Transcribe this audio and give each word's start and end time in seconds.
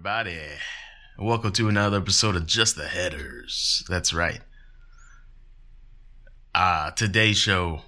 Everybody. 0.00 0.38
Welcome 1.18 1.52
to 1.52 1.68
another 1.68 1.98
episode 1.98 2.34
of 2.34 2.46
Just 2.46 2.74
the 2.74 2.88
Headers. 2.88 3.84
That's 3.86 4.14
right. 4.14 4.40
Uh, 6.54 6.90
today's 6.92 7.36
show 7.36 7.82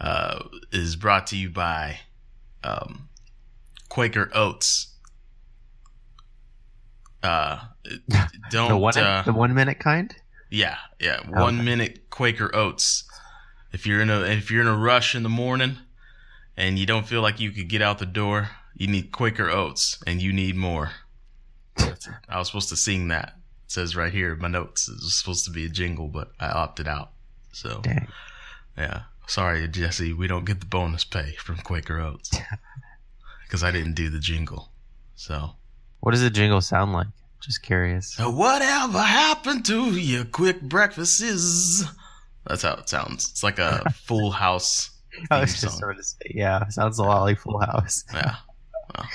uh, 0.00 0.44
is 0.70 0.94
brought 0.94 1.26
to 1.28 1.36
you 1.36 1.50
by 1.50 1.98
um, 2.62 3.08
Quaker 3.88 4.30
Oats. 4.32 4.94
Uh, 7.20 7.58
don't. 8.52 8.68
the 8.68 8.76
one 8.76 8.96
uh, 8.96 9.22
the 9.26 9.32
one 9.32 9.52
minute 9.52 9.80
kind. 9.80 10.14
yeah, 10.50 10.76
yeah. 11.00 11.28
One 11.28 11.56
Okay. 11.56 11.64
minute 11.64 12.10
Quaker 12.10 12.54
Oats. 12.54 13.10
If 13.72 13.88
you're 13.88 14.00
in 14.00 14.08
a 14.08 14.20
if 14.20 14.52
you're 14.52 14.62
in 14.62 14.68
a 14.68 14.78
rush 14.78 15.16
in 15.16 15.24
the 15.24 15.28
morning 15.28 15.78
and 16.56 16.78
you 16.78 16.86
don't 16.86 17.08
feel 17.08 17.22
like 17.22 17.40
you 17.40 17.50
could 17.50 17.68
get 17.68 17.82
out 17.82 17.98
the 17.98 18.06
door, 18.06 18.50
you 18.76 18.86
need 18.86 19.10
Quaker 19.10 19.50
Oats 19.50 20.00
and 20.06 20.22
you 20.22 20.32
need 20.32 20.54
more. 20.54 20.92
I 22.28 22.38
was 22.38 22.48
supposed 22.48 22.68
to 22.70 22.76
sing 22.76 23.08
that. 23.08 23.34
It 23.66 23.72
says 23.72 23.96
right 23.96 24.12
here 24.12 24.34
my 24.36 24.48
notes. 24.48 24.88
It 24.88 24.94
was 24.94 25.16
supposed 25.16 25.44
to 25.46 25.50
be 25.50 25.64
a 25.66 25.68
jingle, 25.68 26.08
but 26.08 26.32
I 26.40 26.48
opted 26.48 26.88
out. 26.88 27.10
So 27.52 27.80
Dang. 27.82 28.08
yeah, 28.76 29.02
sorry 29.26 29.66
Jesse, 29.68 30.12
we 30.12 30.26
don't 30.26 30.44
get 30.44 30.60
the 30.60 30.66
bonus 30.66 31.04
pay 31.04 31.32
from 31.38 31.56
Quaker 31.56 31.98
Oats 32.00 32.30
because 33.44 33.62
I 33.64 33.70
didn't 33.70 33.94
do 33.94 34.08
the 34.10 34.18
jingle. 34.20 34.70
So 35.16 35.50
What 36.00 36.12
does 36.12 36.22
the 36.22 36.30
jingle 36.30 36.60
sound 36.60 36.92
like? 36.92 37.08
Just 37.40 37.62
curious. 37.62 38.16
Whatever 38.18 38.98
happened 39.00 39.64
to 39.66 39.92
your 39.92 40.24
quick 40.26 40.60
breakfasts? 40.60 41.84
That's 42.46 42.62
how 42.62 42.74
it 42.74 42.88
sounds. 42.88 43.30
It's 43.30 43.42
like 43.42 43.58
a 43.58 43.82
Full 44.04 44.30
House. 44.30 44.90
I 45.30 45.40
was 45.40 45.50
just 45.52 45.62
song. 45.72 45.78
sort 45.80 45.98
of 45.98 46.04
say, 46.04 46.32
yeah, 46.34 46.68
sounds 46.68 46.98
a 46.98 47.02
lot 47.02 47.22
like 47.22 47.38
Full 47.38 47.58
House. 47.60 48.04
Yeah. 48.12 48.36
Well, 48.96 49.06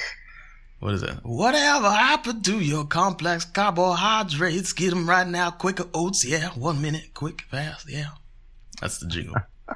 what 0.80 0.94
is 0.94 1.04
it? 1.04 1.16
Whatever 1.24 1.90
happened 1.90 2.46
to 2.46 2.60
your 2.60 2.86
complex 2.86 3.46
carbohydrates? 3.46 4.74
Get 4.74 4.92
them 4.92 5.10
right 5.10 5.28
now. 5.28 5.52
Quicker 5.52 5.88
oats, 5.94 6.26
yeah. 6.26 6.50
One 6.50 6.82
minute, 6.82 7.14
quick, 7.14 7.42
fast, 7.50 7.90
yeah. 7.90 8.10
That's 8.82 9.00
the 9.00 9.08
jingle. 9.08 9.36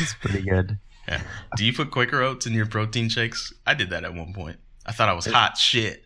It's 0.00 0.14
pretty 0.14 0.42
good. 0.42 0.78
Yeah. 1.08 1.22
Do 1.56 1.64
you 1.64 1.72
put 1.72 1.90
Quaker 1.90 2.20
oats 2.20 2.46
in 2.46 2.52
your 2.52 2.66
protein 2.66 3.08
shakes? 3.08 3.52
I 3.64 3.74
did 3.74 3.90
that 3.90 4.04
at 4.04 4.14
one 4.14 4.32
point. 4.32 4.58
I 4.84 4.92
thought 4.92 5.08
I 5.08 5.12
was 5.12 5.26
hot 5.26 5.56
shit. 5.56 6.02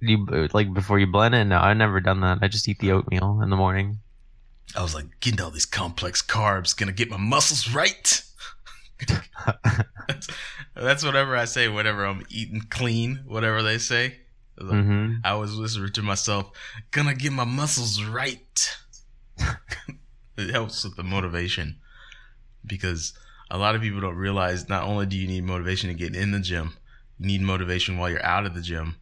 You 0.00 0.26
like 0.52 0.72
before 0.72 0.98
you 0.98 1.06
blend 1.06 1.34
it? 1.34 1.44
No, 1.44 1.60
I've 1.60 1.76
never 1.76 2.00
done 2.00 2.20
that. 2.20 2.38
I 2.42 2.48
just 2.48 2.68
eat 2.68 2.78
the 2.78 2.92
oatmeal 2.92 3.40
in 3.42 3.50
the 3.50 3.56
morning. 3.56 3.98
I 4.76 4.82
was 4.82 4.94
like, 4.94 5.20
getting 5.20 5.40
all 5.40 5.50
these 5.50 5.66
complex 5.66 6.22
carbs 6.22 6.76
gonna 6.76 6.92
get 6.92 7.10
my 7.10 7.16
muscles 7.16 7.72
right. 7.72 8.22
that's, 10.08 10.28
that's 10.74 11.04
whatever 11.04 11.36
I 11.36 11.44
say 11.44 11.68
whenever 11.68 12.04
I'm 12.04 12.24
eating 12.30 12.62
clean, 12.70 13.20
whatever 13.26 13.62
they 13.62 13.78
say. 13.78 14.18
I 14.58 14.62
was 14.64 14.72
like- 14.72 14.84
hmm 14.84 15.14
I 15.24 15.34
was 15.34 15.56
whispering 15.56 15.92
to 15.92 16.02
myself, 16.02 16.50
gonna 16.90 17.14
get 17.14 17.32
my 17.32 17.44
muscles 17.44 18.02
right. 18.04 18.76
it 20.36 20.50
helps 20.50 20.84
with 20.84 20.96
the 20.96 21.02
motivation 21.02 21.76
because 22.64 23.12
a 23.50 23.58
lot 23.58 23.74
of 23.74 23.80
people 23.82 24.00
don't 24.00 24.16
realize 24.16 24.68
not 24.68 24.84
only 24.84 25.06
do 25.06 25.16
you 25.16 25.26
need 25.26 25.44
motivation 25.44 25.88
to 25.88 25.94
get 25.94 26.14
in 26.14 26.30
the 26.32 26.40
gym, 26.40 26.74
you 27.18 27.26
need 27.26 27.40
motivation 27.42 27.98
while 27.98 28.10
you're 28.10 28.24
out 28.24 28.46
of 28.46 28.54
the 28.54 28.60
gym 28.60 28.96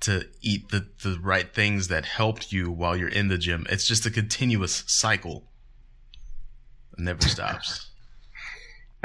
to 0.00 0.26
eat 0.42 0.68
the, 0.70 0.86
the 1.02 1.18
right 1.22 1.52
things 1.54 1.88
that 1.88 2.04
help 2.04 2.52
you 2.52 2.70
while 2.70 2.96
you're 2.96 3.08
in 3.08 3.28
the 3.28 3.38
gym. 3.38 3.66
It's 3.70 3.86
just 3.86 4.04
a 4.06 4.10
continuous 4.10 4.84
cycle. 4.86 5.44
It 6.96 7.00
never 7.00 7.22
stops. 7.28 7.90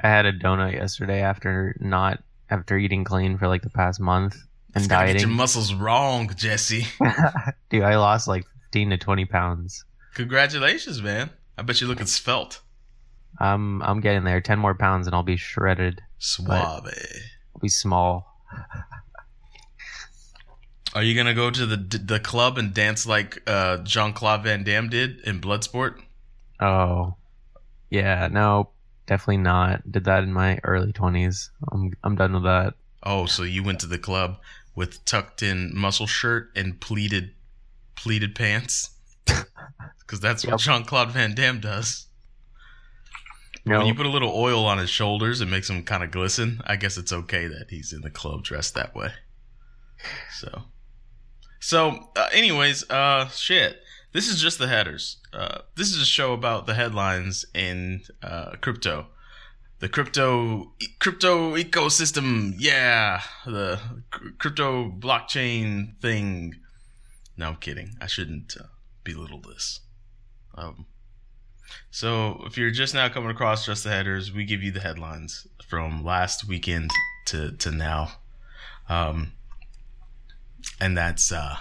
I 0.03 0.07
had 0.07 0.25
a 0.25 0.33
donut 0.33 0.73
yesterday 0.73 1.21
after 1.21 1.75
not 1.79 2.23
after 2.49 2.77
eating 2.77 3.03
clean 3.03 3.37
for 3.37 3.47
like 3.47 3.61
the 3.61 3.69
past 3.69 3.99
month 3.99 4.35
and 4.75 4.83
It's 4.83 4.87
gonna 4.87 5.13
get 5.13 5.21
your 5.21 5.29
muscles 5.29 5.73
wrong, 5.73 6.31
Jesse. 6.35 6.85
Dude, 7.69 7.83
I 7.83 7.97
lost 7.97 8.27
like 8.27 8.45
fifteen 8.63 8.89
to 8.91 8.97
twenty 8.97 9.25
pounds. 9.25 9.83
Congratulations, 10.13 11.01
man. 11.01 11.29
I 11.57 11.63
bet 11.63 11.81
you're 11.81 11.89
looking 11.89 12.05
svelte. 12.05 12.61
I'm 13.39 13.81
I'm 13.81 13.99
getting 13.99 14.23
there. 14.23 14.41
Ten 14.41 14.59
more 14.59 14.75
pounds 14.75 15.07
and 15.07 15.15
I'll 15.15 15.23
be 15.23 15.37
shredded. 15.37 16.01
Suave. 16.19 16.85
I'll 16.85 17.61
be 17.61 17.69
small. 17.69 18.25
Are 20.95 21.03
you 21.03 21.15
gonna 21.15 21.35
go 21.35 21.51
to 21.51 21.65
the 21.65 21.77
the 21.97 22.19
club 22.19 22.57
and 22.57 22.73
dance 22.73 23.05
like 23.05 23.41
uh, 23.47 23.77
Jean 23.77 24.13
Claude 24.13 24.43
Van 24.43 24.63
Damme 24.63 24.89
did 24.89 25.19
in 25.21 25.39
Bloodsport? 25.39 26.01
Oh, 26.59 27.15
yeah, 27.89 28.27
no, 28.29 28.69
definitely 29.09 29.37
not. 29.37 29.91
Did 29.91 30.05
that 30.05 30.23
in 30.23 30.31
my 30.31 30.59
early 30.63 30.93
twenties. 30.93 31.49
I'm 31.71 31.91
I'm 32.03 32.15
done 32.15 32.33
with 32.33 32.43
that. 32.43 32.75
Oh, 33.03 33.25
so 33.25 33.43
you 33.43 33.63
went 33.63 33.79
to 33.81 33.87
the 33.87 33.97
club 33.97 34.37
with 34.75 35.03
tucked 35.03 35.41
in 35.43 35.71
muscle 35.75 36.07
shirt 36.07 36.51
and 36.55 36.79
pleated 36.79 37.31
pleated 37.95 38.35
pants? 38.35 38.91
Because 39.99 40.21
that's 40.21 40.43
what 40.43 40.53
Yep. 40.53 40.59
Jean 40.61 40.83
Claude 40.85 41.11
Van 41.11 41.35
Damme 41.35 41.59
does. 41.59 42.07
When 43.63 43.85
you 43.85 43.93
put 43.93 44.07
a 44.07 44.09
little 44.09 44.31
oil 44.35 44.65
on 44.65 44.79
his 44.79 44.89
shoulders, 44.89 45.39
it 45.39 45.45
makes 45.45 45.69
him 45.69 45.83
kind 45.83 46.03
of 46.03 46.09
glisten. 46.09 46.61
I 46.65 46.77
guess 46.77 46.97
it's 46.97 47.13
okay 47.13 47.45
that 47.45 47.67
he's 47.69 47.93
in 47.93 48.01
the 48.01 48.09
club 48.09 48.43
dressed 48.43 48.73
that 48.73 48.95
way. 48.95 49.11
So, 50.39 50.63
so, 51.59 52.09
uh, 52.15 52.29
anyways, 52.31 52.89
uh, 52.89 53.27
shit. 53.27 53.79
This 54.11 54.27
is 54.27 54.41
just 54.41 54.57
the 54.57 54.67
headers. 54.67 55.17
Uh, 55.31 55.59
this 55.75 55.89
is 55.89 56.01
a 56.01 56.05
show 56.05 56.33
about 56.33 56.65
the 56.65 56.73
headlines 56.73 57.45
in 57.53 58.01
uh, 58.23 58.55
crypto, 58.59 59.07
the 59.79 59.89
crypto 59.89 60.73
crypto 60.97 61.55
ecosystem. 61.55 62.55
Yeah, 62.57 63.21
the 63.45 63.79
cr- 64.09 64.29
crypto 64.39 64.89
blockchain 64.89 65.95
thing. 65.99 66.55
No, 67.37 67.49
I'm 67.49 67.55
kidding. 67.57 67.97
I 68.01 68.07
shouldn't 68.07 68.57
uh, 68.59 68.65
belittle 69.03 69.41
this. 69.41 69.81
Um, 70.55 70.87
so, 71.91 72.43
if 72.47 72.57
you're 72.57 72.71
just 72.71 72.95
now 72.95 73.09
coming 73.09 73.29
across 73.29 73.67
just 73.67 73.83
the 73.83 73.91
headers, 73.91 74.33
we 74.33 74.43
give 74.43 74.63
you 74.63 74.71
the 74.71 74.79
headlines 74.79 75.45
from 75.67 76.03
last 76.03 76.47
weekend 76.47 76.89
to 77.25 77.51
to 77.51 77.69
now, 77.69 78.13
um, 78.89 79.33
and 80.81 80.97
that's 80.97 81.31
uh, 81.31 81.57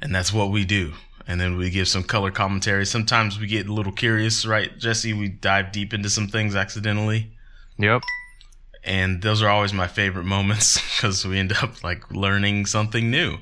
and 0.00 0.12
that's 0.12 0.32
what 0.32 0.50
we 0.50 0.64
do. 0.64 0.94
And 1.28 1.38
then 1.38 1.56
we 1.58 1.68
give 1.68 1.86
some 1.88 2.02
color 2.04 2.30
commentary. 2.30 2.86
Sometimes 2.86 3.38
we 3.38 3.46
get 3.46 3.68
a 3.68 3.72
little 3.72 3.92
curious, 3.92 4.46
right, 4.46 4.76
Jesse? 4.78 5.12
We 5.12 5.28
dive 5.28 5.72
deep 5.72 5.92
into 5.92 6.08
some 6.08 6.26
things 6.26 6.56
accidentally, 6.56 7.32
Yep. 7.76 8.00
and 8.82 9.20
those 9.20 9.42
are 9.42 9.48
always 9.50 9.74
my 9.74 9.86
favorite 9.88 10.24
moments 10.24 10.80
because 10.96 11.26
we 11.26 11.38
end 11.38 11.52
up 11.52 11.84
like 11.84 12.10
learning 12.10 12.64
something 12.64 13.10
new. 13.10 13.36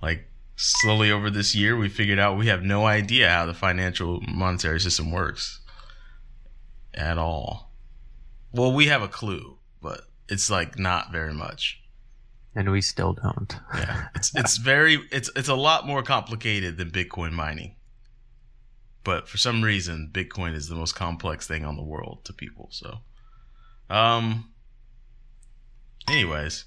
Like 0.00 0.30
slowly 0.56 1.10
over 1.10 1.28
this 1.28 1.54
year, 1.54 1.76
we 1.76 1.90
figured 1.90 2.18
out 2.18 2.38
we 2.38 2.46
have 2.46 2.62
no 2.62 2.86
idea 2.86 3.28
how 3.30 3.44
the 3.44 3.52
financial 3.54 4.22
monetary 4.22 4.80
system 4.80 5.12
works 5.12 5.60
at 6.94 7.18
all. 7.18 7.70
Well, 8.52 8.72
we 8.72 8.86
have 8.86 9.02
a 9.02 9.08
clue, 9.08 9.58
but 9.82 10.00
it's 10.28 10.48
like 10.50 10.78
not 10.78 11.12
very 11.12 11.34
much. 11.34 11.82
And 12.56 12.70
we 12.72 12.80
still 12.80 13.12
don't. 13.12 13.54
Yeah, 13.74 14.08
it's 14.16 14.34
it's 14.34 14.56
very 14.56 14.98
it's 15.12 15.30
it's 15.36 15.48
a 15.48 15.54
lot 15.54 15.86
more 15.86 16.02
complicated 16.02 16.78
than 16.78 16.90
Bitcoin 16.90 17.32
mining. 17.32 17.76
But 19.04 19.28
for 19.28 19.38
some 19.38 19.62
reason, 19.62 20.10
Bitcoin 20.12 20.54
is 20.54 20.68
the 20.68 20.74
most 20.74 20.94
complex 20.94 21.46
thing 21.46 21.64
on 21.64 21.76
the 21.76 21.82
world 21.84 22.24
to 22.24 22.32
people. 22.32 22.68
So, 22.72 22.98
um. 23.88 24.50
Anyways, 26.08 26.64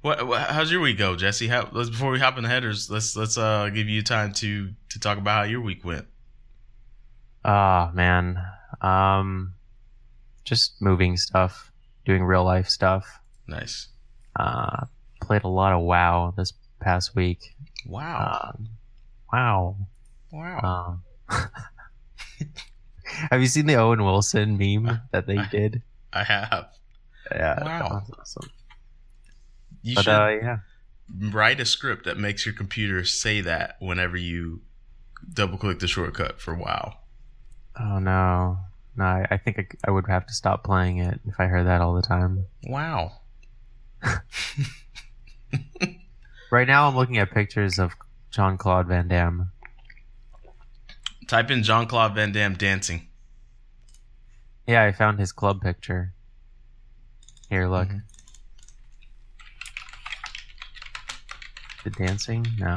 what, 0.00 0.26
what 0.26 0.40
how's 0.42 0.70
your 0.70 0.80
week 0.80 0.98
go, 0.98 1.16
Jesse? 1.16 1.48
How 1.48 1.68
let's 1.72 1.90
before 1.90 2.12
we 2.12 2.20
hop 2.20 2.36
in 2.36 2.44
the 2.44 2.48
headers, 2.48 2.88
let's 2.88 3.16
let's 3.16 3.36
uh 3.36 3.68
give 3.70 3.88
you 3.88 4.02
time 4.02 4.32
to 4.34 4.70
to 4.90 5.00
talk 5.00 5.18
about 5.18 5.38
how 5.38 5.42
your 5.42 5.60
week 5.60 5.84
went. 5.84 6.06
Ah, 7.44 7.90
man. 7.94 8.40
Um, 8.80 9.54
just 10.44 10.80
moving 10.80 11.16
stuff, 11.16 11.72
doing 12.04 12.22
real 12.24 12.44
life 12.44 12.68
stuff. 12.68 13.20
Nice. 13.46 13.88
Uh, 14.34 14.86
played 15.26 15.44
a 15.44 15.48
lot 15.48 15.72
of 15.72 15.82
WoW 15.82 16.32
this 16.36 16.52
past 16.80 17.14
week. 17.14 17.54
Wow. 17.86 18.52
Um, 18.54 18.68
wow. 19.32 19.76
wow. 20.32 20.98
Um, 21.28 21.48
Have 23.30 23.40
you 23.40 23.46
seen 23.46 23.66
the 23.66 23.76
Owen 23.76 24.02
Wilson 24.04 24.58
meme 24.58 25.00
that 25.12 25.26
they 25.26 25.38
did? 25.50 25.82
I 26.12 26.24
have. 26.24 26.68
Yeah, 27.30 27.62
Wow. 27.64 28.02
awesome. 28.18 28.50
You 29.82 29.94
But 29.94 30.04
should 30.04 30.10
uh, 30.12 30.28
yeah, 30.42 30.56
write 31.30 31.60
a 31.60 31.64
script 31.64 32.04
that 32.04 32.18
makes 32.18 32.44
your 32.46 32.54
computer 32.54 33.04
say 33.04 33.40
that 33.42 33.76
whenever 33.80 34.16
you 34.16 34.62
double 35.32 35.58
click 35.58 35.78
the 35.78 35.88
shortcut 35.88 36.40
for 36.40 36.54
WoW. 36.54 36.94
oh 37.78 37.98
no, 37.98 38.58
no, 38.96 39.04
I, 39.04 39.26
I 39.30 39.36
think 39.36 39.58
I, 39.58 39.66
I 39.88 39.90
would 39.90 40.06
have 40.08 40.26
to 40.26 40.34
stop 40.34 40.64
playing 40.64 40.98
it 40.98 41.20
if 41.26 41.34
I 41.38 41.46
heard 41.46 41.66
that 41.66 41.80
all 41.80 41.94
the 41.94 42.02
time. 42.02 42.46
Wow. 42.66 43.12
Right 46.50 46.68
now, 46.68 46.88
I'm 46.88 46.94
looking 46.94 47.18
at 47.18 47.32
pictures 47.32 47.78
of 47.78 47.94
Jean 48.30 48.56
Claude 48.56 48.86
Van 48.86 49.08
Damme. 49.08 49.50
Type 51.26 51.50
in 51.50 51.64
Jean 51.64 51.86
Claude 51.86 52.14
Van 52.14 52.30
Damme 52.30 52.54
dancing. 52.54 53.08
Yeah, 54.66 54.84
I 54.84 54.92
found 54.92 55.18
his 55.18 55.32
club 55.32 55.60
picture. 55.60 56.12
Here, 57.50 57.68
look. 57.68 57.88
Mhm. 57.88 58.02
The 61.84 61.90
dancing? 61.90 62.46
No. 62.58 62.76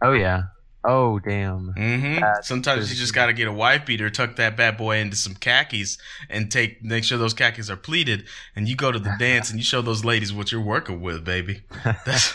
Oh 0.00 0.12
yeah. 0.12 0.42
Oh 0.86 1.18
damn. 1.18 1.72
hmm 1.76 2.20
That's 2.20 2.46
Sometimes 2.46 2.90
you 2.90 2.96
just 2.96 3.14
got 3.14 3.26
to 3.26 3.32
get 3.32 3.48
a 3.48 3.52
wife 3.52 3.86
beater, 3.86 4.10
tuck 4.10 4.36
that 4.36 4.56
bad 4.56 4.76
boy 4.76 4.98
into 4.98 5.16
some 5.16 5.34
khakis, 5.34 5.96
and 6.28 6.50
take 6.52 6.82
make 6.84 7.04
sure 7.04 7.16
those 7.16 7.32
khakis 7.34 7.70
are 7.70 7.76
pleated. 7.76 8.24
And 8.54 8.68
you 8.68 8.76
go 8.76 8.92
to 8.92 8.98
the 8.98 9.14
dance 9.18 9.48
and 9.50 9.58
you 9.58 9.64
show 9.64 9.80
those 9.82 10.04
ladies 10.04 10.32
what 10.32 10.52
you're 10.52 10.60
working 10.60 11.00
with, 11.00 11.24
baby. 11.24 11.62
That's 12.04 12.34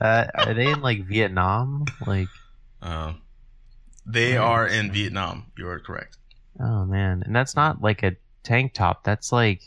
Uh, 0.00 0.26
are 0.36 0.54
they 0.54 0.68
in 0.70 0.80
like 0.80 1.04
Vietnam? 1.06 1.84
Like, 2.06 2.28
uh, 2.80 3.14
they 4.06 4.36
are 4.36 4.66
in 4.66 4.92
Vietnam. 4.92 5.46
You 5.58 5.68
are 5.68 5.80
correct. 5.80 6.16
oh 6.60 6.84
man, 6.84 7.22
and 7.26 7.34
that's 7.34 7.56
not 7.56 7.82
like 7.82 8.02
a 8.04 8.14
tank 8.44 8.74
top. 8.74 9.02
That's 9.04 9.32
like, 9.32 9.60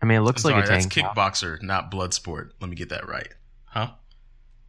I 0.00 0.06
mean, 0.06 0.16
it 0.18 0.22
looks 0.22 0.44
I'm 0.44 0.52
like 0.52 0.64
sorry, 0.66 0.76
a 0.78 0.80
that's 0.80 0.94
tank 0.94 1.06
top. 1.06 1.16
kickboxer, 1.16 1.62
not 1.62 1.90
blood 1.90 2.14
sport. 2.14 2.54
Let 2.60 2.70
me 2.70 2.76
get 2.76 2.88
that 2.88 3.06
right. 3.06 3.28
Huh? 3.66 3.90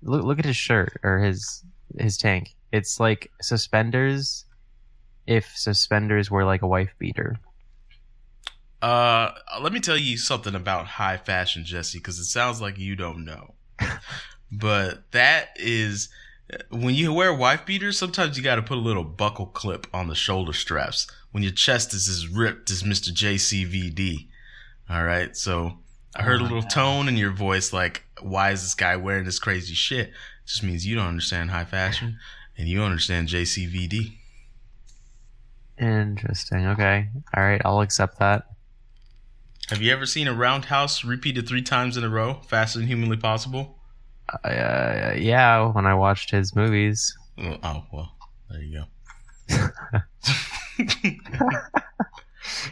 Look, 0.02 0.24
look 0.26 0.40
at 0.40 0.46
his 0.46 0.58
shirt 0.58 1.00
or 1.04 1.20
his 1.20 1.64
his 2.00 2.18
tank. 2.18 2.56
It's 2.72 3.00
like 3.00 3.32
suspenders. 3.42 4.46
If 5.26 5.52
suspenders 5.56 6.32
were 6.32 6.46
like 6.46 6.62
a 6.62 6.68
wife 6.68 6.94
beater. 7.00 7.38
Uh, 8.82 9.32
let 9.60 9.74
me 9.74 9.80
tell 9.80 9.98
you 9.98 10.18
something 10.18 10.56
about 10.56 10.86
high 10.86 11.18
fashion, 11.18 11.66
Jesse, 11.66 11.98
because 11.98 12.20
it 12.20 12.26
sounds 12.26 12.62
like 12.62 12.78
you 12.78 12.96
don't 12.96 13.26
know. 13.26 13.56
but 14.52 15.12
that 15.12 15.50
is 15.56 16.10
when 16.70 16.96
you 16.96 17.12
wear 17.12 17.34
wife 17.34 17.66
beaters. 17.66 17.98
Sometimes 17.98 18.38
you 18.38 18.44
got 18.44 18.56
to 18.56 18.62
put 18.62 18.78
a 18.78 18.82
little 18.82 19.04
buckle 19.04 19.48
clip 19.48 19.88
on 19.94 20.08
the 20.08 20.16
shoulder 20.16 20.54
straps 20.54 21.08
when 21.32 21.44
your 21.44 21.52
chest 21.52 21.94
is 21.94 22.08
as 22.08 22.28
ripped 22.28 22.70
as 22.70 22.86
Mister 22.86 23.12
JCVD. 23.12 24.28
All 24.90 25.04
right, 25.04 25.36
so 25.36 25.80
I 26.16 26.24
heard 26.24 26.40
a 26.40 26.44
little 26.44 26.62
tone 26.62 27.10
in 27.10 27.18
your 27.18 27.32
voice, 27.32 27.74
like, 27.74 28.06
"Why 28.22 28.52
is 28.52 28.62
this 28.62 28.76
guy 28.76 28.96
wearing 28.96 29.26
this 29.26 29.40
crazy 29.40 29.74
shit?" 29.74 30.12
Just 30.48 30.64
means 30.64 30.88
you 30.88 30.96
don't 30.96 31.08
understand 31.08 31.52
high 31.52 31.66
fashion 31.66 32.18
and 32.58 32.68
you 32.68 32.78
don't 32.78 32.86
understand 32.86 33.28
JCVD. 33.28 34.14
Interesting. 35.78 36.66
Okay. 36.68 37.10
All 37.36 37.44
right. 37.44 37.62
I'll 37.66 37.82
accept 37.82 38.18
that. 38.20 38.48
Have 39.70 39.82
you 39.82 39.92
ever 39.92 40.06
seen 40.06 40.28
a 40.28 40.34
roundhouse 40.34 41.04
repeated 41.04 41.48
three 41.48 41.62
times 41.62 41.98
in 41.98 42.04
a 42.06 42.10
row, 42.10 42.36
faster 42.48 42.80
than 42.80 42.88
humanly 42.88 43.18
possible? 43.18 43.78
Uh, 44.44 45.14
yeah. 45.18 45.66
When 45.68 45.86
I 45.86 45.94
watched 45.94 46.32
his 46.32 46.56
movies. 46.56 47.16
Oh, 47.38 47.58
oh, 47.62 47.84
well, 47.92 48.12
there 48.50 48.62
you 48.62 48.80
go. 48.80 48.86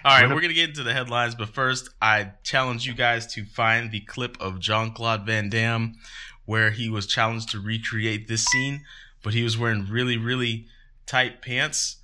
All 0.05 0.11
right, 0.11 0.23
we're 0.23 0.41
going 0.41 0.49
to 0.49 0.53
get 0.53 0.69
into 0.69 0.83
the 0.83 0.93
headlines, 0.93 1.35
but 1.35 1.49
first, 1.49 1.89
I 2.01 2.31
challenge 2.43 2.87
you 2.87 2.93
guys 2.93 3.27
to 3.33 3.43
find 3.43 3.91
the 3.91 3.99
clip 4.01 4.37
of 4.39 4.59
Jean 4.59 4.93
Claude 4.93 5.25
Van 5.25 5.49
Damme 5.49 5.97
where 6.45 6.71
he 6.71 6.89
was 6.89 7.07
challenged 7.07 7.49
to 7.49 7.59
recreate 7.59 8.27
this 8.27 8.45
scene, 8.45 8.83
but 9.23 9.33
he 9.33 9.43
was 9.43 9.57
wearing 9.57 9.87
really, 9.89 10.17
really 10.17 10.67
tight 11.05 11.41
pants 11.41 11.97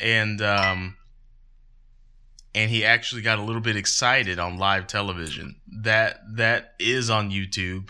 and, 0.00 0.40
um, 0.42 0.96
and 2.54 2.70
he 2.70 2.84
actually 2.84 3.22
got 3.22 3.38
a 3.38 3.42
little 3.42 3.60
bit 3.60 3.76
excited 3.76 4.38
on 4.38 4.56
live 4.58 4.86
television. 4.86 5.56
That 5.66 6.20
that 6.36 6.74
is 6.78 7.10
on 7.10 7.30
YouTube, 7.30 7.88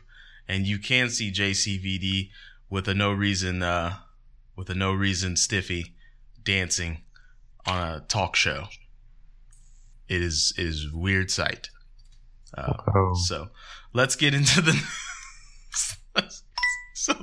and 0.49 0.67
you 0.67 0.79
can 0.79 1.11
see 1.11 1.31
JCVD 1.31 2.31
with 2.71 2.89
a 2.89 2.95
no 2.95 3.13
reason 3.13 3.63
uh, 3.63 3.97
with 4.57 4.71
a 4.71 4.75
no 4.75 4.93
reason 4.93 5.37
stiffy 5.37 5.95
dancing 6.43 7.03
on 7.67 7.93
a 7.93 8.01
talk 8.01 8.37
show. 8.37 8.65
It 10.09 10.23
is 10.23 10.55
it 10.57 10.67
is 10.67 10.91
weird 10.91 11.31
sight. 11.31 11.69
Uh, 12.57 13.15
so 13.15 13.49
let's 13.93 14.17
get 14.17 14.33
into 14.33 14.63
the. 14.63 14.81
so 16.95 17.15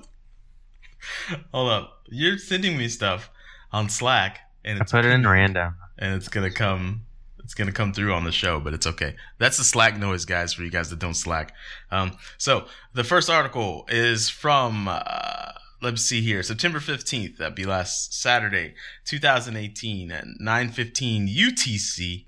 hold 1.53 1.71
up, 1.71 2.03
you're 2.09 2.37
sending 2.37 2.77
me 2.77 2.87
stuff 2.87 3.29
on 3.71 3.89
Slack, 3.89 4.39
and 4.65 4.79
I 4.79 4.81
it's 4.81 4.91
put 4.91 5.05
it 5.05 5.11
in 5.11 5.25
random. 5.27 5.75
and 5.97 6.13
it's 6.15 6.27
gonna 6.27 6.51
come 6.51 7.03
it's 7.43 7.53
gonna 7.53 7.71
come 7.71 7.91
through 7.93 8.13
on 8.13 8.23
the 8.23 8.31
show 8.31 8.59
but 8.59 8.73
it's 8.73 8.85
okay. 8.87 9.15
That's 9.39 9.57
the 9.57 9.63
slack 9.63 9.97
noise 9.97 10.25
guys 10.25 10.53
for 10.53 10.63
you 10.63 10.69
guys 10.71 10.89
that 10.89 10.99
don't 10.99 11.15
slack. 11.15 11.53
Um, 11.89 12.17
so 12.37 12.65
the 12.93 13.03
first 13.03 13.29
article 13.29 13.85
is 13.89 14.29
from 14.29 14.87
uh, 14.87 15.51
let's 15.81 16.01
see 16.03 16.21
here 16.21 16.43
september 16.43 16.77
15th 16.79 17.37
that'd 17.37 17.55
be 17.55 17.65
last 17.65 18.13
saturday 18.13 18.75
2018 19.05 20.11
at 20.11 20.25
9.15 20.39 21.35
utc 21.35 22.25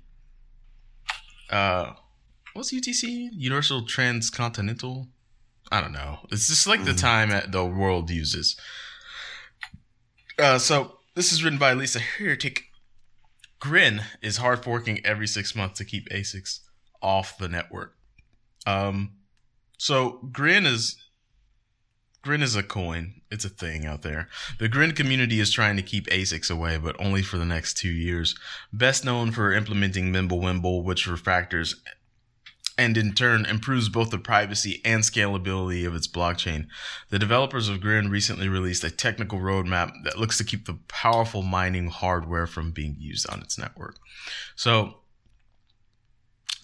uh, 1.50 1.92
what's 2.54 2.72
utc 2.72 3.28
universal 3.32 3.84
transcontinental? 3.86 5.08
I 5.72 5.80
don't 5.80 5.92
know. 5.92 6.20
It's 6.30 6.48
just 6.48 6.66
like 6.66 6.84
the 6.84 6.92
Mm. 6.92 7.00
time 7.00 7.30
at 7.30 7.50
the 7.52 7.64
world 7.64 8.10
uses 8.10 8.56
uh, 10.38 10.58
so 10.58 10.98
this 11.14 11.32
is 11.32 11.42
written 11.44 11.58
by 11.58 11.72
lisa 11.72 11.98
heretic 11.98 12.64
Grin 13.64 14.02
is 14.20 14.36
hard 14.36 14.62
forking 14.62 15.00
every 15.06 15.26
six 15.26 15.56
months 15.56 15.78
to 15.78 15.86
keep 15.86 16.06
ASICs 16.10 16.60
off 17.00 17.38
the 17.38 17.48
network. 17.48 17.96
Um, 18.66 19.12
so 19.78 20.20
Grin 20.30 20.66
is 20.66 20.96
Grin 22.20 22.42
is 22.42 22.56
a 22.56 22.62
coin. 22.62 23.22
It's 23.30 23.46
a 23.46 23.48
thing 23.48 23.86
out 23.86 24.02
there. 24.02 24.28
The 24.58 24.68
Grin 24.68 24.92
community 24.92 25.40
is 25.40 25.50
trying 25.50 25.76
to 25.76 25.82
keep 25.82 26.06
ASICs 26.08 26.50
away, 26.50 26.76
but 26.76 26.94
only 26.98 27.22
for 27.22 27.38
the 27.38 27.46
next 27.46 27.78
two 27.78 27.88
years. 27.88 28.34
Best 28.70 29.02
known 29.02 29.30
for 29.30 29.50
implementing 29.50 30.12
Mimblewimble, 30.12 30.84
which 30.84 31.06
refactors 31.06 31.74
and 32.76 32.96
in 32.96 33.12
turn 33.12 33.46
improves 33.46 33.88
both 33.88 34.10
the 34.10 34.18
privacy 34.18 34.80
and 34.84 35.02
scalability 35.02 35.86
of 35.86 35.94
its 35.94 36.08
blockchain. 36.08 36.66
The 37.10 37.18
developers 37.18 37.68
of 37.68 37.80
Grin 37.80 38.10
recently 38.10 38.48
released 38.48 38.84
a 38.84 38.90
technical 38.90 39.38
roadmap 39.38 39.92
that 40.04 40.18
looks 40.18 40.38
to 40.38 40.44
keep 40.44 40.66
the 40.66 40.78
powerful 40.88 41.42
mining 41.42 41.88
hardware 41.88 42.46
from 42.46 42.72
being 42.72 42.96
used 42.98 43.28
on 43.30 43.40
its 43.40 43.58
network. 43.58 43.96
So, 44.56 44.98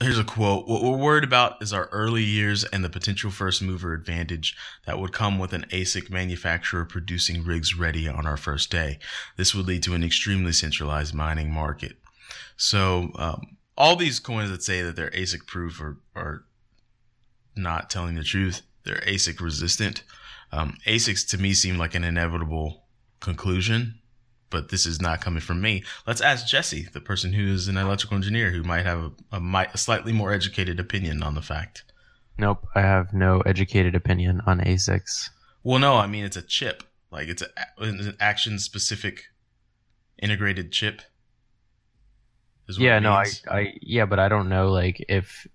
here's 0.00 0.19
a 0.19 0.25
quote 0.25 0.67
What 0.67 0.83
we're 0.83 0.97
worried 0.97 1.25
about 1.25 1.62
is 1.62 1.73
our 1.73 1.87
early 1.87 2.25
years 2.25 2.64
and 2.64 2.83
the 2.83 2.90
potential 2.90 3.31
first 3.31 3.62
mover 3.62 3.93
advantage 3.93 4.57
that 4.87 4.99
would 4.99 5.12
come 5.12 5.38
with 5.38 5.52
an 5.52 5.67
ASIC 5.71 6.11
manufacturer 6.11 6.85
producing 6.85 7.45
rigs 7.45 7.76
ready 7.76 8.09
on 8.09 8.26
our 8.26 8.37
first 8.37 8.71
day. 8.71 8.99
This 9.37 9.55
would 9.55 9.67
lead 9.67 9.83
to 9.85 9.95
an 9.95 10.02
extremely 10.02 10.52
centralized 10.52 11.14
mining 11.14 11.52
market. 11.52 11.97
So, 12.57 13.12
um, 13.17 13.57
all 13.81 13.97
these 13.97 14.21
coins 14.21 14.51
that 14.51 14.63
say 14.63 14.83
that 14.83 14.95
they're 14.95 15.11
ASIC 15.11 15.47
proof 15.47 15.81
are, 15.81 15.97
are 16.15 16.45
not 17.57 17.89
telling 17.89 18.15
the 18.15 18.23
truth. 18.23 18.61
They're 18.85 19.01
ASIC 19.07 19.41
resistant. 19.41 20.03
Um, 20.53 20.77
ASICs 20.87 21.27
to 21.31 21.39
me 21.39 21.55
seem 21.55 21.79
like 21.79 21.95
an 21.95 22.05
inevitable 22.05 22.85
conclusion, 23.21 23.95
but 24.51 24.69
this 24.69 24.85
is 24.85 25.01
not 25.01 25.23
coming 25.23 25.41
from 25.41 25.63
me. 25.63 25.83
Let's 26.07 26.21
ask 26.21 26.47
Jesse, 26.47 26.89
the 26.93 27.01
person 27.01 27.33
who 27.33 27.47
is 27.47 27.69
an 27.69 27.79
electrical 27.79 28.17
engineer 28.19 28.51
who 28.51 28.63
might 28.63 28.85
have 28.85 28.99
a, 28.99 29.37
a, 29.37 29.41
mi- 29.41 29.73
a 29.73 29.79
slightly 29.79 30.13
more 30.13 30.31
educated 30.31 30.79
opinion 30.79 31.23
on 31.23 31.35
the 31.35 31.43
fact. 31.43 31.85
Nope. 32.37 32.67
I 32.75 32.83
have 32.83 33.15
no 33.15 33.41
educated 33.41 33.95
opinion 33.95 34.43
on 34.47 34.61
ASICs. 34.61 35.31
Well, 35.63 35.79
no, 35.79 35.97
I 35.97 36.07
mean 36.07 36.27
it's 36.27 36.37
a 36.37 36.43
chip. 36.43 36.83
Like 37.11 37.29
it's, 37.29 37.41
a, 37.41 37.49
it's 37.79 38.07
an 38.07 38.17
action 38.21 38.59
specific 38.59 39.25
integrated 40.19 40.71
chip. 40.71 41.01
Yeah. 42.79 42.99
No. 42.99 43.12
I. 43.12 43.27
I. 43.50 43.75
Yeah. 43.81 44.07
But 44.07 44.19
I 44.19 44.29
don't 44.29 44.49
know. 44.49 44.71
Like 44.71 45.05
if. 45.09 45.47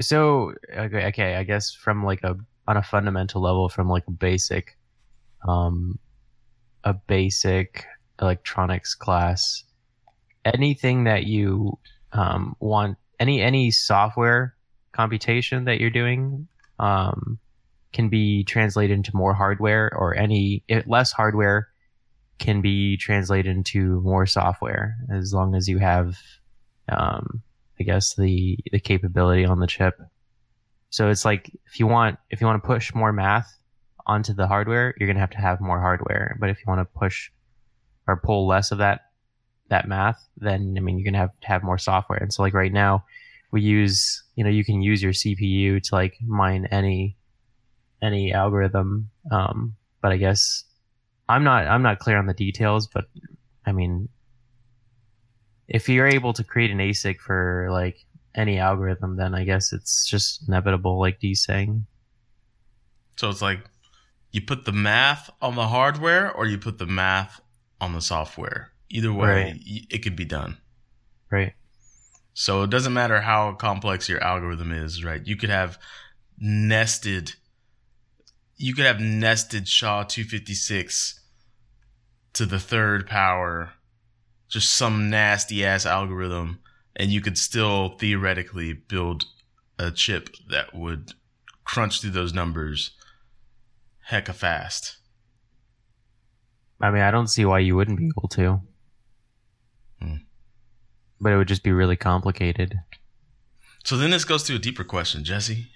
So 0.00 0.54
okay. 0.76 1.06
Okay. 1.08 1.36
I 1.36 1.44
guess 1.44 1.72
from 1.72 2.04
like 2.04 2.22
a 2.24 2.36
on 2.66 2.76
a 2.76 2.82
fundamental 2.82 3.42
level, 3.42 3.68
from 3.68 3.88
like 3.88 4.04
a 4.06 4.12
basic, 4.12 4.76
um, 5.46 5.98
a 6.84 6.94
basic 6.94 7.84
electronics 8.20 8.94
class, 8.94 9.64
anything 10.44 11.04
that 11.04 11.24
you 11.24 11.78
um 12.12 12.56
want 12.60 12.96
any 13.20 13.40
any 13.40 13.70
software 13.70 14.54
computation 14.92 15.64
that 15.64 15.78
you're 15.78 15.90
doing 15.90 16.48
um 16.78 17.38
can 17.92 18.08
be 18.08 18.44
translated 18.44 18.96
into 18.96 19.14
more 19.14 19.34
hardware 19.34 19.90
or 19.94 20.14
any 20.14 20.62
it, 20.68 20.88
less 20.88 21.12
hardware 21.12 21.68
can 22.38 22.60
be 22.60 22.96
translated 22.96 23.56
into 23.56 24.00
more 24.02 24.26
software 24.26 24.96
as 25.10 25.32
long 25.32 25.54
as 25.54 25.68
you 25.68 25.78
have, 25.78 26.16
um, 26.88 27.42
I 27.80 27.82
guess 27.84 28.14
the 28.14 28.58
the 28.72 28.80
capability 28.80 29.44
on 29.44 29.60
the 29.60 29.66
chip. 29.66 30.00
So 30.90 31.10
it's 31.10 31.24
like 31.24 31.50
if 31.66 31.78
you 31.78 31.86
want 31.86 32.18
if 32.30 32.40
you 32.40 32.46
want 32.46 32.62
to 32.62 32.66
push 32.66 32.94
more 32.94 33.12
math 33.12 33.58
onto 34.06 34.32
the 34.32 34.46
hardware, 34.46 34.94
you're 34.98 35.08
gonna 35.08 35.20
have 35.20 35.30
to 35.30 35.38
have 35.38 35.60
more 35.60 35.80
hardware. 35.80 36.36
But 36.40 36.50
if 36.50 36.58
you 36.58 36.64
want 36.66 36.80
to 36.80 36.98
push 36.98 37.30
or 38.06 38.16
pull 38.16 38.46
less 38.46 38.70
of 38.70 38.78
that 38.78 39.02
that 39.68 39.88
math, 39.88 40.24
then 40.36 40.74
I 40.76 40.80
mean 40.80 40.98
you're 40.98 41.04
gonna 41.04 41.18
have 41.18 41.38
to 41.40 41.48
have 41.48 41.62
more 41.62 41.78
software. 41.78 42.18
And 42.18 42.32
so 42.32 42.42
like 42.42 42.54
right 42.54 42.72
now, 42.72 43.04
we 43.50 43.62
use 43.62 44.22
you 44.36 44.44
know 44.44 44.50
you 44.50 44.64
can 44.64 44.80
use 44.82 45.02
your 45.02 45.12
CPU 45.12 45.82
to 45.82 45.94
like 45.94 46.16
mine 46.24 46.66
any 46.70 47.16
any 48.00 48.32
algorithm. 48.32 49.10
Um, 49.30 49.74
but 50.00 50.12
I 50.12 50.16
guess 50.16 50.64
I'm 51.28 51.44
not 51.44 51.66
I'm 51.66 51.82
not 51.82 51.98
clear 51.98 52.16
on 52.18 52.26
the 52.26 52.34
details. 52.34 52.86
But 52.86 53.04
I 53.66 53.72
mean, 53.72 54.08
if 55.66 55.88
you're 55.88 56.06
able 56.06 56.32
to 56.34 56.44
create 56.44 56.70
an 56.70 56.78
ASIC 56.78 57.18
for 57.20 57.68
like 57.70 58.04
any 58.34 58.58
algorithm, 58.58 59.16
then 59.16 59.34
I 59.34 59.44
guess 59.44 59.72
it's 59.72 60.06
just 60.08 60.46
inevitable, 60.48 60.98
like 60.98 61.18
Dee's 61.20 61.42
saying. 61.44 61.86
So 63.16 63.28
it's 63.30 63.42
like 63.42 63.60
you 64.30 64.40
put 64.42 64.64
the 64.64 64.72
math 64.72 65.30
on 65.42 65.54
the 65.56 65.66
hardware 65.68 66.30
or 66.32 66.46
you 66.46 66.58
put 66.58 66.78
the 66.78 66.86
math 66.86 67.40
on 67.80 67.92
the 67.92 68.00
software. 68.00 68.72
Either 68.90 69.12
way, 69.12 69.26
Right. 69.52 69.60
it 69.90 70.02
could 70.02 70.16
be 70.16 70.24
done. 70.24 70.56
Right. 71.30 71.52
So 72.32 72.62
it 72.62 72.70
doesn't 72.70 72.92
matter 72.94 73.20
how 73.20 73.52
complex 73.52 74.08
your 74.08 74.22
algorithm 74.22 74.70
is, 74.72 75.02
right? 75.04 75.26
You 75.26 75.36
could 75.36 75.50
have 75.50 75.78
nested 76.38 77.34
you 78.60 78.74
could 78.74 78.84
have 78.86 78.98
nested 79.00 79.68
SHA 79.68 80.04
256 80.04 81.17
to 82.38 82.46
the 82.46 82.60
third 82.60 83.04
power, 83.06 83.72
just 84.48 84.76
some 84.76 85.10
nasty 85.10 85.64
ass 85.64 85.84
algorithm, 85.84 86.60
and 86.94 87.10
you 87.10 87.20
could 87.20 87.36
still 87.36 87.96
theoretically 87.98 88.72
build 88.72 89.24
a 89.76 89.90
chip 89.90 90.30
that 90.48 90.72
would 90.72 91.14
crunch 91.64 92.00
through 92.00 92.10
those 92.10 92.32
numbers 92.32 92.92
hecka 94.10 94.32
fast. 94.32 94.98
I 96.80 96.92
mean, 96.92 97.02
I 97.02 97.10
don't 97.10 97.26
see 97.26 97.44
why 97.44 97.58
you 97.58 97.74
wouldn't 97.74 97.98
be 97.98 98.06
able 98.16 98.28
to. 98.28 98.60
Hmm. 100.00 100.14
But 101.20 101.32
it 101.32 101.38
would 101.38 101.48
just 101.48 101.64
be 101.64 101.72
really 101.72 101.96
complicated. 101.96 102.78
So 103.84 103.96
then 103.96 104.10
this 104.10 104.24
goes 104.24 104.44
to 104.44 104.54
a 104.54 104.60
deeper 104.60 104.84
question, 104.84 105.24
Jesse. 105.24 105.66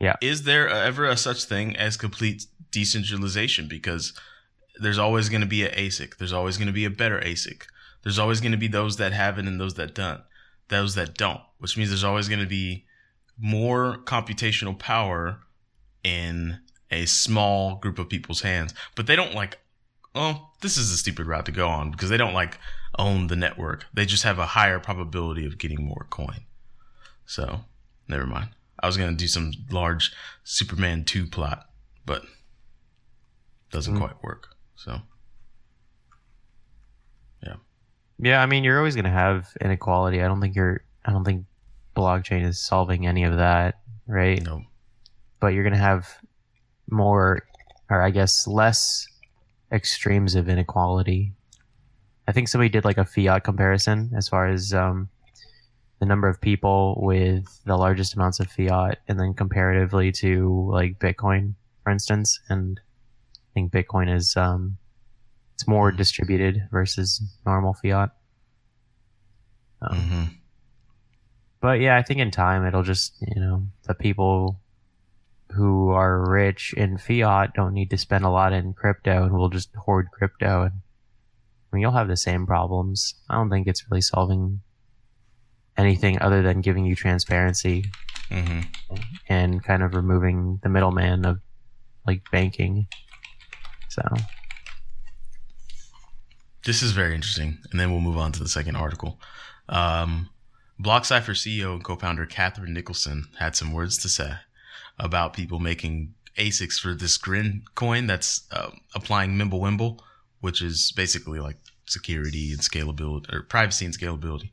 Yeah. 0.00 0.16
Is 0.22 0.44
there 0.44 0.70
ever 0.70 1.04
a 1.04 1.18
such 1.18 1.44
thing 1.44 1.76
as 1.76 1.98
complete 1.98 2.46
decentralization? 2.70 3.68
Because 3.68 4.14
there's 4.78 4.98
always 4.98 5.28
going 5.28 5.40
to 5.40 5.46
be 5.46 5.64
an 5.64 5.72
ASIC. 5.72 6.16
There's 6.18 6.32
always 6.32 6.56
going 6.56 6.66
to 6.68 6.72
be 6.72 6.84
a 6.84 6.90
better 6.90 7.20
ASIC. 7.20 7.62
There's 8.02 8.18
always 8.18 8.40
going 8.40 8.52
to 8.52 8.58
be 8.58 8.68
those 8.68 8.96
that 8.96 9.12
have 9.12 9.38
it 9.38 9.46
and 9.46 9.60
those 9.60 9.74
that 9.74 9.94
don't. 9.94 10.20
Those 10.68 10.94
that 10.94 11.14
don't, 11.16 11.40
which 11.58 11.76
means 11.76 11.90
there's 11.90 12.04
always 12.04 12.28
going 12.28 12.40
to 12.40 12.46
be 12.46 12.86
more 13.38 13.98
computational 14.04 14.78
power 14.78 15.40
in 16.04 16.60
a 16.90 17.06
small 17.06 17.76
group 17.76 17.98
of 17.98 18.08
people's 18.08 18.42
hands. 18.42 18.72
But 18.94 19.06
they 19.06 19.16
don't 19.16 19.34
like, 19.34 19.58
oh, 20.14 20.50
this 20.60 20.76
is 20.76 20.90
a 20.92 20.96
stupid 20.96 21.26
route 21.26 21.46
to 21.46 21.52
go 21.52 21.68
on 21.68 21.90
because 21.90 22.08
they 22.08 22.16
don't 22.16 22.34
like 22.34 22.58
own 22.98 23.26
the 23.26 23.36
network. 23.36 23.86
They 23.92 24.06
just 24.06 24.22
have 24.22 24.38
a 24.38 24.46
higher 24.46 24.78
probability 24.78 25.44
of 25.46 25.58
getting 25.58 25.84
more 25.84 26.06
coin. 26.10 26.40
So, 27.26 27.60
never 28.08 28.26
mind. 28.26 28.50
I 28.82 28.86
was 28.86 28.96
going 28.96 29.10
to 29.10 29.16
do 29.16 29.28
some 29.28 29.52
large 29.70 30.12
Superman 30.44 31.04
2 31.04 31.26
plot, 31.26 31.68
but 32.06 32.22
doesn't 33.70 33.94
Mm. 33.94 33.98
quite 33.98 34.22
work. 34.22 34.54
So, 34.80 34.98
Yeah, 37.42 37.56
Yeah, 38.18 38.42
I 38.42 38.46
mean, 38.46 38.64
you're 38.64 38.78
always 38.78 38.94
going 38.94 39.04
to 39.04 39.10
have 39.10 39.54
inequality. 39.60 40.22
I 40.22 40.26
don't 40.26 40.40
think 40.40 40.56
you're, 40.56 40.84
I 41.04 41.12
don't 41.12 41.22
think 41.22 41.44
blockchain 41.94 42.46
is 42.46 42.58
solving 42.58 43.06
any 43.06 43.24
of 43.24 43.36
that, 43.36 43.80
right? 44.06 44.42
no. 44.42 44.62
But 45.38 45.48
you're 45.48 45.64
going 45.64 45.74
to 45.74 45.78
have 45.78 46.08
more, 46.90 47.42
or 47.90 48.00
I 48.00 48.08
guess 48.08 48.46
less 48.46 49.06
extremes 49.70 50.34
of 50.34 50.48
inequality. 50.48 51.34
I 52.26 52.32
think 52.32 52.48
somebody 52.48 52.70
did 52.70 52.86
like 52.86 52.96
a 52.96 53.04
fiat 53.04 53.44
comparison 53.44 54.10
as 54.16 54.28
far 54.28 54.48
as 54.48 54.72
um, 54.72 55.10
the 55.98 56.06
number 56.06 56.28
of 56.28 56.40
people 56.40 56.98
with 57.02 57.44
the 57.66 57.76
largest 57.76 58.14
amounts 58.14 58.40
of 58.40 58.50
fiat, 58.50 59.00
and 59.08 59.20
then 59.20 59.34
comparatively 59.34 60.10
to 60.12 60.70
like 60.72 60.98
Bitcoin, 60.98 61.52
for 61.84 61.92
instance. 61.92 62.40
And 62.48 62.80
I 63.50 63.54
think 63.54 63.72
Bitcoin 63.72 64.14
is 64.14 64.36
um, 64.36 64.78
it's 65.54 65.66
more 65.66 65.90
distributed 65.90 66.68
versus 66.70 67.22
normal 67.44 67.74
fiat. 67.74 68.10
Um, 69.82 69.98
hmm 69.98 70.24
but 71.60 71.80
yeah, 71.80 71.96
I 71.98 72.02
think 72.02 72.20
in 72.20 72.30
time 72.30 72.64
it'll 72.64 72.82
just 72.82 73.14
you 73.20 73.40
know 73.40 73.66
the 73.86 73.94
people 73.94 74.60
who 75.52 75.90
are 75.90 76.30
rich 76.30 76.72
in 76.76 76.96
fiat 76.96 77.54
don't 77.54 77.74
need 77.74 77.90
to 77.90 77.98
spend 77.98 78.24
a 78.24 78.30
lot 78.30 78.52
in 78.52 78.72
crypto 78.72 79.24
and 79.24 79.32
will 79.32 79.48
just 79.50 79.74
hoard 79.74 80.08
crypto. 80.12 80.62
And 80.62 80.72
I 80.72 81.76
mean, 81.76 81.82
you'll 81.82 81.92
have 81.92 82.08
the 82.08 82.16
same 82.16 82.46
problems. 82.46 83.14
I 83.28 83.34
don't 83.34 83.50
think 83.50 83.66
it's 83.66 83.84
really 83.90 84.00
solving 84.00 84.60
anything 85.76 86.20
other 86.20 86.42
than 86.42 86.60
giving 86.60 86.84
you 86.84 86.94
transparency 86.94 87.84
hmm 88.28 88.60
and 89.28 89.62
kind 89.62 89.82
of 89.82 89.94
removing 89.94 90.60
the 90.62 90.68
middleman 90.68 91.24
of 91.24 91.40
like 92.06 92.22
banking. 92.30 92.86
So 93.90 94.02
This 96.64 96.82
is 96.82 96.92
very 96.92 97.14
interesting. 97.14 97.58
And 97.70 97.78
then 97.78 97.90
we'll 97.90 98.00
move 98.00 98.16
on 98.16 98.32
to 98.32 98.42
the 98.42 98.48
second 98.48 98.76
article. 98.76 99.18
Um, 99.68 100.30
BlockCypher 100.80 101.34
CEO 101.34 101.74
and 101.74 101.84
co 101.84 101.96
founder 101.96 102.24
Catheryne 102.24 102.72
Nicholson 102.72 103.26
had 103.38 103.56
some 103.56 103.72
words 103.72 103.98
to 103.98 104.08
say 104.08 104.32
about 104.98 105.32
people 105.32 105.58
making 105.58 106.14
ASICs 106.38 106.78
for 106.78 106.94
this 106.94 107.16
Grin 107.18 107.64
coin 107.74 108.06
that's 108.06 108.46
uh, 108.52 108.70
applying 108.94 109.32
Mimblewimble, 109.32 109.98
which 110.40 110.62
is 110.62 110.92
basically 110.92 111.40
like 111.40 111.56
security 111.86 112.52
and 112.52 112.60
scalability 112.60 113.32
or 113.32 113.42
privacy 113.42 113.84
and 113.84 113.98
scalability. 113.98 114.50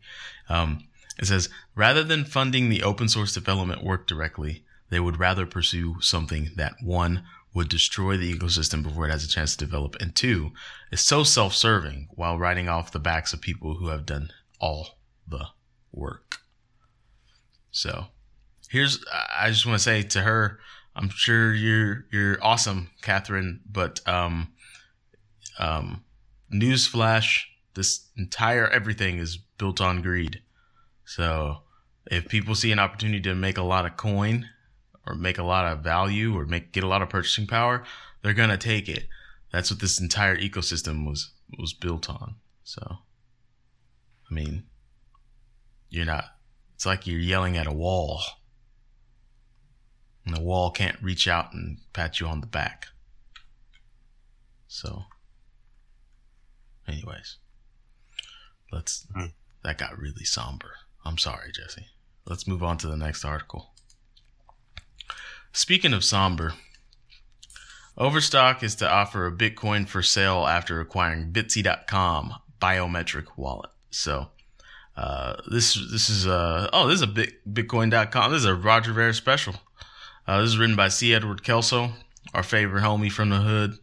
Um, 0.49 0.87
it 1.19 1.25
says 1.25 1.49
rather 1.75 2.03
than 2.03 2.25
funding 2.25 2.69
the 2.69 2.81
open 2.83 3.07
source 3.07 3.33
development 3.33 3.83
work 3.83 4.07
directly, 4.07 4.63
they 4.89 4.99
would 4.99 5.19
rather 5.19 5.45
pursue 5.45 5.97
something 6.01 6.49
that 6.55 6.73
one 6.81 7.23
would 7.57 7.69
destroy 7.69 8.15
the 8.15 8.31
ecosystem 8.31 8.83
before 8.83 9.07
it 9.07 9.11
has 9.11 9.23
a 9.23 9.27
chance 9.27 9.55
to 9.55 9.65
develop, 9.65 9.95
and 9.99 10.15
two 10.15 10.51
is 10.91 11.01
so 11.01 11.23
self-serving 11.23 12.07
while 12.11 12.37
riding 12.37 12.69
off 12.69 12.91
the 12.91 12.99
backs 12.99 13.33
of 13.33 13.41
people 13.41 13.73
who 13.73 13.87
have 13.87 14.05
done 14.05 14.29
all 14.61 14.99
the 15.27 15.43
work. 15.91 16.37
So, 17.71 18.05
here's 18.69 19.03
I 19.35 19.49
just 19.49 19.65
want 19.65 19.79
to 19.79 19.83
say 19.83 20.03
to 20.03 20.21
her, 20.21 20.59
I'm 20.95 21.09
sure 21.09 21.51
you're 21.51 22.05
you're 22.11 22.37
awesome, 22.43 22.91
Catheryne, 23.01 23.61
but 23.67 24.07
um, 24.07 24.53
um, 25.57 26.03
newsflash: 26.53 27.41
this 27.73 28.07
entire 28.15 28.67
everything 28.67 29.17
is 29.17 29.37
built 29.57 29.81
on 29.81 30.03
greed. 30.03 30.43
So, 31.05 31.63
if 32.05 32.27
people 32.27 32.53
see 32.53 32.71
an 32.71 32.77
opportunity 32.77 33.21
to 33.21 33.33
make 33.33 33.57
a 33.57 33.63
lot 33.63 33.87
of 33.87 33.97
coin 33.97 34.47
or 35.07 35.15
make 35.15 35.37
a 35.37 35.43
lot 35.43 35.65
of 35.65 35.79
value 35.79 36.37
or 36.37 36.45
make 36.45 36.71
get 36.71 36.83
a 36.83 36.87
lot 36.87 37.01
of 37.01 37.09
purchasing 37.09 37.47
power, 37.47 37.83
they're 38.21 38.33
gonna 38.33 38.57
take 38.57 38.89
it. 38.89 39.07
That's 39.51 39.71
what 39.71 39.79
this 39.79 39.99
entire 39.99 40.37
ecosystem 40.37 41.07
was 41.07 41.31
was 41.57 41.73
built 41.73 42.09
on. 42.09 42.35
So, 42.63 42.81
I 44.29 44.33
mean, 44.33 44.63
you're 45.89 46.05
not. 46.05 46.25
It's 46.75 46.85
like 46.85 47.07
you're 47.07 47.19
yelling 47.19 47.57
at 47.57 47.65
a 47.65 47.73
wall, 47.73 48.21
and 50.25 50.35
the 50.35 50.41
wall 50.41 50.69
can't 50.69 51.01
reach 51.01 51.27
out 51.27 51.53
and 51.53 51.79
pat 51.93 52.19
you 52.19 52.27
on 52.27 52.41
the 52.41 52.47
back. 52.47 52.87
So, 54.67 55.05
anyways, 56.87 57.37
let's. 58.71 59.07
Hmm. 59.15 59.27
That 59.63 59.79
got 59.79 59.97
really 59.97 60.23
somber. 60.23 60.75
I'm 61.03 61.17
sorry, 61.17 61.51
Jesse. 61.51 61.87
Let's 62.25 62.47
move 62.47 62.63
on 62.63 62.77
to 62.79 62.87
the 62.87 62.97
next 62.97 63.25
article. 63.25 63.73
Speaking 65.51 65.93
of 65.93 66.03
somber, 66.03 66.53
Overstock 67.97 68.61
is 68.63 68.75
to 68.75 68.89
offer 68.89 69.25
a 69.25 69.31
Bitcoin 69.31 69.87
for 69.87 70.03
sale 70.03 70.45
after 70.45 70.79
acquiring 70.79 71.31
Bitsy.com 71.31 72.35
biometric 72.61 73.25
wallet. 73.35 73.69
So, 73.89 74.29
uh, 74.95 75.35
this 75.49 75.73
this 75.91 76.09
is 76.09 76.27
uh 76.27 76.69
oh 76.73 76.87
this 76.87 76.95
is 76.95 77.01
a 77.01 77.07
Bit, 77.07 77.53
Bitcoin.com. 77.53 78.31
This 78.31 78.39
is 78.39 78.45
a 78.45 78.55
Roger 78.55 78.93
Ver 78.93 79.13
special. 79.13 79.55
Uh, 80.27 80.41
this 80.41 80.49
is 80.49 80.57
written 80.57 80.75
by 80.75 80.89
C. 80.89 81.13
Edward 81.13 81.43
Kelso, 81.43 81.91
our 82.33 82.43
favorite 82.43 82.83
homie 82.83 83.11
from 83.11 83.29
the 83.29 83.37
hood. 83.37 83.77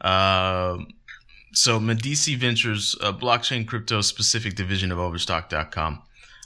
Uh, 0.00 0.78
so 1.52 1.80
Medici 1.80 2.34
Ventures, 2.34 2.94
a 3.00 3.12
blockchain 3.12 3.66
crypto 3.66 4.02
specific 4.02 4.54
division 4.54 4.92
of 4.92 4.98
Overstock.com, 4.98 6.02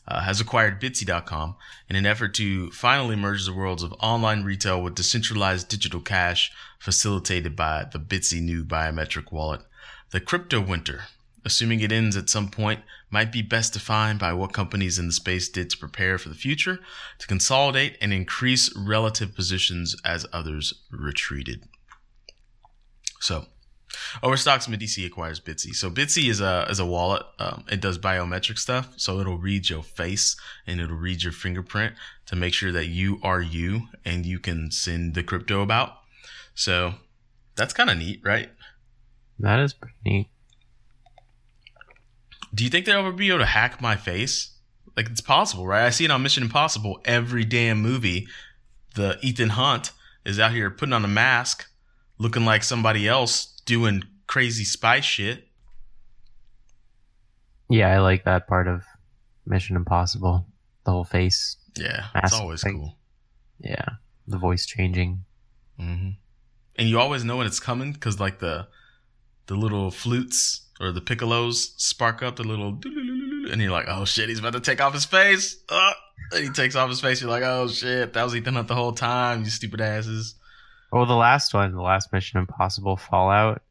uh, 0.09 0.23
has 0.23 0.41
acquired 0.41 0.81
Bitsy.com 0.81 1.57
in 1.89 1.97
an 1.97 2.07
effort 2.07 2.35
to 2.35 2.71
finally 2.71 3.17
merge 3.17 3.47
the 3.47 3.53
worlds 3.53 3.83
of 3.83 3.95
online 4.01 4.43
retail 4.43 4.83
with 4.83 4.95
decentralized 4.95 5.69
digital 5.69 6.01
cash 6.01 6.51
facilitated 6.79 7.55
by 7.55 7.87
the 7.93 7.99
Bitsy 7.99 8.41
new 8.41 8.65
biometric 8.65 9.33
wallet. 9.33 9.61
The 10.11 10.21
crypto 10.21 10.61
winter, 10.61 11.05
assuming 11.45 11.81
it 11.81 11.93
ends 11.93 12.17
at 12.17 12.29
some 12.29 12.49
point, 12.51 12.81
might 13.11 13.33
be 13.33 13.43
best 13.43 13.73
defined 13.73 14.19
by 14.19 14.33
what 14.33 14.53
companies 14.53 14.99
in 14.99 15.07
the 15.07 15.13
space 15.13 15.49
did 15.49 15.71
to 15.71 15.77
prepare 15.77 16.19
for 16.19 16.29
the 16.29 16.35
future, 16.35 16.81
to 17.19 17.27
consolidate 17.27 17.97
and 18.01 18.13
increase 18.13 18.75
relative 18.77 19.35
positions 19.35 19.97
as 20.05 20.27
others 20.33 20.75
retreated. 20.91 21.65
So, 23.21 23.47
Overstock's 24.23 24.69
Medici 24.69 25.05
acquires 25.05 25.41
Bitsy. 25.41 25.75
So 25.75 25.91
Bitsy 25.91 26.29
is 26.29 26.41
a 26.41 26.67
is 26.69 26.79
a 26.79 26.87
wallet. 26.87 27.23
Um, 27.39 27.65
it 27.71 27.81
does 27.81 27.99
biometric 27.99 28.59
stuff, 28.59 28.93
so 28.97 29.21
it'll 29.21 29.39
read 29.39 29.69
your 29.69 29.83
face 29.83 30.37
and 30.67 30.81
it'll 30.81 30.97
read 30.97 31.23
your 31.23 31.33
fingerprint 31.33 31.95
to 32.27 32.37
make 32.37 32.55
sure 32.55 32.73
that 32.73 32.87
you 32.87 33.19
are 33.23 33.41
you 33.41 33.89
and 34.05 34.27
you 34.27 34.39
can 34.39 34.71
send 34.71 35.15
the 35.15 35.23
crypto 35.23 35.63
about. 35.63 35.99
So 36.55 36.95
that's 37.57 37.73
kind 37.73 37.91
of 37.91 37.99
neat, 37.99 38.21
right? 38.25 38.51
That 39.39 39.61
is 39.61 39.73
pretty 39.73 39.95
neat. 40.05 40.29
Do 42.55 42.65
you 42.65 42.71
think 42.71 42.85
they'll 42.85 42.99
ever 42.99 43.13
be 43.13 43.29
able 43.29 43.39
to 43.39 43.47
hack 43.47 43.81
my 43.81 43.97
face? 43.97 44.57
Like 44.97 45.09
it's 45.09 45.21
possible, 45.21 45.67
right? 45.67 45.87
I 45.87 45.91
see 45.91 46.05
it 46.05 46.11
on 46.11 46.23
Mission 46.23 46.43
Impossible 46.43 47.01
every 47.05 47.45
damn 47.45 47.81
movie. 47.81 48.27
The 48.97 49.19
Ethan 49.23 49.51
Hunt 49.51 49.93
is 50.25 50.39
out 50.39 50.53
here 50.53 50.69
putting 50.71 50.93
on 50.93 51.05
a 51.05 51.09
mask, 51.09 51.67
looking 52.19 52.45
like 52.45 52.65
somebody 52.65 53.07
else 53.07 53.50
doing 53.71 54.03
crazy 54.27 54.65
spy 54.65 54.99
shit. 54.99 55.47
Yeah, 57.69 57.95
I 57.95 58.01
like 58.01 58.25
that 58.25 58.49
part 58.49 58.67
of 58.67 58.83
Mission 59.47 59.77
Impossible. 59.77 60.45
The 60.85 60.91
whole 60.91 61.05
face. 61.05 61.57
Yeah, 61.77 62.07
it's 62.17 62.33
always 62.33 62.65
thing. 62.65 62.81
cool. 62.81 62.97
Yeah, 63.61 63.85
the 64.27 64.39
voice 64.39 64.67
changing. 64.67 65.25
hmm 65.79 66.11
And 66.77 66.89
you 66.89 66.99
always 66.99 67.23
know 67.23 67.37
when 67.37 67.47
it's 67.47 67.61
coming 67.61 67.93
because 67.93 68.19
like 68.19 68.41
the 68.41 68.67
the 69.47 69.55
little 69.55 69.93
flutes 69.93 70.67
or 70.81 70.91
the 70.91 71.01
piccolos 71.01 71.79
spark 71.79 72.23
up 72.25 72.37
the 72.37 72.43
little 72.43 72.81
and 73.53 73.61
you're 73.61 73.71
like, 73.71 73.87
oh 73.89 74.05
shit, 74.05 74.29
he's 74.29 74.41
about 74.41 74.55
to 74.55 74.61
take 74.61 74.81
off 74.81 74.93
his 74.95 75.05
face. 75.05 75.57
Uh, 75.69 75.93
and 76.33 76.45
he 76.45 76.51
takes 76.51 76.75
off 76.75 76.89
his 76.89 77.01
face. 77.01 77.21
You're 77.21 77.31
like, 77.31 77.45
oh 77.45 77.69
shit, 77.69 78.13
that 78.15 78.25
was 78.25 78.35
Ethan 78.35 78.55
Hunt 78.55 78.67
the 78.67 78.75
whole 78.75 78.93
time. 78.93 79.45
You 79.45 79.51
stupid 79.51 79.81
asses. 79.81 80.35
Oh, 80.93 81.05
the 81.07 81.15
last 81.15 81.55
one, 81.55 81.73
the 81.75 81.83
last 81.83 82.13
Mission 82.13 82.39
Impossible 82.39 82.97
Fallout. 82.97 83.63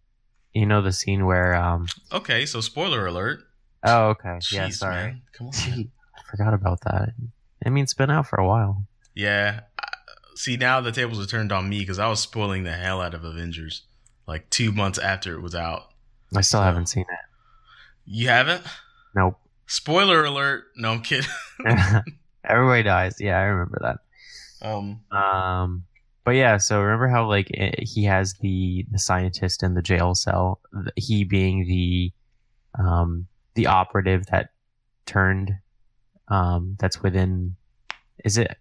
You 0.54 0.66
know 0.66 0.82
the 0.82 0.92
scene 0.94 1.26
where 1.26 1.54
um. 1.56 1.88
Okay, 2.12 2.46
so 2.46 2.62
spoiler 2.62 3.06
alert. 3.06 3.42
Oh, 3.84 4.08
okay. 4.10 4.30
Jeez, 4.40 4.52
yeah, 4.54 4.70
sorry. 4.70 4.96
man. 5.04 5.22
Come 5.34 5.48
on. 5.48 5.54
man. 5.70 5.92
I 6.18 6.22
forgot 6.30 6.54
about 6.54 6.82
that. 6.82 7.10
I 7.66 7.70
mean, 7.70 7.84
it's 7.84 7.94
been 7.94 8.10
out 8.10 8.28
for 8.28 8.40
a 8.40 8.48
while. 8.48 8.86
Yeah. 9.16 9.62
See, 10.36 10.56
now 10.58 10.80
the 10.82 10.92
tables 10.92 11.20
are 11.22 11.28
turned 11.28 11.52
on 11.52 11.68
me 11.70 11.80
because 11.80 12.00
I 12.00 12.08
was 12.08 12.20
spoiling 12.22 12.64
the 12.64 12.72
hell 12.74 13.02
out 13.02 13.14
of 13.14 13.24
Avengers 13.26 13.84
like 14.28 14.50
two 14.50 14.72
months 14.72 14.98
after 14.98 15.34
it 15.36 15.42
was 15.42 15.56
out. 15.56 15.90
I 16.36 16.42
still 16.42 16.60
So- 16.60 16.64
haven't 16.64 16.88
seen 16.88 17.04
it. 17.04 17.20
You 18.06 18.30
haven't? 18.30 18.64
Nope. 19.16 19.38
Spoiler 19.68 20.24
alert. 20.26 20.66
No, 20.76 20.92
I'm 20.94 21.02
kidding. 21.02 21.30
Everybody 22.44 22.84
dies. 22.84 23.18
Yeah, 23.20 23.38
I 23.38 23.44
remember 23.44 23.78
that. 23.82 24.68
Um, 24.68 25.02
Um, 25.12 25.86
but 26.30 26.36
yeah, 26.36 26.58
so 26.58 26.80
remember 26.80 27.08
how 27.08 27.28
like 27.28 27.50
i 27.60 27.74
he 27.80 28.04
has 28.04 28.36
the 28.36 28.86
the 28.92 29.00
scientist 29.00 29.64
in 29.64 29.74
the 29.74 29.82
jail 29.82 30.14
cell, 30.14 30.60
he 30.96 31.24
being 31.24 31.66
the 31.66 32.12
um 32.78 33.26
the 33.56 33.66
operative 33.66 34.28
that 34.28 34.52
turned 35.08 35.56
um 36.28 36.76
that's 36.80 37.02
within 37.02 37.56
is 38.24 38.38
it 38.38 38.56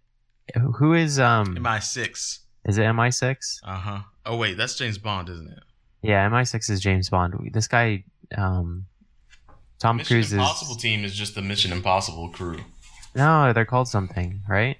who 0.76 0.94
is 0.94 1.20
um 1.20 1.56
MI6. 1.56 2.38
is 2.64 2.78
it 2.78 2.84
MI6? 2.84 3.58
Uh 3.62 3.74
huh. 3.74 3.98
Oh, 4.24 4.38
wait, 4.38 4.56
that's 4.56 4.74
James 4.74 4.96
Bond, 4.96 5.28
isn't 5.28 5.50
it? 5.50 5.62
Yeah, 6.00 6.26
MI6 6.30 6.70
is 6.70 6.80
James 6.80 7.10
Bond. 7.10 7.50
This 7.52 7.68
guy 7.68 8.02
um 8.38 8.86
Tom 9.78 9.98
Mission 9.98 10.14
Cruise 10.14 10.32
Impossible 10.32 10.76
is 10.76 10.80
team 10.80 11.04
is 11.04 11.14
just 11.14 11.34
the 11.34 11.42
Mission 11.42 11.72
Impossible 11.72 12.30
crew. 12.30 12.60
No, 13.14 13.52
they're 13.52 13.66
called 13.66 13.88
something, 13.88 14.40
right? 14.48 14.78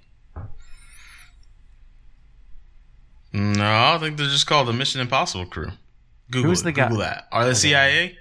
No, 3.32 3.64
I 3.94 3.98
think 3.98 4.16
they're 4.16 4.26
just 4.28 4.46
called 4.46 4.68
the 4.68 4.72
Mission 4.72 5.00
Impossible 5.00 5.46
crew. 5.46 5.70
Google 6.30 6.50
Who's 6.50 6.60
it. 6.60 6.64
the 6.64 6.72
guy- 6.72 6.84
Google 6.88 6.98
that. 7.04 7.28
Are 7.32 7.44
they 7.44 7.50
Okay. 7.50 7.58
CIA? 7.58 8.18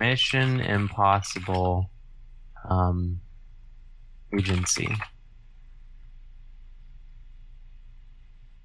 Mission 0.00 0.60
Impossible 0.60 1.90
um 2.68 3.20
agency. 4.36 4.94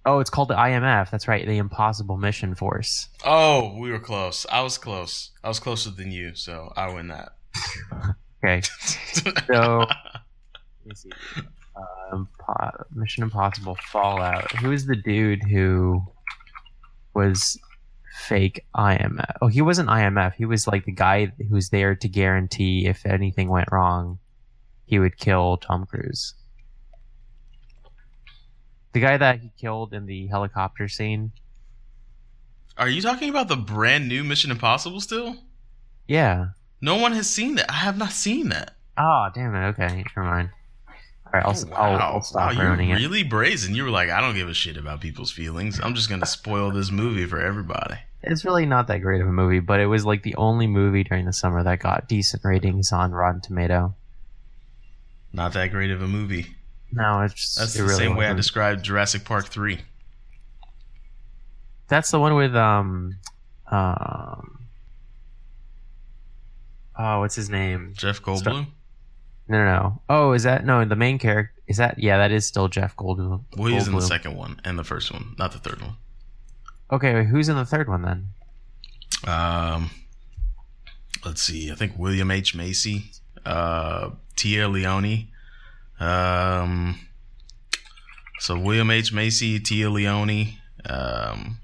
Oh, 0.05 0.19
it's 0.19 0.29
called 0.29 0.47
the 0.47 0.55
IMF. 0.55 1.11
That's 1.11 1.27
right, 1.27 1.45
the 1.45 1.57
Impossible 1.57 2.17
Mission 2.17 2.55
Force. 2.55 3.09
Oh, 3.23 3.77
we 3.77 3.91
were 3.91 3.99
close. 3.99 4.45
I 4.51 4.61
was 4.61 4.77
close. 4.77 5.31
I 5.43 5.49
was 5.49 5.59
closer 5.59 5.91
than 5.91 6.11
you, 6.11 6.33
so 6.35 6.73
I 6.75 6.91
win 6.93 7.09
that. 7.09 7.33
Okay, 8.41 8.61
so 9.47 9.85
let 11.79 11.87
me 11.87 11.95
see. 12.05 12.13
Um, 12.13 12.29
po- 12.39 12.83
Mission 12.93 13.23
Impossible 13.23 13.75
Fallout. 13.91 14.51
Who 14.53 14.71
is 14.71 14.85
the 14.85 14.95
dude 14.95 15.43
who 15.43 16.01
was 17.13 17.59
fake 18.27 18.65
IMF? 18.75 19.35
Oh, 19.41 19.47
he 19.47 19.61
wasn't 19.61 19.89
IMF. 19.89 20.33
He 20.33 20.45
was 20.45 20.67
like 20.67 20.85
the 20.85 20.91
guy 20.91 21.31
who's 21.49 21.69
there 21.69 21.95
to 21.95 22.07
guarantee 22.07 22.87
if 22.87 23.05
anything 23.05 23.49
went 23.49 23.71
wrong, 23.71 24.19
he 24.85 24.99
would 24.99 25.17
kill 25.17 25.57
Tom 25.57 25.85
Cruise. 25.85 26.33
The 28.93 28.99
guy 28.99 29.17
that 29.17 29.39
he 29.39 29.51
killed 29.59 29.93
in 29.93 30.05
the 30.07 30.27
helicopter 30.27 30.87
scene. 30.87 31.31
Are 32.77 32.89
you 32.89 33.01
talking 33.01 33.29
about 33.29 33.47
the 33.49 33.55
brand 33.57 34.07
new 34.07 34.23
Mission 34.23 34.51
Impossible 34.51 35.01
still? 35.01 35.35
Yeah. 36.07 36.49
No 36.81 36.95
one 36.95 37.11
has 37.11 37.29
seen 37.29 37.55
that. 37.55 37.69
I 37.69 37.75
have 37.75 37.97
not 37.97 38.11
seen 38.13 38.49
that. 38.49 38.75
Oh, 38.97 39.27
damn 39.33 39.53
it. 39.53 39.67
Okay, 39.69 40.03
never 40.15 40.27
mind. 40.27 40.49
All 41.31 41.39
right, 41.39 41.45
I'll, 41.45 41.55
Oh, 41.71 41.75
I'll, 41.75 42.13
I'll 42.15 42.21
stop 42.21 42.55
wow, 42.55 42.63
ruining 42.69 42.89
you're 42.89 42.97
it. 42.97 43.01
really 43.01 43.23
brazen. 43.23 43.75
You 43.75 43.83
were 43.83 43.89
like, 43.91 44.09
I 44.09 44.19
don't 44.21 44.33
give 44.35 44.49
a 44.49 44.53
shit 44.53 44.77
about 44.77 44.99
people's 45.01 45.31
feelings. 45.31 45.79
I'm 45.81 45.93
just 45.95 46.09
gonna 46.09 46.25
spoil 46.25 46.71
this 46.71 46.89
movie 46.91 47.25
for 47.25 47.39
everybody. 47.39 47.95
It's 48.23 48.43
really 48.43 48.65
not 48.65 48.87
that 48.87 48.97
great 48.99 49.21
of 49.21 49.27
a 49.27 49.31
movie, 49.31 49.59
but 49.59 49.79
it 49.79 49.85
was 49.85 50.05
like 50.05 50.23
the 50.23 50.35
only 50.35 50.67
movie 50.67 51.03
during 51.03 51.25
the 51.25 51.31
summer 51.33 51.63
that 51.63 51.79
got 51.79 52.07
decent 52.07 52.43
ratings 52.43 52.91
on 52.91 53.11
Rotten 53.11 53.41
Tomato. 53.41 53.95
Not 55.31 55.53
that 55.53 55.71
great 55.71 55.91
of 55.91 56.01
a 56.01 56.07
movie. 56.07 56.47
No, 56.91 57.21
it's 57.21 57.35
just, 57.35 57.57
That's 57.59 57.75
it 57.75 57.79
the 57.79 57.83
really 57.85 57.97
same 57.97 58.15
way 58.15 58.27
I 58.27 58.33
described 58.33 58.83
Jurassic 58.83 59.23
Park 59.23 59.47
three. 59.47 59.79
That's 61.87 62.11
the 62.11 62.19
one 62.19 62.35
with 62.35 62.55
um, 62.55 63.17
um, 63.71 64.59
oh, 66.97 67.19
what's 67.19 67.35
his 67.35 67.49
name? 67.49 67.93
Jeff 67.95 68.21
Goldblum. 68.21 68.67
No, 69.49 69.57
no, 69.57 69.65
no. 69.65 70.01
Oh, 70.09 70.31
is 70.33 70.43
that 70.43 70.63
no? 70.63 70.85
The 70.85 70.95
main 70.95 71.17
character 71.17 71.53
is 71.67 71.77
that? 71.77 71.97
Yeah, 71.97 72.17
that 72.17 72.31
is 72.31 72.45
still 72.45 72.67
Jeff 72.67 72.95
Goldblum. 72.95 73.43
Well, 73.57 73.67
he's 73.71 73.87
in 73.87 73.93
the 73.93 73.99
Goldblum. 73.99 74.07
second 74.07 74.35
one 74.37 74.61
and 74.63 74.77
the 74.77 74.83
first 74.83 75.11
one, 75.11 75.35
not 75.39 75.51
the 75.51 75.57
third 75.59 75.81
one. 75.81 75.97
Okay, 76.91 77.13
wait, 77.15 77.27
who's 77.27 77.49
in 77.49 77.55
the 77.55 77.65
third 77.65 77.87
one 77.89 78.03
then? 78.03 78.27
Um, 79.27 79.89
let's 81.25 81.41
see. 81.41 81.71
I 81.71 81.75
think 81.75 81.97
William 81.97 82.29
H 82.31 82.55
Macy, 82.55 83.11
uh, 83.45 84.11
Téa 84.35 84.71
Leoni. 84.71 85.29
Um, 85.99 86.99
so 88.39 88.57
William 88.57 88.89
H 88.91 89.11
Macy, 89.11 89.59
Téa 89.59 89.91
Leoni, 89.91 90.59
um, 90.85 91.57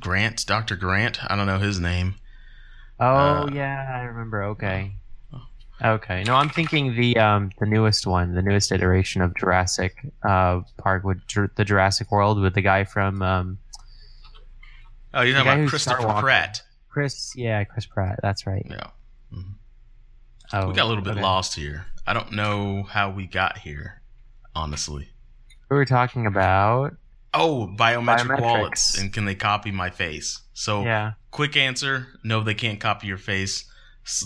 Grant, 0.00 0.44
Doctor 0.46 0.76
Grant. 0.76 1.18
I 1.30 1.36
don't 1.36 1.46
know 1.46 1.58
his 1.58 1.78
name. 1.78 2.14
Oh 3.00 3.06
Uh, 3.06 3.48
yeah, 3.52 3.90
I 3.94 4.02
remember. 4.02 4.42
Okay. 4.44 4.92
Okay. 5.82 6.22
No, 6.24 6.34
I'm 6.34 6.50
thinking 6.50 6.94
the 6.94 7.16
um 7.18 7.50
the 7.58 7.64
newest 7.66 8.06
one, 8.06 8.34
the 8.34 8.42
newest 8.42 8.70
iteration 8.70 9.22
of 9.22 9.34
Jurassic 9.36 9.96
uh 10.22 10.60
Park 10.76 11.04
with 11.04 11.26
Jur- 11.26 11.50
the 11.56 11.64
Jurassic 11.64 12.10
World 12.12 12.38
with 12.40 12.54
the 12.54 12.60
guy 12.60 12.84
from 12.84 13.22
um 13.22 13.58
Oh, 15.14 15.22
you're 15.22 15.34
guy 15.34 15.44
talking 15.44 15.60
about 15.62 15.70
Christopher 15.70 16.20
Pratt. 16.20 16.62
Chris. 16.90 17.32
Yeah, 17.34 17.64
Chris 17.64 17.86
Pratt. 17.86 18.18
That's 18.22 18.46
right. 18.46 18.66
Yeah, 18.68 18.88
Oh, 20.52 20.68
we 20.68 20.74
got 20.74 20.84
a 20.84 20.88
little 20.88 21.02
bit 21.04 21.12
okay. 21.12 21.22
lost 21.22 21.54
here. 21.54 21.86
I 22.06 22.12
don't 22.12 22.32
know 22.32 22.82
how 22.82 23.10
we 23.10 23.26
got 23.26 23.58
here, 23.58 24.02
honestly. 24.54 25.08
We 25.70 25.76
were 25.76 25.84
talking 25.84 26.26
about 26.26 26.96
Oh, 27.32 27.72
biometric 27.78 28.26
Biometrics. 28.26 28.40
wallets, 28.40 28.98
and 28.98 29.12
can 29.12 29.24
they 29.24 29.34
copy 29.36 29.70
my 29.70 29.90
face? 29.90 30.40
So, 30.52 30.82
yeah. 30.84 31.12
quick 31.30 31.56
answer: 31.56 32.08
No, 32.24 32.42
they 32.42 32.54
can't 32.54 32.80
copy 32.80 33.06
your 33.06 33.18
face. 33.18 33.64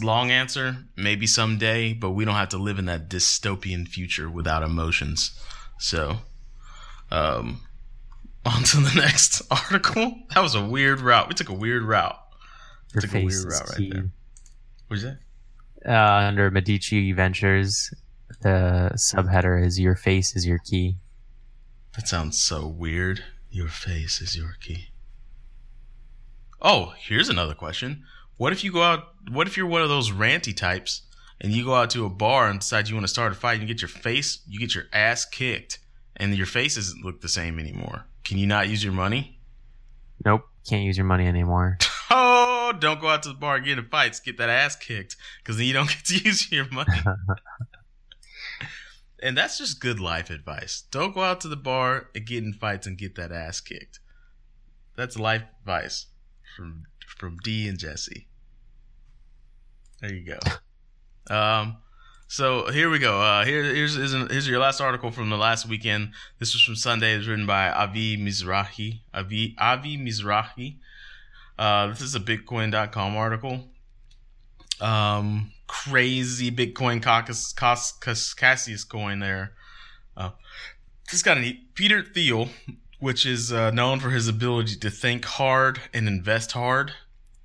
Long 0.03 0.31
answer: 0.31 0.77
Maybe 0.97 1.27
someday, 1.27 1.93
but 1.93 2.11
we 2.13 2.25
don't 2.25 2.35
have 2.37 2.49
to 2.51 2.59
live 2.59 2.79
in 2.79 2.87
that 2.87 3.09
dystopian 3.11 3.87
future 3.87 4.31
without 4.31 4.63
emotions. 4.63 5.39
So, 5.79 6.19
um, 7.11 7.61
on 8.47 8.63
to 8.63 8.79
the 8.79 8.93
next 8.97 9.43
article. 9.51 10.15
That 10.35 10.43
was 10.43 10.55
a 10.55 10.65
weird 10.65 11.01
route. 11.01 11.29
We 11.29 11.35
took 11.35 11.51
a 11.51 11.55
weird 11.55 11.83
route. 11.83 12.19
Your 12.95 13.01
Took 13.03 13.15
a 13.15 13.25
weird 13.25 13.45
route 13.45 13.69
right 13.69 13.77
key. 13.77 13.91
there. 13.93 14.11
You 14.91 14.97
say? 14.97 15.15
uh, 15.87 15.93
under 15.93 16.51
Medici 16.51 17.13
Ventures, 17.13 17.93
the 18.41 18.93
subheader 18.95 19.63
is 19.63 19.79
"Your 19.79 19.97
face 19.97 20.35
is 20.37 20.47
your 20.47 20.59
key." 20.59 20.97
That 21.97 22.09
sounds 22.09 22.41
so 22.41 22.67
weird. 22.67 23.25
Your 23.51 23.69
face 23.69 24.21
is 24.21 24.37
your 24.37 24.57
key. 24.61 24.89
Oh, 26.61 26.95
here's 26.99 27.29
another 27.29 27.55
question. 27.55 28.05
What 28.37 28.53
if 28.53 28.65
you 28.65 28.73
go 28.73 28.83
out? 28.83 29.15
What 29.31 29.47
if 29.47 29.57
you're 29.57 29.67
one 29.67 29.83
of 29.83 29.89
those 29.89 30.11
ranty 30.11 30.57
types 30.57 31.03
and 31.41 31.53
you 31.53 31.65
go 31.65 31.75
out 31.75 31.91
to 31.91 32.05
a 32.05 32.11
bar 32.11 32.49
and 32.49 32.61
decide 32.61 32.89
you 32.89 32.95
want 32.95 33.05
to 33.05 33.13
start 33.13 33.33
a 33.33 33.35
fight 33.35 33.55
and 33.55 33.63
you 33.63 33.69
get 33.69 33.81
your 33.83 33.89
face, 33.89 34.41
you 34.49 34.59
get 34.59 34.75
your 34.75 34.85
ass 34.93 35.25
kicked, 35.25 35.79
and 36.17 36.35
your 36.35 36.47
face 36.47 36.75
doesn't 36.77 37.05
look 37.05 37.21
the 37.21 37.29
same 37.29 37.59
anymore? 37.59 38.07
Can 38.25 38.39
you 38.39 38.47
not 38.47 38.69
use 38.69 38.83
your 38.83 38.93
money? 38.93 39.39
Nope, 40.25 40.43
can't 40.67 40.85
use 40.85 40.97
your 40.97 41.07
money 41.07 41.27
anymore. 41.27 41.79
Oh, 42.11 42.73
don't 42.73 42.99
go 43.01 43.09
out 43.09 43.23
to 43.25 43.29
the 43.29 43.35
bar 43.35 43.57
and 43.57 43.65
get 43.65 43.79
in 43.79 43.85
fights, 43.87 44.21
get 44.21 44.39
that 44.39 44.49
ass 44.49 44.75
kicked, 44.75 45.17
because 45.39 45.59
then 45.59 45.67
you 45.67 45.75
don't 45.75 45.89
get 45.89 46.05
to 46.07 46.17
use 46.17 46.51
your 46.51 46.67
money. 46.71 46.93
and 49.25 49.39
that's 49.39 49.57
just 49.57 49.81
good 49.81 49.99
life 49.99 50.29
advice. 50.29 50.85
Don't 50.91 51.15
go 51.15 51.23
out 51.23 51.41
to 51.41 51.49
the 51.49 51.57
bar 51.57 52.11
and 52.15 52.27
get 52.27 52.45
in 52.45 52.53
fights 52.53 52.87
and 52.87 52.99
get 52.99 53.15
that 53.15 53.33
ass 53.33 53.59
kicked. 53.59 53.99
That's 54.97 55.19
life 55.19 55.45
advice 55.61 56.07
from 56.55 56.85
from 57.17 57.39
D 57.43 57.67
and 57.67 57.79
Jesse. 57.79 58.29
There 60.01 60.13
you 60.13 60.25
go. 60.25 60.39
Um, 61.31 61.79
so 62.29 62.71
here 62.71 62.91
we 62.91 62.99
go. 62.99 63.19
Uh, 63.19 63.47
here, 63.47 63.65
here's, 63.65 63.97
here's 63.97 64.13
here's 64.13 64.47
your 64.47 64.59
last 64.59 64.79
article 64.79 65.11
from 65.11 65.31
the 65.31 65.39
last 65.39 65.67
weekend. 65.67 66.11
This 66.39 66.53
was 66.53 66.63
from 66.63 66.77
Sunday. 66.77 67.15
It's 67.15 67.27
written 67.27 67.47
by 67.47 67.71
Avi 67.71 68.19
Mizrahi. 68.19 69.01
Avi 69.15 69.57
Avi 69.59 69.97
Mizrahi. 69.97 70.77
Uh, 71.59 71.87
this 71.87 72.03
is 72.03 72.15
a 72.15 72.21
Bitcoin.com 72.21 73.17
article. 73.17 73.71
Um, 74.83 75.54
crazy 75.85 76.51
Bitcoin 76.51 77.03
Caucus, 77.03 77.53
Caucus, 77.53 78.35
Cassius 78.35 78.85
coin 78.85 79.19
there. 79.19 79.53
Uh, 80.17 80.31
this 81.11 81.23
got 81.23 81.39
a 81.39 81.59
Peter 81.75 82.03
Thiel, 82.03 82.49
which 83.01 83.27
is 83.27 83.53
uh, 83.53 83.71
known 83.71 84.01
for 84.01 84.11
his 84.11 84.29
ability 84.29 84.77
to 84.77 84.91
think 84.91 85.25
hard 85.25 85.81
and 85.93 86.09
invest 86.09 86.53
hard. 86.53 86.93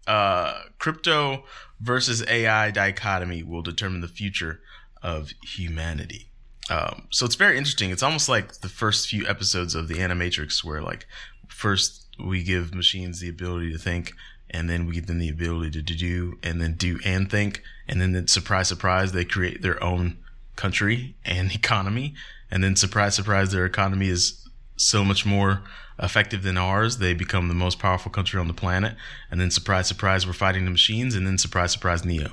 Uh, 0.07 0.61
crypto 0.79 1.43
versus 1.79 2.25
AI 2.27 2.71
dichotomy 2.71 3.43
will 3.43 3.61
determine 3.61 4.01
the 4.01 4.07
future 4.07 4.61
of 5.03 5.31
humanity. 5.43 6.31
Um, 6.69 7.07
so 7.09 7.25
it's 7.25 7.35
very 7.35 7.57
interesting. 7.57 7.89
It's 7.89 8.03
almost 8.03 8.29
like 8.29 8.61
the 8.61 8.69
first 8.69 9.07
few 9.07 9.27
episodes 9.27 9.75
of 9.75 9.87
the 9.87 9.95
Animatrix, 9.95 10.63
where 10.63 10.81
like 10.81 11.07
first 11.47 12.07
we 12.23 12.43
give 12.43 12.73
machines 12.73 13.19
the 13.19 13.29
ability 13.29 13.71
to 13.71 13.77
think, 13.77 14.13
and 14.51 14.69
then 14.69 14.85
we 14.85 14.93
give 14.93 15.07
them 15.07 15.19
the 15.19 15.29
ability 15.29 15.83
to 15.83 15.95
do, 15.95 16.37
and 16.43 16.61
then 16.61 16.73
do 16.73 16.99
and 17.05 17.29
think, 17.29 17.61
and 17.87 18.01
then, 18.01 18.27
surprise, 18.27 18.67
surprise, 18.67 19.11
they 19.11 19.25
create 19.25 19.61
their 19.61 19.81
own 19.83 20.17
country 20.55 21.15
and 21.25 21.51
economy, 21.55 22.13
and 22.51 22.63
then 22.63 22.75
surprise, 22.75 23.15
surprise, 23.15 23.51
their 23.51 23.65
economy 23.65 24.09
is 24.09 24.47
so 24.75 25.03
much 25.03 25.25
more 25.25 25.61
effective 26.01 26.43
than 26.43 26.57
ours. 26.57 26.97
They 26.97 27.13
become 27.13 27.47
the 27.47 27.53
most 27.53 27.79
powerful 27.79 28.11
country 28.11 28.39
on 28.39 28.47
the 28.47 28.53
planet, 28.53 28.95
and 29.29 29.39
then 29.39 29.51
surprise, 29.51 29.87
surprise, 29.87 30.25
we're 30.25 30.33
fighting 30.33 30.65
the 30.65 30.71
machines, 30.71 31.15
and 31.15 31.27
then 31.27 31.37
surprise, 31.37 31.71
surprise, 31.71 32.05
Neo. 32.05 32.31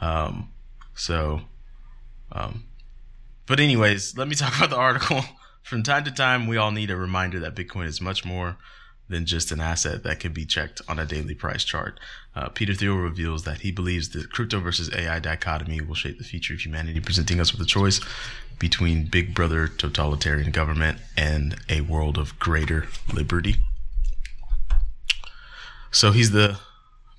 Um, 0.00 0.50
so, 0.94 1.42
um, 2.32 2.64
but 3.46 3.60
anyways, 3.60 4.16
let 4.16 4.28
me 4.28 4.34
talk 4.34 4.56
about 4.56 4.70
the 4.70 4.76
article. 4.76 5.24
From 5.62 5.82
time 5.82 6.04
to 6.04 6.10
time, 6.10 6.46
we 6.46 6.56
all 6.56 6.70
need 6.70 6.90
a 6.90 6.96
reminder 6.96 7.40
that 7.40 7.56
Bitcoin 7.56 7.86
is 7.86 8.00
much 8.00 8.24
more 8.24 8.56
than 9.08 9.26
just 9.26 9.52
an 9.52 9.60
asset 9.60 10.02
that 10.02 10.20
can 10.20 10.32
be 10.32 10.46
checked 10.46 10.80
on 10.88 10.98
a 10.98 11.04
daily 11.04 11.34
price 11.34 11.64
chart. 11.64 12.00
Uh, 12.34 12.48
Peter 12.48 12.74
Thiel 12.74 12.96
reveals 12.96 13.44
that 13.44 13.60
he 13.60 13.70
believes 13.70 14.08
the 14.08 14.26
crypto 14.26 14.60
versus 14.60 14.90
AI 14.94 15.18
dichotomy 15.18 15.80
will 15.80 15.94
shape 15.94 16.18
the 16.18 16.24
future 16.24 16.54
of 16.54 16.60
humanity, 16.60 17.00
presenting 17.00 17.40
us 17.40 17.52
with 17.52 17.60
a 17.60 17.66
choice 17.66 18.00
between 18.58 19.06
big 19.06 19.34
brother 19.34 19.68
totalitarian 19.68 20.50
government 20.50 20.98
and 21.16 21.56
a 21.68 21.82
world 21.82 22.16
of 22.16 22.38
greater 22.38 22.86
liberty. 23.12 23.56
So 25.90 26.12
he's 26.12 26.30
the 26.30 26.58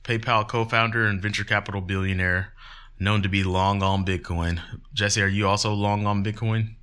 PayPal 0.04 0.48
co 0.48 0.66
founder 0.66 1.06
and 1.06 1.22
venture 1.22 1.44
capital 1.44 1.82
billionaire 1.82 2.54
known 3.00 3.22
to 3.22 3.30
be 3.30 3.44
long 3.44 3.84
on 3.84 4.06
Bitcoin. 4.06 4.60
Jesse, 4.94 5.22
are 5.22 5.28
you 5.28 5.48
also 5.48 5.74
long 5.74 6.06
on 6.06 6.24
Bitcoin? 6.24 6.76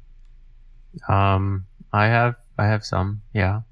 Um, 1.09 1.67
I 1.93 2.07
have 2.07 2.37
I 2.59 2.67
have 2.67 2.85
some, 2.85 3.23
yeah. 3.33 3.63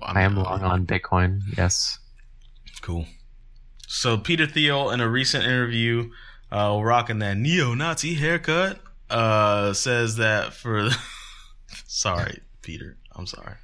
Well, 0.00 0.10
I 0.14 0.22
am 0.22 0.36
long 0.36 0.62
on 0.62 0.86
Bitcoin. 0.86 1.40
Yes. 1.56 1.98
Cool. 2.82 3.06
So 3.86 4.18
Peter 4.18 4.46
Thiel, 4.46 4.90
in 4.90 5.00
a 5.00 5.08
recent 5.08 5.44
interview, 5.44 6.10
uh, 6.50 6.78
rocking 6.82 7.20
that 7.20 7.36
neo-Nazi 7.36 8.14
haircut, 8.14 8.80
uh, 9.10 9.72
says 9.72 10.16
that 10.16 10.52
for. 10.52 10.88
sorry, 11.86 12.40
Peter. 12.62 12.96
I'm 13.14 13.26
sorry. 13.26 13.54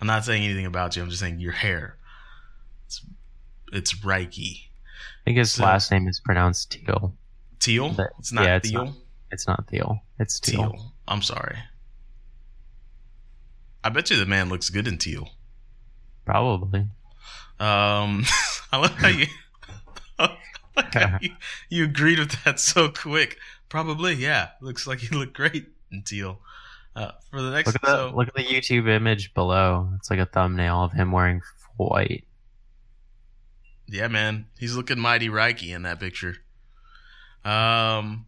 I'm 0.00 0.06
not 0.06 0.24
saying 0.24 0.44
anything 0.44 0.66
about 0.66 0.96
you. 0.96 1.02
I'm 1.02 1.08
just 1.08 1.20
saying 1.20 1.40
your 1.40 1.52
hair. 1.52 1.96
It's 2.86 3.04
it's 3.72 3.94
Reiki. 4.00 4.64
I 4.64 5.24
think 5.24 5.38
his 5.38 5.52
So- 5.52 5.64
last 5.64 5.90
name 5.90 6.06
is 6.08 6.20
pronounced 6.20 6.72
Teal. 6.72 7.14
Teal. 7.58 7.90
But- 7.90 8.10
It's 8.18 8.32
not 8.32 8.44
yeah, 8.44 8.56
it's 8.56 8.68
Thiel. 8.70 8.84
not. 8.84 8.94
It's 9.32 9.46
not 9.46 9.66
Teal. 9.68 10.00
It's 10.18 10.40
Teal. 10.40 10.72
teal. 10.72 10.92
I'm 11.08 11.22
sorry. 11.22 11.56
I 13.82 13.88
bet 13.88 14.10
you 14.10 14.16
the 14.18 14.26
man 14.26 14.48
looks 14.48 14.68
good 14.70 14.86
in 14.86 14.98
teal. 14.98 15.28
Probably. 16.30 16.80
Um, 17.58 18.24
I 18.72 18.76
love 18.78 18.92
how 18.92 19.08
you, 19.08 19.26
like 20.18 20.94
how 20.94 21.18
you, 21.20 21.30
you 21.68 21.84
agreed 21.84 22.20
with 22.20 22.44
that 22.44 22.60
so 22.60 22.88
quick. 22.88 23.36
Probably, 23.68 24.14
yeah. 24.14 24.50
Looks 24.60 24.86
like 24.86 25.02
you 25.10 25.18
look 25.18 25.32
great 25.32 25.66
in 25.90 26.02
teal. 26.02 26.38
Uh, 26.94 27.10
for 27.30 27.42
the 27.42 27.50
next, 27.50 27.66
Look 27.68 27.76
at 27.76 27.82
the 27.82 28.10
so, 28.10 28.16
look 28.16 28.28
at 28.28 28.34
the 28.34 28.44
YouTube 28.44 28.88
image 28.88 29.34
below. 29.34 29.90
It's 29.96 30.10
like 30.10 30.18
a 30.20 30.26
thumbnail 30.26 30.84
of 30.84 30.92
him 30.92 31.12
wearing 31.12 31.40
white. 31.76 32.24
yeah, 33.88 34.06
man, 34.08 34.46
he's 34.58 34.76
looking 34.76 34.98
mighty 35.00 35.28
Reiki 35.28 35.74
in 35.74 35.82
that 35.82 35.98
picture. 35.98 36.36
Um, 37.44 38.26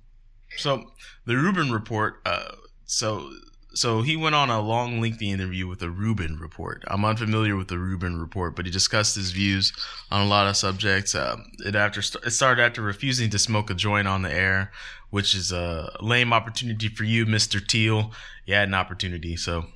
so 0.57 0.91
the 1.25 1.37
Rubin 1.37 1.71
report. 1.71 2.21
Uh, 2.27 2.53
so 2.85 3.31
so 3.75 4.03
he 4.03 4.17
went 4.17 4.35
on 4.35 4.51
a 4.51 4.61
long, 4.61 5.01
lengthy 5.01 5.31
interview 5.31 5.67
with 5.67 5.79
the 5.79 5.91
Rubin 5.91 6.39
report. 6.39 6.85
I'm 6.87 7.05
unfamiliar 7.05 7.57
with 7.57 7.69
the 7.69 7.79
Rubin 7.79 8.21
report, 8.21 8.57
but 8.57 8.67
he 8.67 8.73
discussed 8.73 9.17
his 9.17 9.31
views 9.31 9.73
on 10.11 10.23
a 10.23 10.29
lot 10.29 10.47
of 10.47 10.57
subjects. 10.57 11.15
Um, 11.15 11.53
it 11.65 11.75
after 11.75 12.01
it 12.01 12.31
started 12.31 12.63
after 12.63 12.83
refusing 12.83 13.31
to 13.31 13.39
smoke 13.39 13.71
a 13.71 13.75
joint 13.75 14.09
on 14.09 14.23
the 14.23 14.33
air, 14.33 14.73
which 15.11 15.35
is 15.35 15.53
a 15.53 15.97
lame 16.01 16.33
opportunity 16.33 16.89
for 16.89 17.05
you, 17.05 17.27
Mister 17.27 17.61
Thiel. 17.61 18.13
You 18.47 18.55
had 18.55 18.69
an 18.69 18.75
opportunity, 18.75 19.37
so 19.37 19.67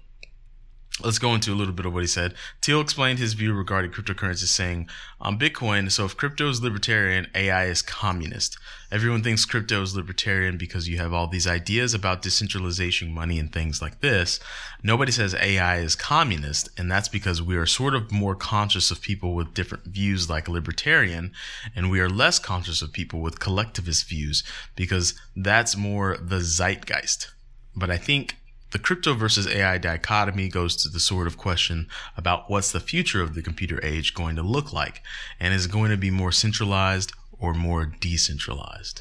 Let's 1.04 1.18
go 1.18 1.34
into 1.34 1.52
a 1.52 1.54
little 1.54 1.74
bit 1.74 1.84
of 1.84 1.92
what 1.92 2.04
he 2.04 2.06
said. 2.06 2.32
Thiel 2.62 2.80
explained 2.80 3.18
his 3.18 3.34
view 3.34 3.52
regarding 3.52 3.90
cryptocurrency, 3.90 4.46
saying, 4.46 4.88
On 5.20 5.38
Bitcoin, 5.38 5.92
so 5.92 6.06
if 6.06 6.16
crypto 6.16 6.48
is 6.48 6.62
libertarian, 6.62 7.26
AI 7.34 7.66
is 7.66 7.82
communist. 7.82 8.56
Everyone 8.90 9.22
thinks 9.22 9.44
crypto 9.44 9.82
is 9.82 9.94
libertarian 9.94 10.56
because 10.56 10.88
you 10.88 10.96
have 10.96 11.12
all 11.12 11.26
these 11.26 11.46
ideas 11.46 11.92
about 11.92 12.22
decentralization, 12.22 13.12
money, 13.12 13.38
and 13.38 13.52
things 13.52 13.82
like 13.82 14.00
this. 14.00 14.40
Nobody 14.82 15.12
says 15.12 15.34
AI 15.34 15.80
is 15.80 15.96
communist, 15.96 16.70
and 16.78 16.90
that's 16.90 17.10
because 17.10 17.42
we 17.42 17.56
are 17.56 17.66
sort 17.66 17.94
of 17.94 18.10
more 18.10 18.34
conscious 18.34 18.90
of 18.90 19.02
people 19.02 19.34
with 19.34 19.52
different 19.52 19.84
views 19.84 20.30
like 20.30 20.48
libertarian, 20.48 21.32
and 21.74 21.90
we 21.90 22.00
are 22.00 22.08
less 22.08 22.38
conscious 22.38 22.80
of 22.80 22.94
people 22.94 23.20
with 23.20 23.38
collectivist 23.38 24.08
views 24.08 24.42
because 24.74 25.12
that's 25.36 25.76
more 25.76 26.16
the 26.16 26.40
zeitgeist. 26.40 27.32
But 27.74 27.90
I 27.90 27.98
think 27.98 28.36
the 28.76 28.82
crypto 28.82 29.14
versus 29.14 29.46
AI 29.46 29.78
dichotomy 29.78 30.50
goes 30.50 30.76
to 30.76 30.90
the 30.90 31.00
sort 31.00 31.26
of 31.26 31.38
question 31.38 31.88
about 32.14 32.50
what's 32.50 32.72
the 32.72 32.78
future 32.78 33.22
of 33.22 33.34
the 33.34 33.40
computer 33.40 33.82
age 33.82 34.12
going 34.12 34.36
to 34.36 34.42
look 34.42 34.70
like, 34.70 35.02
and 35.40 35.54
is 35.54 35.64
it 35.64 35.72
going 35.72 35.90
to 35.90 35.96
be 35.96 36.10
more 36.10 36.30
centralized 36.30 37.10
or 37.38 37.54
more 37.54 37.86
decentralized? 37.86 39.00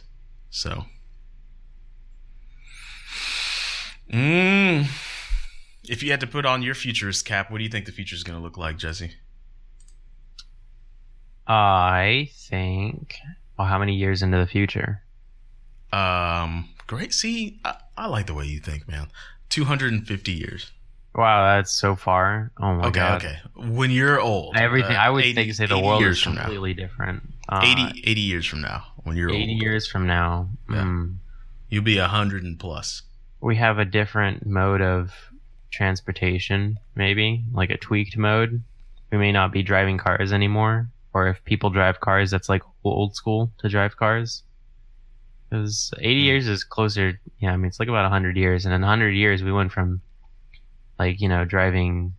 So, 0.49 0.85
mm, 4.09 4.88
if 5.89 6.01
you 6.01 6.11
had 6.11 6.21
to 6.21 6.27
put 6.27 6.45
on 6.45 6.63
your 6.63 6.73
futurist 6.73 7.25
cap, 7.25 7.51
what 7.51 7.57
do 7.57 7.65
you 7.65 7.69
think 7.69 7.85
the 7.85 7.91
future 7.91 8.15
is 8.15 8.23
going 8.23 8.39
to 8.39 8.43
look 8.43 8.57
like, 8.57 8.77
Jesse? 8.77 9.11
I 11.45 12.29
think. 12.31 13.17
Well, 13.59 13.67
how 13.67 13.79
many 13.79 13.95
years 13.95 14.23
into 14.23 14.38
the 14.38 14.47
future? 14.47 15.01
Um, 15.91 16.69
great. 16.88 17.11
See, 17.11 17.59
I, 17.65 17.75
I 17.97 18.07
like 18.07 18.27
the 18.27 18.33
way 18.33 18.45
you 18.45 18.61
think, 18.61 18.88
man. 18.88 19.09
250 19.55 20.31
years. 20.33 20.71
Wow, 21.15 21.55
that's 21.55 21.71
so 21.71 21.95
far. 21.95 22.51
Oh 22.59 22.75
my 22.75 22.87
Okay, 22.87 22.99
god. 22.99 23.23
okay. 23.23 23.37
When 23.55 23.89
you're 23.89 24.19
old, 24.19 24.57
Everything. 24.57 24.95
uh, 24.97 24.99
I 24.99 25.09
would 25.09 25.23
80 25.23 25.33
think 25.33 25.53
say 25.55 25.65
the 25.65 25.79
world 25.79 26.03
is 26.03 26.21
from 26.21 26.35
now. 26.35 26.41
completely 26.41 26.73
different. 26.73 27.23
Uh, 27.47 27.61
80, 27.63 28.01
80 28.03 28.21
years 28.21 28.45
from 28.45 28.61
now, 28.61 28.83
when 29.03 29.15
you're 29.15 29.29
80 29.31 29.53
old, 29.53 29.61
years 29.61 29.87
from 29.87 30.07
now. 30.07 30.49
Yeah. 30.69 30.81
mm, 30.83 31.15
you'll 31.69 31.83
be 31.83 31.97
a 31.99 32.07
hundred 32.07 32.43
and 32.43 32.59
plus. 32.59 33.03
we 33.39 33.55
have 33.55 33.79
a 33.79 33.85
different 33.85 34.45
mode 34.45 34.81
of 34.81 35.13
transportation, 35.71 36.77
maybe 36.95 37.43
like 37.53 37.69
a 37.69 37.77
tweaked 37.77 38.17
mode. 38.17 38.63
We 39.11 39.17
may 39.17 39.31
not 39.31 39.51
be 39.53 39.63
driving 39.63 39.97
cars 39.97 40.33
anymore, 40.33 40.89
or 41.13 41.27
if 41.27 41.43
people 41.45 41.69
drive 41.69 41.99
cars, 42.01 42.31
that's 42.31 42.49
like 42.49 42.63
old 42.83 43.15
school 43.15 43.51
to 43.59 43.69
drive 43.69 43.95
cars. 43.95 44.43
Because 45.49 45.93
80 45.99 46.15
years 46.21 46.47
is 46.47 46.63
closer. 46.63 47.19
Yeah, 47.39 47.53
I 47.53 47.58
mean, 47.58 47.67
it's 47.67 47.79
like 47.79 47.89
about 47.89 48.03
100 48.03 48.36
years. 48.38 48.65
And 48.65 48.73
in 48.73 48.81
100 48.81 49.12
years, 49.12 49.43
we 49.43 49.51
went 49.51 49.71
from, 49.71 50.01
like, 50.97 51.21
you 51.21 51.29
know, 51.29 51.45
driving 51.45 52.13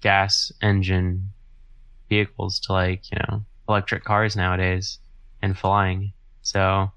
gas 0.00 0.52
engine 0.60 1.30
vehicles 2.08 2.60
to, 2.60 2.72
like, 2.72 3.10
you 3.10 3.18
know, 3.18 3.44
electric 3.68 4.04
cars 4.04 4.36
nowadays 4.36 4.98
and 5.42 5.56
flying. 5.56 6.12
So 6.42 6.90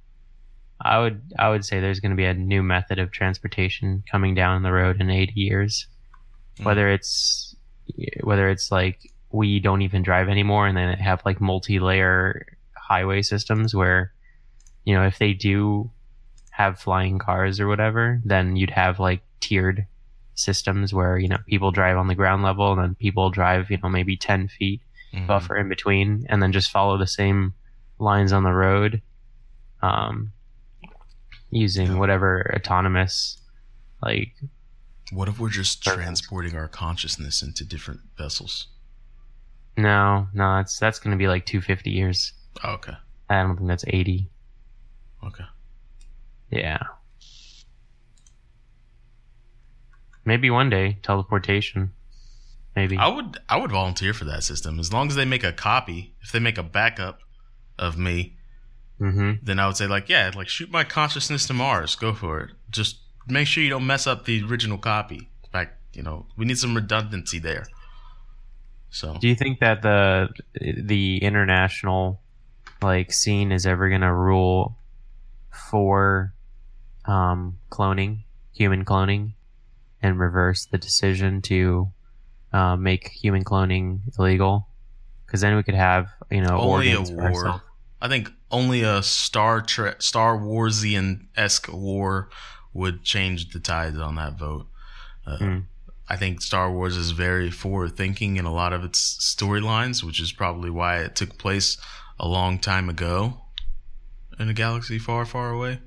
I 0.82 1.00
would 1.00 1.22
I 1.40 1.50
would 1.50 1.66
say 1.66 1.80
there's 1.80 2.00
going 2.00 2.12
to 2.12 2.18
be 2.18 2.26
a 2.26 2.34
new 2.34 2.62
method 2.62 3.00
of 3.00 3.12
transportation 3.12 4.04
coming 4.10 4.36
down 4.36 4.64
the 4.64 4.72
road 4.72 5.02
in 5.02 5.10
80 5.10 5.34
years. 5.36 5.88
Mm. 6.60 6.66
Whether 6.66 6.90
it's 6.90 7.56
whether 8.22 8.50
it's 8.50 8.72
like 8.72 9.12
we 9.32 9.60
don't 9.60 9.82
even 9.82 10.04
drive 10.04 10.30
anymore 10.30 10.68
and 10.68 10.78
then 10.78 10.98
have 10.98 11.22
like 11.26 11.42
multi-layer 11.42 12.46
highway 12.76 13.22
systems 13.22 13.74
where 13.74 14.14
you 14.88 14.94
know 14.96 15.06
if 15.06 15.18
they 15.20 15.34
do 15.34 15.90
have 16.52 16.80
flying 16.80 17.20
cars 17.20 17.60
or 17.60 17.68
whatever 17.68 18.22
then 18.26 18.56
you'd 18.56 18.70
have 18.84 19.00
like 19.00 19.22
tiered 19.42 19.86
systems 20.36 20.94
where 20.94 21.18
you 21.18 21.28
know 21.28 21.38
people 21.48 21.72
drive 21.72 21.98
on 21.98 22.08
the 22.08 22.16
ground 22.22 22.42
level 22.44 22.72
and 22.72 22.82
then 22.82 22.96
people 22.96 23.30
drive 23.30 23.70
you 23.70 23.78
know 23.84 23.90
maybe 23.90 24.16
10 24.18 24.48
feet 24.48 24.82
Mhm. 25.14 25.26
buffer 25.28 25.56
in 25.58 25.70
between 25.70 26.26
and 26.30 26.42
then 26.44 26.52
just 26.52 26.70
follow 26.72 26.98
the 26.98 27.08
same 27.08 27.54
lines 28.00 28.32
on 28.34 28.44
the 28.44 28.52
road 28.52 29.02
um, 29.82 30.32
using 31.50 31.98
whatever 31.98 32.52
autonomous 32.56 33.38
like 34.04 34.34
What 35.12 35.28
if 35.30 35.40
we're 35.40 35.50
just 35.50 35.84
transporting 35.84 36.56
our 36.58 36.68
consciousness 36.68 37.42
into 37.42 37.64
different 37.66 38.02
vessels? 38.18 38.68
no 39.78 40.28
no 40.34 40.56
that's 40.58 40.78
that's 40.80 41.00
going 41.00 41.12
to 41.16 41.18
be 41.18 41.28
like 41.28 41.46
250 41.46 41.90
years 41.92 42.34
Oh, 42.64 42.72
okay. 42.74 42.94
i 43.30 43.42
don't 43.44 43.56
think 43.58 43.68
that's 43.70 43.86
80 43.88 44.30
Okay. 45.26 45.44
yeah 46.50 46.80
maybe 50.26 50.50
one 50.50 50.70
day 50.70 50.98
teleportation 51.04 51.92
maybe 52.76 52.98
I 52.98 53.08
would 53.08 53.38
I 53.50 53.58
would 53.58 53.72
volunteer 53.72 54.14
for 54.14 54.26
that 54.26 54.44
system 54.44 54.80
as 54.80 54.94
long 54.94 55.08
as 55.10 55.16
they 55.16 55.26
make 55.26 55.44
a 55.44 55.52
copy. 55.52 56.14
If 56.22 56.32
they 56.32 56.40
make 56.40 56.58
a 56.58 56.64
backup 56.64 57.22
of 57.80 57.98
me, 57.98 58.38
hmm 59.00 59.34
then 59.42 59.60
I 59.60 59.68
would 59.68 59.78
say 59.78 59.88
like, 59.88 60.10
yeah, 60.10 60.32
like 60.36 60.48
shoot 60.48 60.70
my 60.70 60.84
consciousness 60.84 61.48
to 61.48 61.54
Mars. 61.54 61.96
Go 61.96 62.14
for 62.14 62.40
it. 62.42 62.52
Just 62.70 63.00
make 63.28 63.48
sure 63.48 63.64
you 63.64 63.70
don't 63.70 63.88
mess 63.88 64.06
up 64.06 64.26
the 64.26 64.44
original 64.44 64.78
copy. 64.78 65.30
In 65.44 65.50
fact, 65.52 65.74
you 65.94 66.04
know, 66.04 66.28
we 66.38 66.46
need 66.46 66.58
some 66.60 66.76
redundancy 66.76 67.40
there. 67.40 67.66
So 68.90 69.18
do 69.20 69.28
you 69.28 69.36
think 69.36 69.60
that 69.60 69.82
the 69.82 70.30
the 70.54 71.18
international 71.24 72.22
like 72.82 73.12
scene 73.12 73.52
is 73.52 73.66
ever 73.66 73.90
going 73.90 74.02
to 74.02 74.14
rule 74.14 74.77
for 75.58 76.34
um, 77.06 77.60
cloning 77.72 78.24
human 78.54 78.84
cloning 78.84 79.34
and 80.02 80.20
reverse 80.20 80.66
the 80.66 80.78
decision 80.78 81.42
to 81.44 81.92
uh, 82.54 82.76
make 82.76 83.10
human 83.10 83.44
cloning 83.44 84.00
illegal 84.18 84.68
because 85.26 85.42
then 85.42 85.56
we 85.56 85.64
could 85.64 85.76
have 85.76 86.10
you 86.32 86.42
know 86.42 86.58
only 86.60 86.92
a 86.92 87.02
war. 87.02 87.62
I 88.02 88.08
think 88.08 88.32
only 88.52 88.84
a 88.84 89.02
Star 89.02 89.62
Trek, 89.62 90.02
Star 90.02 90.38
Warsian 90.38 91.28
esque 91.36 91.72
war 91.72 92.30
would 92.74 93.04
change 93.04 93.50
the 93.50 93.60
tides 93.60 93.98
on 93.98 94.16
that 94.16 94.38
vote. 94.38 94.68
Uh, 95.26 95.38
Hmm. 95.38 95.60
I 96.10 96.16
think 96.16 96.42
Star 96.42 96.72
Wars 96.72 96.96
is 96.96 97.12
very 97.12 97.52
forward 97.52 97.98
thinking 97.98 98.38
in 98.38 98.46
a 98.46 98.54
lot 98.54 98.72
of 98.72 98.86
its 98.86 99.18
storylines, 99.20 100.04
which 100.04 100.22
is 100.22 100.32
probably 100.32 100.70
why 100.70 101.00
it 101.00 101.16
took 101.16 101.38
place 101.38 101.78
a 102.18 102.28
long 102.28 102.60
time 102.60 102.88
ago 102.88 103.42
in 104.40 104.50
a 104.50 104.54
galaxy 104.54 105.00
far, 105.00 105.26
far 105.26 105.52
away. 105.52 105.80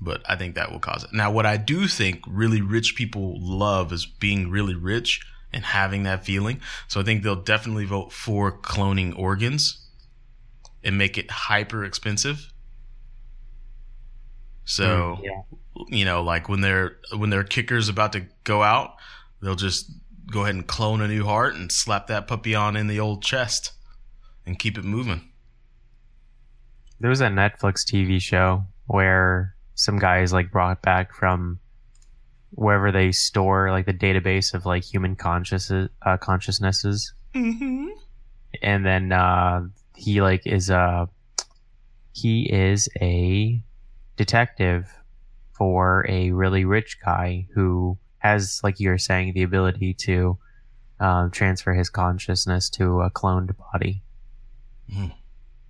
But 0.00 0.22
I 0.28 0.36
think 0.36 0.54
that 0.54 0.70
will 0.72 0.80
cause 0.80 1.04
it. 1.04 1.12
Now, 1.12 1.30
what 1.30 1.46
I 1.46 1.56
do 1.56 1.86
think 1.86 2.22
really 2.26 2.60
rich 2.60 2.94
people 2.96 3.36
love 3.40 3.92
is 3.92 4.06
being 4.06 4.50
really 4.50 4.74
rich 4.74 5.20
and 5.52 5.64
having 5.64 6.02
that 6.02 6.24
feeling. 6.24 6.60
So 6.88 7.00
I 7.00 7.04
think 7.04 7.22
they'll 7.22 7.36
definitely 7.36 7.84
vote 7.84 8.12
for 8.12 8.50
cloning 8.58 9.16
organs 9.18 9.88
and 10.82 10.98
make 10.98 11.16
it 11.16 11.30
hyper 11.30 11.84
expensive. 11.84 12.52
So 14.64 15.18
Mm, 15.20 15.24
yeah. 15.24 15.42
you 15.88 16.04
know, 16.04 16.22
like 16.22 16.48
when 16.48 16.60
their 16.60 16.96
when 17.16 17.30
their 17.30 17.44
kicker's 17.44 17.88
about 17.88 18.12
to 18.12 18.26
go 18.44 18.62
out, 18.62 18.96
they'll 19.42 19.54
just 19.54 19.90
go 20.30 20.42
ahead 20.42 20.54
and 20.54 20.66
clone 20.66 21.00
a 21.00 21.08
new 21.08 21.24
heart 21.24 21.54
and 21.54 21.70
slap 21.70 22.06
that 22.08 22.26
puppy 22.26 22.54
on 22.54 22.76
in 22.76 22.86
the 22.86 22.98
old 22.98 23.22
chest 23.22 23.72
and 24.46 24.58
keep 24.58 24.76
it 24.78 24.84
moving. 24.84 25.30
There 27.00 27.10
was 27.10 27.20
a 27.20 27.26
Netflix 27.28 27.84
TV 27.84 28.20
show 28.20 28.64
where 28.86 29.54
some 29.74 29.98
guys 29.98 30.32
like 30.32 30.50
brought 30.50 30.80
back 30.82 31.12
from 31.14 31.58
wherever 32.52 32.92
they 32.92 33.10
store 33.12 33.70
like 33.70 33.84
the 33.86 33.92
database 33.92 34.54
of 34.54 34.64
like 34.64 34.84
human 34.84 35.16
conscious 35.16 35.70
uh, 35.70 36.16
consciousnesses, 36.18 37.12
Mm-hmm. 37.34 37.88
and 38.62 38.86
then 38.86 39.10
uh, 39.10 39.62
he 39.96 40.22
like 40.22 40.46
is 40.46 40.70
a 40.70 41.08
he 42.12 42.42
is 42.52 42.88
a 43.00 43.60
detective 44.16 44.88
for 45.52 46.06
a 46.08 46.30
really 46.30 46.64
rich 46.64 46.98
guy 47.04 47.48
who 47.54 47.98
has 48.18 48.60
like 48.62 48.78
you're 48.78 48.98
saying 48.98 49.34
the 49.34 49.42
ability 49.42 49.94
to 49.94 50.38
um, 51.00 51.32
transfer 51.32 51.74
his 51.74 51.90
consciousness 51.90 52.70
to 52.70 53.00
a 53.00 53.10
cloned 53.10 53.50
body. 53.72 54.02
Mhm. 54.92 55.10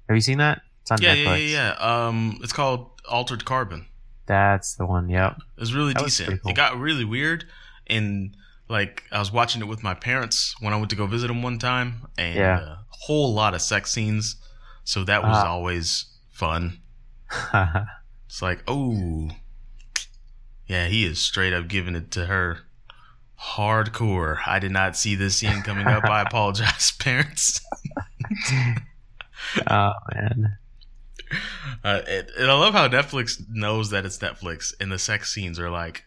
Have 0.09 0.17
you 0.17 0.21
seen 0.21 0.39
that? 0.39 0.61
It's 0.85 0.91
on 0.91 1.01
Yeah, 1.03 1.15
Netflix. 1.17 1.27
yeah, 1.27 1.35
yeah, 1.37 1.75
yeah. 1.81 2.07
Um, 2.07 2.39
it's 2.43 2.53
called 2.53 2.91
Altered 3.09 3.45
Carbon. 3.45 3.87
That's 4.27 4.75
the 4.77 4.87
one. 4.87 5.09
Yep. 5.09 5.39
It 5.57 5.61
was 5.61 5.75
really 5.75 5.93
That 5.95 6.05
decent. 6.05 6.27
pretty 6.29 6.41
cool. 6.43 6.51
It 6.53 6.55
got 6.57 6.79
really 6.79 7.05
weird, 7.05 7.47
and 7.87 8.37
like 8.69 9.03
I 9.13 9.19
was 9.19 9.33
watching 9.33 9.61
it 9.63 9.67
with 9.67 9.83
my 9.83 9.95
parents 9.95 10.55
when 10.61 10.73
I 10.73 10.77
went 10.77 10.91
to 10.91 10.97
go 10.97 11.07
visit 11.07 11.29
them 11.29 11.43
one 11.43 11.59
time, 11.59 12.07
and 12.19 12.35
Yeah. 12.37 12.61
a 12.61 12.79
whole 12.91 13.33
lot 13.35 13.55
of 13.55 13.61
sex 13.63 13.91
scenes. 13.93 14.37
So 14.85 15.05
that 15.05 15.23
was 15.23 15.37
Ah. 15.37 15.47
always 15.49 16.07
fun. 16.31 16.81
It's 18.27 18.43
like, 18.43 18.63
oh, 18.67 19.31
yeah, 20.67 20.87
he 20.89 21.05
is 21.05 21.21
straight 21.21 21.53
up 21.53 21.69
giving 21.69 21.95
it 21.95 22.11
to 22.13 22.27
her 22.27 22.61
hardcore. 23.41 24.39
I 24.47 24.59
did 24.59 24.73
not 24.73 24.97
see 24.97 25.15
this 25.15 25.37
scene 25.37 25.63
coming 25.63 25.87
up. 25.87 26.05
I 26.05 26.21
apologize, 26.27 26.91
parents. 26.99 27.61
oh 29.71 29.93
man. 30.15 30.59
Uh, 31.83 32.01
it, 32.07 32.31
and 32.39 32.51
I 32.51 32.55
love 32.55 32.73
how 32.73 32.89
Netflix 32.89 33.43
knows 33.51 33.91
that 33.91 34.07
it's 34.07 34.17
Netflix, 34.17 34.73
and 34.81 34.91
the 34.91 34.99
sex 34.99 35.35
scenes 35.35 35.59
are 35.59 35.69
like, 35.69 36.05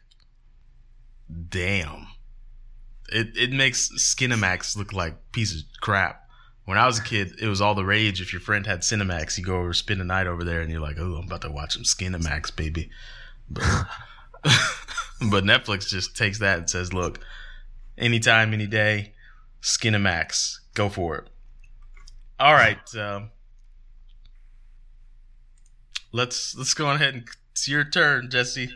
damn. 1.50 2.08
It 3.10 3.38
it 3.38 3.52
makes 3.52 3.90
Skinamax 3.90 4.76
look 4.76 4.92
like 4.92 5.32
pieces 5.32 5.62
of 5.62 5.82
crap. 5.82 6.28
When 6.66 6.78
I 6.78 6.86
was 6.86 7.00
a 7.00 7.04
kid, 7.04 7.36
it 7.40 7.48
was 7.48 7.62
all 7.62 7.76
the 7.76 7.86
rage. 7.86 8.22
If 8.22 8.34
your 8.34 8.42
friend 8.42 8.66
had 8.66 8.82
Cinemax, 8.82 9.38
you 9.38 9.46
go 9.46 9.58
over 9.58 9.72
spend 9.74 10.02
the 10.02 10.06
night 10.06 10.28
over 10.28 10.44
there, 10.44 10.62
and 10.62 10.72
you're 10.72 10.82
like, 10.82 10.98
"Oh, 11.00 11.16
I'm 11.16 11.26
about 11.26 11.42
to 11.42 11.52
watch 11.52 11.74
some 11.74 11.84
Skinamax, 11.84 12.56
baby." 12.56 12.90
But, 13.50 13.64
but 14.44 15.44
Netflix 15.44 15.88
just 15.88 16.18
takes 16.18 16.40
that 16.40 16.58
and 16.58 16.70
says, 16.70 16.92
"Look, 16.92 17.20
anytime, 17.98 18.54
any 18.54 18.68
day, 18.68 19.14
Skinamax, 19.62 20.58
go 20.74 20.90
for 20.90 21.18
it." 21.18 21.30
All 22.40 22.54
right, 22.54 22.96
um, 22.96 23.32
let's 26.18 26.56
let's 26.58 26.74
go 26.74 26.90
ahead 26.92 27.14
and 27.14 27.28
it's 27.52 27.68
your 27.68 27.84
turn, 27.84 28.30
Jesse. 28.30 28.70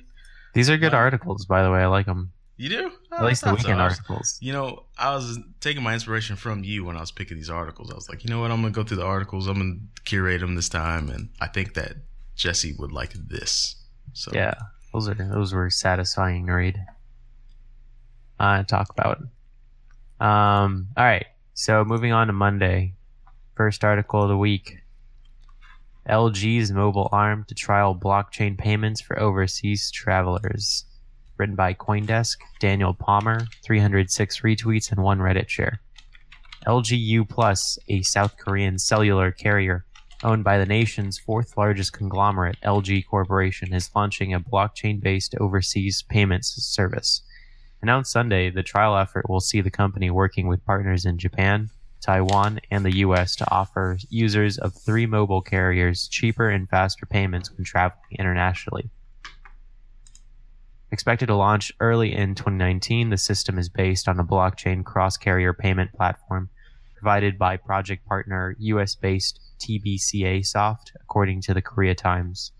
These 0.53 0.69
are 0.69 0.77
good 0.77 0.93
Wow. 0.93 0.99
articles, 0.99 1.45
by 1.45 1.63
the 1.63 1.71
way. 1.71 1.79
I 1.79 1.87
like 1.87 2.05
them. 2.05 2.31
You 2.57 2.69
do 2.69 2.91
At 3.11 3.23
least 3.25 3.41
the 3.41 3.49
thought 3.49 3.59
so. 3.59 3.63
weekend 3.63 3.81
articles. 3.81 4.37
You 4.41 4.53
know, 4.53 4.83
I 4.97 5.15
was 5.15 5.39
taking 5.61 5.81
my 5.81 5.93
inspiration 5.95 6.35
from 6.35 6.63
you 6.63 6.85
when 6.85 6.95
I 6.95 6.99
was 6.99 7.11
picking 7.11 7.37
these 7.37 7.49
articles. 7.49 7.89
I 7.91 7.95
was 7.95 8.07
like, 8.07 8.23
you 8.23 8.29
know 8.29 8.39
what? 8.41 8.51
I'm 8.51 8.61
gonna 8.61 8.71
go 8.71 8.83
through 8.83 8.97
the 8.97 9.05
articles. 9.05 9.47
I'm 9.47 9.57
gonna 9.57 9.79
curate 10.05 10.41
them 10.41 10.55
this 10.55 10.69
time, 10.69 11.09
and 11.09 11.29
I 11.41 11.47
think 11.47 11.73
that 11.73 11.93
Jesse 12.35 12.75
would 12.77 12.91
like 12.91 13.13
this. 13.13 13.75
So 14.13 14.31
Yeah, 14.33 14.53
those 14.93 15.07
are 15.09 15.15
those 15.15 15.53
were 15.53 15.69
satisfying 15.71 16.45
to 16.47 16.53
read. 16.53 16.77
Uh, 18.39 18.63
talk 18.63 18.89
about. 18.91 19.17
Um. 20.19 20.87
All 20.97 21.03
right. 21.05 21.25
So 21.53 21.83
moving 21.85 22.11
on 22.11 22.27
to 22.27 22.33
Monday, 22.33 22.93
first 23.55 23.83
article 23.83 24.21
of 24.23 24.29
the 24.29 24.37
week. 24.37 24.77
LG's 26.09 26.71
mobile 26.71 27.09
arm 27.11 27.45
to 27.47 27.55
trial 27.55 27.95
blockchain 27.95 28.57
payments 28.57 29.01
for 29.01 29.19
overseas 29.19 29.91
travelers. 29.91 30.85
Written 31.37 31.55
by 31.55 31.73
CoinDesk, 31.73 32.37
Daniel 32.59 32.93
Palmer, 32.93 33.45
306 33.63 34.41
retweets 34.41 34.91
and 34.91 35.03
one 35.03 35.19
Reddit 35.19 35.47
share. 35.47 35.79
LGU 36.67 37.27
Plus, 37.27 37.79
a 37.87 38.01
South 38.01 38.37
Korean 38.37 38.77
cellular 38.77 39.31
carrier 39.31 39.85
owned 40.23 40.43
by 40.43 40.57
the 40.57 40.65
nation's 40.65 41.17
fourth 41.17 41.57
largest 41.57 41.93
conglomerate, 41.93 42.57
LG 42.63 43.05
Corporation, 43.07 43.73
is 43.73 43.89
launching 43.95 44.33
a 44.33 44.39
blockchain 44.39 45.01
based 45.01 45.35
overseas 45.39 46.03
payments 46.03 46.49
service. 46.63 47.23
Announced 47.81 48.11
Sunday, 48.11 48.51
the 48.51 48.61
trial 48.61 48.95
effort 48.95 49.27
will 49.27 49.39
see 49.39 49.61
the 49.61 49.71
company 49.71 50.11
working 50.11 50.47
with 50.47 50.65
partners 50.65 51.05
in 51.05 51.17
Japan, 51.17 51.69
Taiwan, 52.01 52.59
and 52.69 52.83
the 52.83 52.97
U.S. 52.97 53.35
to 53.37 53.51
offer 53.51 53.97
users 54.09 54.57
of 54.57 54.73
three 54.73 55.05
mobile 55.05 55.41
carriers 55.41 56.07
cheaper 56.07 56.49
and 56.49 56.67
faster 56.67 57.05
payments 57.05 57.51
when 57.51 57.63
traveling 57.63 58.17
internationally. 58.17 58.89
Expected 60.91 61.27
to 61.27 61.35
launch 61.35 61.71
early 61.79 62.13
in 62.13 62.35
2019, 62.35 63.09
the 63.09 63.17
system 63.17 63.57
is 63.57 63.69
based 63.69 64.09
on 64.09 64.19
a 64.19 64.25
blockchain 64.25 64.83
cross 64.83 65.15
carrier 65.15 65.53
payment 65.53 65.93
platform 65.93 66.49
provided 67.01 67.39
by 67.39 67.55
project 67.55 68.05
partner 68.05 68.55
US 68.59 68.95
based 68.95 69.39
TBCA 69.59 70.45
Soft, 70.45 70.91
according 71.01 71.41
to 71.41 71.53
the 71.53 71.61
Korea 71.61 71.95
Times. 71.95 72.51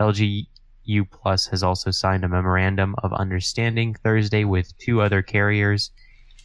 LG 0.00 0.46
U 0.84 1.04
Plus 1.04 1.46
has 1.48 1.62
also 1.62 1.90
signed 1.90 2.24
a 2.24 2.28
memorandum 2.28 2.94
of 3.02 3.12
understanding 3.12 3.94
Thursday 3.94 4.44
with 4.44 4.76
two 4.78 5.02
other 5.02 5.20
carriers 5.20 5.90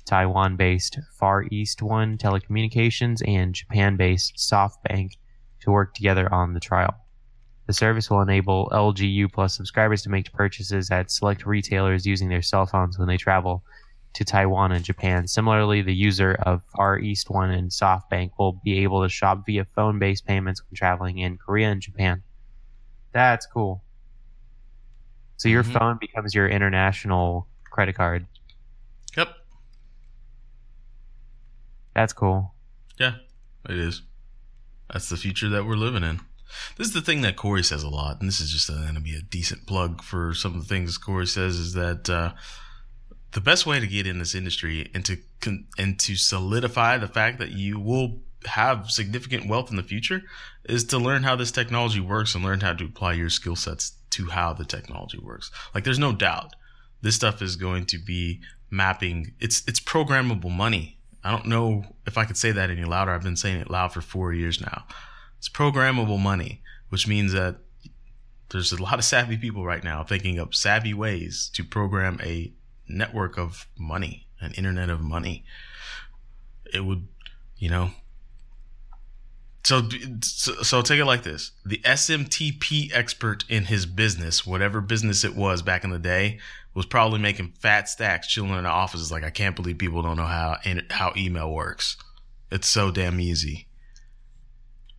Taiwan 0.05 0.55
based 0.55 0.99
Far 1.17 1.45
EasTone 1.45 2.17
Telecommunications 2.17 3.21
and 3.27 3.53
Japan 3.53 3.95
based 3.95 4.35
SoftBank 4.35 5.13
to 5.61 5.71
work 5.71 5.93
together 5.93 6.31
on 6.33 6.53
the 6.53 6.59
trial. 6.59 6.95
The 7.67 7.73
service 7.73 8.09
will 8.09 8.21
enable 8.21 8.69
LG 8.73 8.99
U 9.13 9.29
Plus 9.29 9.55
subscribers 9.55 10.01
to 10.03 10.09
make 10.09 10.31
purchases 10.33 10.91
at 10.91 11.09
select 11.09 11.45
retailers 11.45 12.05
using 12.05 12.27
their 12.29 12.41
cell 12.41 12.65
phones 12.65 12.99
when 12.99 13.07
they 13.07 13.17
travel 13.17 13.63
to 14.15 14.25
Taiwan 14.25 14.71
and 14.73 14.83
Japan. 14.83 15.27
Similarly, 15.27 15.81
the 15.81 15.95
user 15.95 16.35
of 16.43 16.61
Far 16.75 16.99
EasTone 16.99 17.57
and 17.57 17.71
SoftBank 17.71 18.31
will 18.37 18.59
be 18.63 18.79
able 18.79 19.01
to 19.01 19.09
shop 19.09 19.45
via 19.45 19.65
phone 19.65 19.97
based 19.97 20.25
payments 20.25 20.61
when 20.61 20.75
traveling 20.75 21.17
in 21.19 21.37
Korea 21.37 21.71
and 21.71 21.81
Japan. 21.81 22.21
That's 23.13 23.45
cool. 23.45 23.83
So 25.37 25.49
your 25.49 25.63
Mhm. 25.63 25.79
phone 25.79 25.97
becomes 25.99 26.35
your 26.35 26.47
international 26.47 27.47
credit 27.71 27.95
card. 27.95 28.27
Yep. 29.17 29.35
That's 31.95 32.13
cool. 32.13 32.53
Yeah, 32.97 33.15
it 33.69 33.77
is. 33.77 34.01
That's 34.91 35.09
the 35.09 35.17
future 35.17 35.49
that 35.49 35.65
we're 35.65 35.75
living 35.75 36.03
in. 36.03 36.19
This 36.77 36.87
is 36.87 36.93
the 36.93 37.01
thing 37.01 37.21
that 37.21 37.35
Corey 37.35 37.63
says 37.63 37.83
a 37.83 37.89
lot, 37.89 38.19
and 38.19 38.27
this 38.27 38.39
is 38.39 38.51
just 38.51 38.67
going 38.67 38.93
to 38.93 39.01
be 39.01 39.15
a 39.15 39.21
decent 39.21 39.65
plug 39.65 40.03
for 40.03 40.33
some 40.33 40.53
of 40.55 40.61
the 40.61 40.67
things 40.67 40.97
Corey 40.97 41.25
says 41.25 41.55
is 41.55 41.73
that 41.73 42.09
uh, 42.09 42.33
the 43.31 43.41
best 43.41 43.65
way 43.65 43.79
to 43.79 43.87
get 43.87 44.07
in 44.07 44.19
this 44.19 44.35
industry 44.35 44.89
and 44.93 45.05
to 45.05 45.17
and 45.77 45.99
to 45.99 46.15
solidify 46.15 46.97
the 46.97 47.07
fact 47.07 47.39
that 47.39 47.51
you 47.51 47.79
will 47.79 48.19
have 48.45 48.91
significant 48.91 49.47
wealth 49.47 49.69
in 49.69 49.77
the 49.77 49.83
future 49.83 50.21
is 50.65 50.83
to 50.85 50.97
learn 50.97 51.23
how 51.23 51.35
this 51.35 51.51
technology 51.51 51.99
works 51.99 52.35
and 52.35 52.43
learn 52.43 52.59
how 52.59 52.73
to 52.73 52.85
apply 52.85 53.13
your 53.13 53.29
skill 53.29 53.55
sets 53.55 53.93
to 54.09 54.27
how 54.27 54.53
the 54.53 54.65
technology 54.65 55.17
works. 55.17 55.51
Like 55.73 55.83
there's 55.83 55.99
no 55.99 56.13
doubt 56.13 56.55
this 57.01 57.15
stuff 57.15 57.41
is 57.41 57.55
going 57.55 57.85
to 57.87 57.97
be 57.97 58.41
mapping 58.69 59.33
it's 59.39 59.63
it's 59.67 59.79
programmable 59.79 60.51
money. 60.51 60.97
I 61.23 61.31
don't 61.31 61.47
know 61.47 61.85
if 62.05 62.17
I 62.17 62.25
could 62.25 62.37
say 62.37 62.51
that 62.51 62.69
any 62.69 62.83
louder. 62.83 63.11
I've 63.11 63.23
been 63.23 63.37
saying 63.37 63.61
it 63.61 63.69
loud 63.69 63.93
for 63.93 64.01
4 64.01 64.33
years 64.33 64.59
now. 64.59 64.85
It's 65.37 65.49
programmable 65.49 66.19
money, 66.19 66.61
which 66.89 67.07
means 67.07 67.33
that 67.33 67.57
there's 68.49 68.71
a 68.71 68.81
lot 68.81 68.99
of 68.99 69.05
savvy 69.05 69.37
people 69.37 69.65
right 69.65 69.83
now 69.83 70.03
thinking 70.03 70.39
up 70.39 70.53
savvy 70.53 70.93
ways 70.93 71.49
to 71.53 71.63
program 71.63 72.19
a 72.21 72.53
network 72.87 73.37
of 73.37 73.67
money, 73.77 74.27
an 74.39 74.53
internet 74.53 74.89
of 74.89 75.01
money. 75.01 75.45
It 76.73 76.85
would, 76.85 77.07
you 77.57 77.69
know. 77.69 77.91
So, 79.63 79.87
so, 80.21 80.55
so 80.61 80.81
take 80.81 80.99
it 80.99 81.05
like 81.05 81.23
this: 81.23 81.51
the 81.65 81.77
SMTP 81.79 82.91
expert 82.93 83.45
in 83.47 83.65
his 83.65 83.85
business, 83.85 84.45
whatever 84.45 84.81
business 84.81 85.23
it 85.23 85.35
was 85.35 85.61
back 85.61 85.83
in 85.83 85.89
the 85.89 85.99
day, 85.99 86.39
was 86.73 86.85
probably 86.85 87.19
making 87.19 87.53
fat 87.59 87.87
stacks, 87.87 88.27
chilling 88.27 88.51
in 88.51 88.63
the 88.63 88.69
offices. 88.69 89.11
Like, 89.11 89.23
I 89.23 89.29
can't 89.29 89.55
believe 89.55 89.77
people 89.77 90.01
don't 90.01 90.17
know 90.17 90.25
how 90.25 90.57
how 90.89 91.13
email 91.15 91.51
works. 91.51 91.97
It's 92.51 92.67
so 92.67 92.91
damn 92.91 93.19
easy 93.19 93.67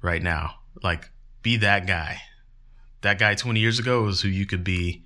right 0.02 0.22
now. 0.22 0.54
Like, 0.82 1.10
be 1.42 1.56
that 1.58 1.86
guy. 1.86 2.20
That 3.02 3.18
guy 3.18 3.34
20 3.34 3.60
years 3.60 3.78
ago 3.78 4.06
is 4.08 4.22
who 4.22 4.28
you 4.28 4.46
could 4.46 4.64
be 4.64 5.04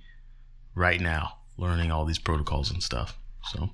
right 0.73 1.01
now, 1.01 1.39
learning 1.57 1.91
all 1.91 2.05
these 2.05 2.19
protocols 2.19 2.71
and 2.71 2.81
stuff. 2.81 3.17
So, 3.51 3.71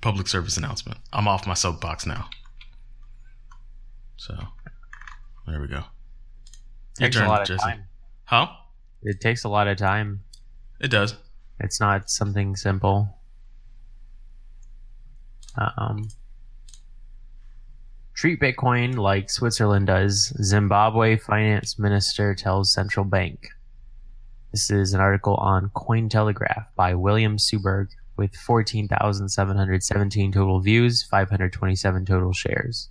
public 0.00 0.28
service 0.28 0.56
announcement. 0.56 0.98
I'm 1.12 1.28
off 1.28 1.46
my 1.46 1.54
soapbox 1.54 2.06
now. 2.06 2.28
So, 4.16 4.34
there 5.46 5.60
we 5.60 5.68
go. 5.68 5.84
Your 6.98 7.08
takes 7.08 7.16
turn, 7.16 7.26
a 7.26 7.28
lot 7.28 7.42
of 7.42 7.48
Jesse. 7.48 7.62
time. 7.62 7.84
Huh? 8.24 8.48
It 9.02 9.20
takes 9.20 9.44
a 9.44 9.48
lot 9.48 9.68
of 9.68 9.76
time. 9.76 10.24
It 10.80 10.88
does. 10.88 11.16
It's 11.60 11.80
not 11.80 12.10
something 12.10 12.54
simple. 12.56 13.18
Um, 15.56 16.08
treat 18.14 18.40
Bitcoin 18.40 18.96
like 18.96 19.28
Switzerland 19.28 19.88
does. 19.88 20.32
Zimbabwe 20.42 21.16
finance 21.16 21.78
minister 21.78 22.34
tells 22.34 22.72
central 22.72 23.04
bank. 23.04 23.48
This 24.52 24.70
is 24.70 24.94
an 24.94 25.00
article 25.00 25.34
on 25.34 25.70
Cointelegraph 25.70 26.66
by 26.76 26.94
William 26.94 27.36
Suberg 27.36 27.88
with 28.16 28.34
14,717 28.34 30.32
total 30.32 30.60
views, 30.60 31.02
527 31.04 32.06
total 32.06 32.32
shares. 32.32 32.88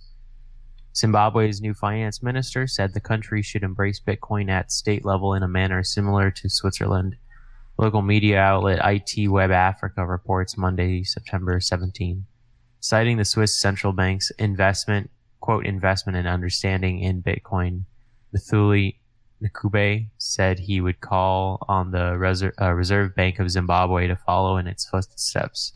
Zimbabwe's 0.96 1.60
new 1.60 1.74
finance 1.74 2.22
minister 2.22 2.66
said 2.66 2.92
the 2.92 3.00
country 3.00 3.42
should 3.42 3.62
embrace 3.62 4.00
Bitcoin 4.00 4.50
at 4.50 4.72
state 4.72 5.04
level 5.04 5.34
in 5.34 5.42
a 5.42 5.48
manner 5.48 5.82
similar 5.84 6.30
to 6.30 6.48
Switzerland. 6.48 7.16
Local 7.78 8.02
media 8.02 8.40
outlet 8.40 8.80
IT 8.82 9.28
Web 9.28 9.52
Africa 9.52 10.04
reports 10.04 10.58
Monday, 10.58 11.04
September 11.04 11.60
17, 11.60 12.26
citing 12.80 13.18
the 13.18 13.24
Swiss 13.24 13.54
central 13.54 13.92
bank's 13.92 14.30
investment, 14.32 15.10
quote, 15.40 15.64
investment 15.64 16.18
and 16.18 16.26
understanding 16.26 16.98
in 16.98 17.22
Bitcoin. 17.22 17.84
Mthuli 18.34 18.96
Ncube 19.40 20.08
said 20.18 20.58
he 20.58 20.80
would 20.80 21.00
call 21.00 21.64
on 21.68 21.92
the 21.92 22.52
uh, 22.60 22.72
Reserve 22.72 23.14
Bank 23.14 23.38
of 23.38 23.48
Zimbabwe 23.48 24.08
to 24.08 24.16
follow 24.16 24.56
in 24.56 24.66
its 24.66 24.84
footsteps. 24.84 25.72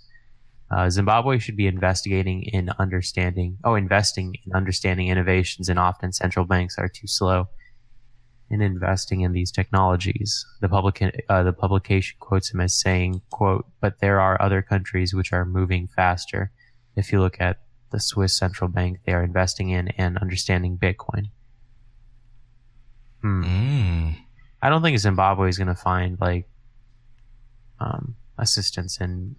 Uh, 0.72 0.90
Zimbabwe 0.90 1.38
should 1.38 1.56
be 1.56 1.68
investigating 1.68 2.42
in 2.42 2.68
understanding, 2.80 3.58
oh, 3.62 3.76
investing 3.76 4.34
in 4.44 4.52
understanding 4.54 5.06
innovations, 5.06 5.68
and 5.68 5.78
often 5.78 6.12
central 6.12 6.46
banks 6.46 6.76
are 6.78 6.88
too 6.88 7.06
slow 7.06 7.46
in 8.52 8.60
investing 8.60 9.22
in 9.22 9.32
these 9.32 9.50
technologies. 9.50 10.46
The, 10.60 10.68
public, 10.68 11.02
uh, 11.28 11.42
the 11.42 11.52
publication 11.52 12.16
quotes 12.20 12.52
him 12.52 12.60
as 12.60 12.74
saying, 12.74 13.22
quote, 13.30 13.66
but 13.80 13.98
there 14.00 14.20
are 14.20 14.40
other 14.40 14.60
countries 14.62 15.14
which 15.14 15.32
are 15.32 15.44
moving 15.44 15.88
faster. 15.88 16.52
If 16.94 17.10
you 17.10 17.20
look 17.20 17.40
at 17.40 17.60
the 17.90 17.98
Swiss 17.98 18.36
central 18.36 18.68
bank, 18.68 19.00
they 19.06 19.12
are 19.12 19.24
investing 19.24 19.70
in 19.70 19.88
and 19.88 20.18
understanding 20.18 20.78
Bitcoin. 20.78 21.30
Hmm. 23.22 23.44
Mm. 23.44 24.16
I 24.60 24.68
don't 24.68 24.82
think 24.82 24.98
Zimbabwe 24.98 25.48
is 25.48 25.58
going 25.58 25.68
to 25.68 25.74
find 25.74 26.20
like 26.20 26.46
um, 27.80 28.14
assistance 28.38 29.00
in 29.00 29.36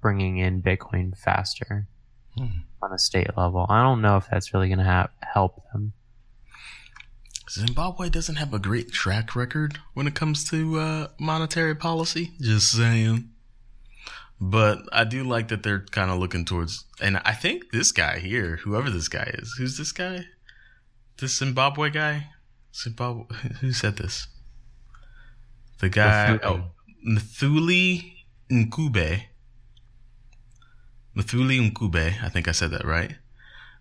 bringing 0.00 0.38
in 0.38 0.62
Bitcoin 0.62 1.16
faster 1.18 1.88
Hmm. 2.36 2.58
on 2.82 2.92
a 2.92 2.98
state 2.98 3.36
level. 3.36 3.66
I 3.68 3.82
don't 3.82 4.00
know 4.00 4.16
if 4.16 4.28
that's 4.30 4.54
really 4.54 4.68
going 4.68 4.78
to 4.78 4.84
ha- 4.84 5.10
help 5.22 5.62
them. 5.72 5.92
Zimbabwe 7.50 8.10
doesn't 8.10 8.36
have 8.36 8.52
a 8.52 8.58
great 8.58 8.92
track 8.92 9.34
record 9.34 9.78
when 9.94 10.06
it 10.06 10.14
comes 10.14 10.48
to 10.50 10.78
uh, 10.78 11.08
monetary 11.18 11.74
policy. 11.74 12.32
Just 12.40 12.70
saying. 12.72 13.30
But 14.40 14.82
I 14.92 15.04
do 15.04 15.24
like 15.24 15.48
that 15.48 15.62
they're 15.62 15.80
kind 15.90 16.10
of 16.10 16.18
looking 16.18 16.44
towards, 16.44 16.84
and 17.00 17.20
I 17.24 17.32
think 17.32 17.72
this 17.72 17.90
guy 17.90 18.18
here, 18.20 18.56
whoever 18.56 18.88
this 18.88 19.08
guy 19.08 19.30
is, 19.34 19.54
who's 19.58 19.76
this 19.76 19.90
guy? 19.90 20.26
This 21.18 21.36
Zimbabwe 21.38 21.90
guy? 21.90 22.28
Zimbabwe? 22.72 23.24
Who 23.60 23.72
said 23.72 23.96
this? 23.96 24.28
The 25.80 25.88
guy. 25.88 26.38
Oh, 26.42 26.64
Mthuli 27.06 28.12
Ncube. 28.50 29.22
Mthuli 31.16 31.70
Ncube. 31.70 32.22
I 32.22 32.28
think 32.28 32.46
I 32.46 32.52
said 32.52 32.70
that 32.70 32.84
right. 32.84 33.16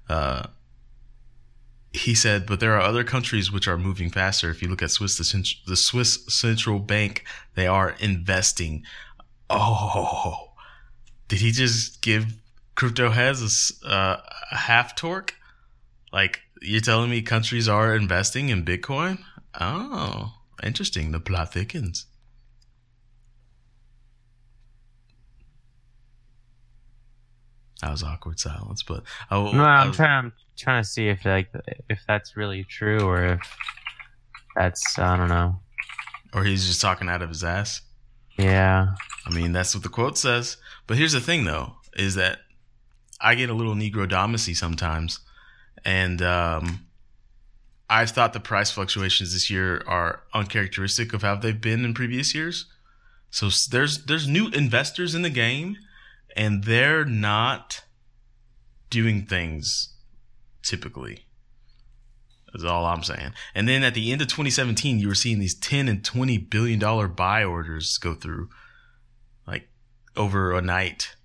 Uh, 0.09 0.47
he 1.93 2.13
said, 2.13 2.45
but 2.45 2.59
there 2.59 2.75
are 2.75 2.81
other 2.81 3.03
countries 3.03 3.51
which 3.51 3.67
are 3.67 3.77
moving 3.77 4.09
faster. 4.09 4.49
If 4.49 4.61
you 4.61 4.67
look 4.67 4.81
at 4.81 4.91
Swiss, 4.91 5.17
the, 5.17 5.23
cent- 5.23 5.55
the 5.65 5.75
Swiss 5.75 6.25
central 6.27 6.79
bank, 6.79 7.23
they 7.55 7.67
are 7.67 7.95
investing. 7.99 8.83
Oh, 9.49 10.53
did 11.27 11.39
he 11.39 11.51
just 11.51 12.01
give 12.01 12.33
crypto 12.75 13.09
heads 13.09 13.73
a 13.83 13.87
uh, 13.87 14.21
a 14.51 14.55
half 14.55 14.95
torque? 14.95 15.35
Like 16.11 16.41
you're 16.61 16.81
telling 16.81 17.09
me 17.09 17.21
countries 17.21 17.67
are 17.67 17.95
investing 17.95 18.49
in 18.49 18.65
Bitcoin? 18.65 19.19
Oh, 19.59 20.33
interesting. 20.63 21.11
The 21.11 21.19
plot 21.19 21.53
thickens. 21.53 22.05
That 27.81 27.91
was 27.91 28.03
awkward 28.03 28.39
silence, 28.39 28.83
but 28.83 29.03
I, 29.29 29.35
no, 29.35 29.63
I, 29.63 29.81
I'm 29.83 29.91
trying. 29.91 30.25
I'm 30.25 30.33
trying 30.57 30.83
to 30.83 30.89
see 30.89 31.09
if 31.09 31.25
like 31.25 31.49
if 31.89 31.99
that's 32.07 32.35
really 32.35 32.63
true 32.63 33.01
or 33.01 33.23
if 33.23 33.57
that's 34.55 34.97
I 34.97 35.15
don't 35.15 35.29
know. 35.29 35.59
or 36.33 36.43
he's 36.43 36.65
just 36.65 36.81
talking 36.81 37.07
out 37.09 37.21
of 37.21 37.29
his 37.29 37.43
ass. 37.43 37.81
Yeah, 38.37 38.89
I 39.25 39.29
mean, 39.29 39.51
that's 39.51 39.73
what 39.73 39.83
the 39.83 39.89
quote 39.89 40.17
says. 40.17 40.57
But 40.85 40.97
here's 40.97 41.13
the 41.13 41.21
thing, 41.21 41.45
though, 41.45 41.75
is 41.95 42.15
that 42.15 42.39
I 43.19 43.35
get 43.35 43.49
a 43.49 43.53
little 43.53 43.75
Negro 43.75 44.09
domacy 44.09 44.55
sometimes, 44.55 45.19
and 45.83 46.21
um, 46.21 46.87
I've 47.89 48.11
thought 48.11 48.33
the 48.33 48.39
price 48.39 48.71
fluctuations 48.71 49.33
this 49.33 49.49
year 49.49 49.83
are 49.87 50.23
uncharacteristic 50.33 51.13
of 51.13 51.21
how 51.21 51.35
they've 51.35 51.59
been 51.59 51.85
in 51.85 51.93
previous 51.93 52.35
years. 52.35 52.65
So 53.29 53.49
there's 53.69 54.05
there's 54.05 54.27
new 54.27 54.49
investors 54.49 55.13
in 55.15 55.21
the 55.21 55.29
game, 55.29 55.77
and 56.37 56.63
they're 56.63 57.03
not 57.03 57.83
doing 58.89 59.25
things 59.25 59.95
typically. 60.61 61.25
That's 62.53 62.63
all 62.63 62.85
I'm 62.85 63.03
saying. 63.03 63.33
And 63.53 63.67
then 63.67 63.83
at 63.83 63.93
the 63.93 64.11
end 64.11 64.21
of 64.21 64.27
2017, 64.27 64.99
you 64.99 65.07
were 65.07 65.15
seeing 65.15 65.39
these 65.39 65.55
10 65.55 65.87
and 65.87 66.03
20 66.03 66.37
billion 66.37 66.79
dollar 66.79 67.07
buy 67.07 67.43
orders 67.43 67.97
go 67.97 68.13
through, 68.13 68.49
like 69.45 69.67
over 70.15 70.53
a 70.53 70.61
night. 70.61 71.15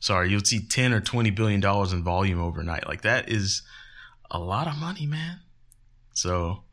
Sorry, 0.00 0.30
you'll 0.30 0.44
see 0.44 0.60
10 0.66 0.92
or 0.92 1.00
20 1.00 1.30
billion 1.30 1.60
dollars 1.60 1.92
in 1.92 2.04
volume 2.04 2.40
overnight. 2.40 2.86
Like 2.86 3.02
that 3.02 3.30
is 3.30 3.62
a 4.30 4.38
lot 4.38 4.66
of 4.66 4.76
money, 4.76 5.06
man. 5.06 5.40
So 6.12 6.64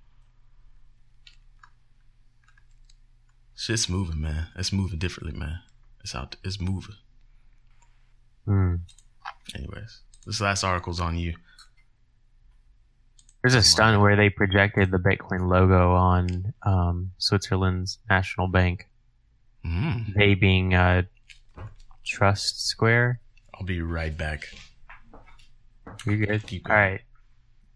shit's 3.56 3.88
moving, 3.88 4.20
man. 4.20 4.48
It's 4.56 4.74
moving 4.74 5.00
differently, 5.00 5.38
man. 5.38 5.60
It's 6.04 6.14
out. 6.14 6.36
It's 6.44 6.60
moving. 6.60 6.96
Hmm. 8.46 8.76
Anyways, 9.56 10.02
this 10.26 10.42
last 10.42 10.64
article's 10.64 11.00
on 11.00 11.18
you. 11.18 11.36
There's 13.44 13.56
a 13.56 13.64
stunt 13.64 14.00
where 14.02 14.16
they 14.16 14.30
projected 14.30 14.92
the 14.92 15.00
Bitcoin 15.00 15.50
logo 15.50 15.94
on 15.94 16.54
um, 16.64 17.12
Switzerland's 17.18 17.98
national 18.10 18.48
bank. 18.48 18.88
Mm. 19.66 20.14
They 20.16 20.36
being 20.36 20.74
uh, 20.76 21.04
Trust 22.06 22.68
Square. 22.68 23.20
I'll 23.56 23.66
be 23.66 23.82
right 23.82 24.16
back. 24.16 24.48
You 26.06 26.26
good? 26.26 26.46
Keep 26.46 26.68
All 26.70 26.76
going. 26.76 26.92
right. 26.92 27.02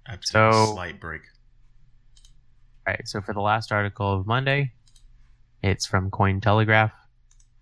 I 0.07 0.11
have 0.11 0.19
So- 0.23 0.73
slight 0.73 0.99
break. 0.99 1.21
All 2.87 2.93
right, 2.93 3.07
so 3.07 3.19
for 3.21 3.33
the 3.33 3.41
last 3.41 3.71
article 3.71 4.13
of 4.13 4.27
Monday, 4.27 4.71
it's 5.63 5.87
from 5.87 6.11
Cointelegraph. 6.11 6.91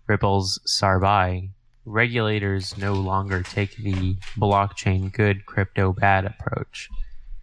Ripple's 0.06 0.60
Sarbhai. 0.68 1.48
Regulators 1.86 2.76
no 2.78 2.94
longer 2.94 3.42
take 3.42 3.76
the 3.76 4.16
blockchain 4.38 5.12
good, 5.12 5.44
crypto 5.44 5.92
bad 5.92 6.24
approach 6.24 6.88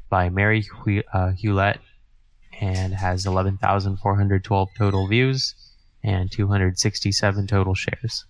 by 0.09 0.29
Mary 0.29 0.61
Hu- 0.63 1.03
uh, 1.13 1.31
Huillet 1.31 1.77
and 2.59 2.93
has 2.93 3.25
11,412 3.25 4.69
total 4.77 5.07
views 5.07 5.55
and 6.03 6.31
267 6.31 7.47
total 7.47 7.75
shares. 7.75 8.25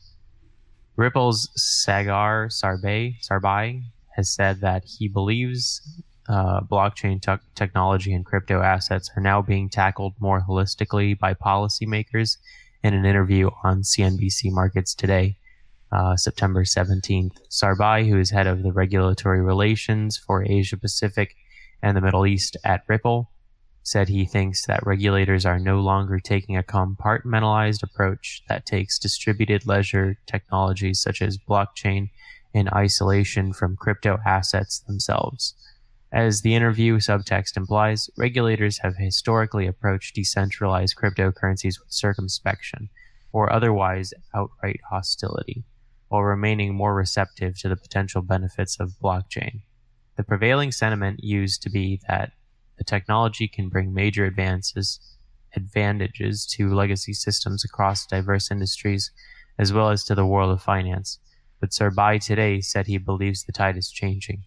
Ripple's 0.98 1.50
Sagar 1.56 2.48
Sarbhai, 2.48 3.16
Sarbhai 3.22 3.84
has 4.16 4.30
said 4.30 4.62
that 4.62 4.84
he 4.86 5.08
believes 5.08 5.82
uh, 6.28 6.62
blockchain 6.62 7.22
tech 7.22 7.42
technology 7.56 8.14
and 8.14 8.26
crypto 8.26 8.62
assets 8.62 9.10
are 9.16 9.22
now 9.22 9.42
being 9.42 9.70
tackled 9.70 10.14
more 10.20 10.44
holistically 10.48 11.18
by 11.18 11.34
policymakers 11.34 12.38
in 12.84 12.94
an 12.94 13.06
interview 13.06 13.50
on 13.64 13.82
CNBC 13.82 14.52
Markets 14.52 14.94
Today, 14.94 15.38
uh, 15.92 16.16
September 16.16 16.64
17th. 16.64 17.38
Sarbhai, 17.50 18.08
who 18.08 18.18
is 18.18 18.30
head 18.30 18.48
of 18.48 18.64
the 18.64 18.72
regulatory 18.72 19.42
relations 19.42 20.18
for 20.18 20.44
Asia 20.44 20.78
Pacific 20.78 21.36
and 21.82 21.98
the 21.98 22.02
Middle 22.02 22.26
East 22.26 22.58
at 22.64 22.84
Ripple, 22.88 23.32
said 23.84 24.10
he 24.10 24.26
thinks 24.26 24.66
that 24.66 24.86
regulators 24.86 25.46
are 25.46 25.60
no 25.60 25.80
longer 25.80 26.20
taking 26.20 26.56
a 26.56 26.64
compartmentalized 26.64 27.82
approach 27.84 28.44
that 28.48 28.66
takes 28.66 29.00
distributed 29.00 29.66
ledger 29.66 30.18
technologies 30.28 31.02
such 31.02 31.22
as 31.22 31.38
blockchain 31.38 32.10
in 32.54 32.70
isolation 32.70 33.54
from 33.54 33.76
crypto 33.76 34.20
assets 34.26 34.80
themselves. 34.80 35.56
As 36.12 36.42
the 36.42 36.56
interview 36.56 36.98
subtext 36.98 37.56
implies, 37.56 38.10
regulators 38.18 38.80
have 38.80 38.98
historically 38.98 39.66
approached 39.66 40.14
decentralized 40.14 40.96
cryptocurrencies 40.98 41.80
with 41.80 41.92
circumspection 41.92 42.90
or 43.32 43.52
otherwise 43.52 44.14
outright 44.36 44.82
hostility, 44.90 45.64
while 46.12 46.24
remaining 46.24 46.76
more 46.76 46.94
receptive 46.94 47.58
to 47.58 47.70
the 47.70 47.76
potential 47.78 48.22
benefits 48.22 48.78
of 48.82 48.92
blockchain. 49.02 49.62
The 50.18 50.26
prevailing 50.26 50.74
sentiment 50.74 51.24
used 51.24 51.62
to 51.62 51.70
be 51.70 52.02
that 52.10 52.34
the 52.78 52.84
technology 52.84 53.48
can 53.48 53.70
bring 53.70 53.94
major 53.94 54.26
advances, 54.26 55.00
advantages 55.56 56.46
to 56.48 56.76
legacy 56.76 57.14
systems 57.14 57.64
across 57.64 58.06
diverse 58.06 58.52
industries, 58.52 59.10
as 59.58 59.72
well 59.72 59.90
as 59.90 60.04
to 60.04 60.14
the 60.14 60.26
world 60.26 60.52
of 60.52 60.62
finance. 60.62 61.18
But 61.62 61.70
Sarbhai 61.70 62.20
today 62.20 62.60
said 62.60 62.88
he 62.88 62.98
believes 62.98 63.46
the 63.46 63.54
tide 63.54 63.78
is 63.78 63.90
changing. 63.90 64.44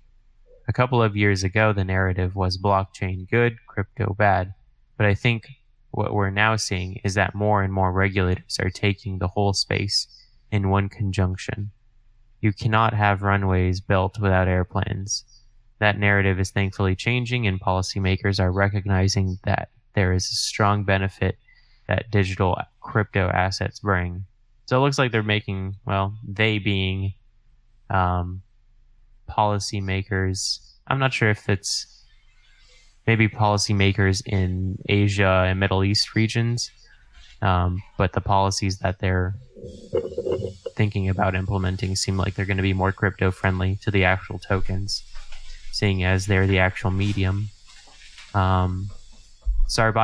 A 0.68 0.72
couple 0.74 1.02
of 1.02 1.16
years 1.16 1.42
ago, 1.42 1.72
the 1.72 1.82
narrative 1.82 2.36
was 2.36 2.58
blockchain 2.58 3.26
good, 3.30 3.56
crypto 3.66 4.12
bad. 4.12 4.52
But 4.98 5.06
I 5.06 5.14
think 5.14 5.48
what 5.92 6.12
we're 6.12 6.28
now 6.28 6.56
seeing 6.56 7.00
is 7.04 7.14
that 7.14 7.34
more 7.34 7.62
and 7.62 7.72
more 7.72 7.90
regulators 7.90 8.58
are 8.60 8.68
taking 8.68 9.18
the 9.18 9.28
whole 9.28 9.54
space 9.54 10.08
in 10.54 10.70
one 10.70 10.88
conjunction. 10.88 11.72
You 12.40 12.52
cannot 12.52 12.94
have 12.94 13.22
runways 13.22 13.80
built 13.80 14.20
without 14.20 14.46
airplanes. 14.46 15.24
That 15.80 15.98
narrative 15.98 16.38
is 16.38 16.52
thankfully 16.52 16.94
changing, 16.94 17.48
and 17.48 17.60
policymakers 17.60 18.38
are 18.38 18.52
recognizing 18.52 19.38
that 19.42 19.70
there 19.94 20.12
is 20.12 20.30
a 20.30 20.34
strong 20.36 20.84
benefit 20.84 21.38
that 21.88 22.08
digital 22.12 22.56
crypto 22.80 23.28
assets 23.30 23.80
bring. 23.80 24.26
So 24.66 24.76
it 24.78 24.80
looks 24.80 24.96
like 24.96 25.10
they're 25.10 25.24
making, 25.24 25.74
well, 25.86 26.14
they 26.22 26.60
being 26.60 27.14
um, 27.90 28.42
policymakers. 29.28 30.60
I'm 30.86 31.00
not 31.00 31.12
sure 31.12 31.30
if 31.30 31.48
it's 31.48 32.04
maybe 33.08 33.28
policymakers 33.28 34.22
in 34.24 34.78
Asia 34.88 35.46
and 35.48 35.58
Middle 35.58 35.82
East 35.82 36.14
regions, 36.14 36.70
um, 37.42 37.82
but 37.98 38.12
the 38.12 38.20
policies 38.20 38.78
that 38.78 39.00
they're 39.00 39.34
thinking 40.74 41.08
about 41.08 41.34
implementing 41.34 41.96
seem 41.96 42.16
like 42.16 42.34
they're 42.34 42.44
going 42.44 42.56
to 42.56 42.62
be 42.62 42.72
more 42.72 42.92
crypto 42.92 43.30
friendly 43.30 43.76
to 43.82 43.90
the 43.90 44.04
actual 44.04 44.38
tokens, 44.38 45.02
seeing 45.72 46.02
as 46.04 46.26
they're 46.26 46.46
the 46.46 46.58
actual 46.58 46.90
medium. 46.90 47.48
Um, 48.34 48.90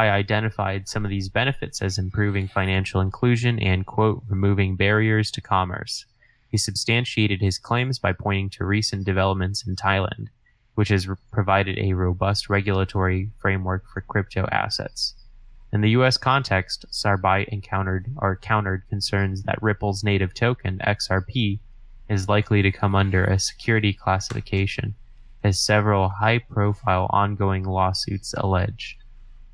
identified 0.08 0.88
some 0.88 1.04
of 1.04 1.10
these 1.10 1.28
benefits 1.28 1.82
as 1.82 1.98
improving 1.98 2.48
financial 2.48 3.00
inclusion 3.00 3.58
and, 3.58 3.86
quote, 3.86 4.22
removing 4.28 4.76
barriers 4.76 5.30
to 5.32 5.40
commerce. 5.40 6.06
He 6.50 6.56
substantiated 6.56 7.40
his 7.40 7.58
claims 7.58 7.98
by 7.98 8.12
pointing 8.12 8.50
to 8.50 8.64
recent 8.64 9.04
developments 9.04 9.66
in 9.66 9.76
Thailand, 9.76 10.28
which 10.74 10.88
has 10.88 11.06
provided 11.30 11.78
a 11.78 11.92
robust 11.92 12.48
regulatory 12.48 13.30
framework 13.38 13.86
for 13.86 14.00
crypto 14.00 14.48
assets. 14.50 15.14
In 15.72 15.82
the 15.82 15.90
U.S. 15.90 16.16
context, 16.16 16.84
Sarbhai 16.90 17.46
encountered 17.48 18.12
or 18.16 18.34
countered 18.34 18.88
concerns 18.88 19.44
that 19.44 19.62
Ripple's 19.62 20.02
native 20.02 20.34
token, 20.34 20.80
XRP, 20.84 21.60
is 22.08 22.28
likely 22.28 22.60
to 22.60 22.72
come 22.72 22.96
under 22.96 23.24
a 23.24 23.38
security 23.38 23.92
classification, 23.92 24.96
as 25.44 25.60
several 25.60 26.08
high 26.08 26.38
profile 26.38 27.06
ongoing 27.10 27.62
lawsuits 27.62 28.34
allege. 28.36 28.98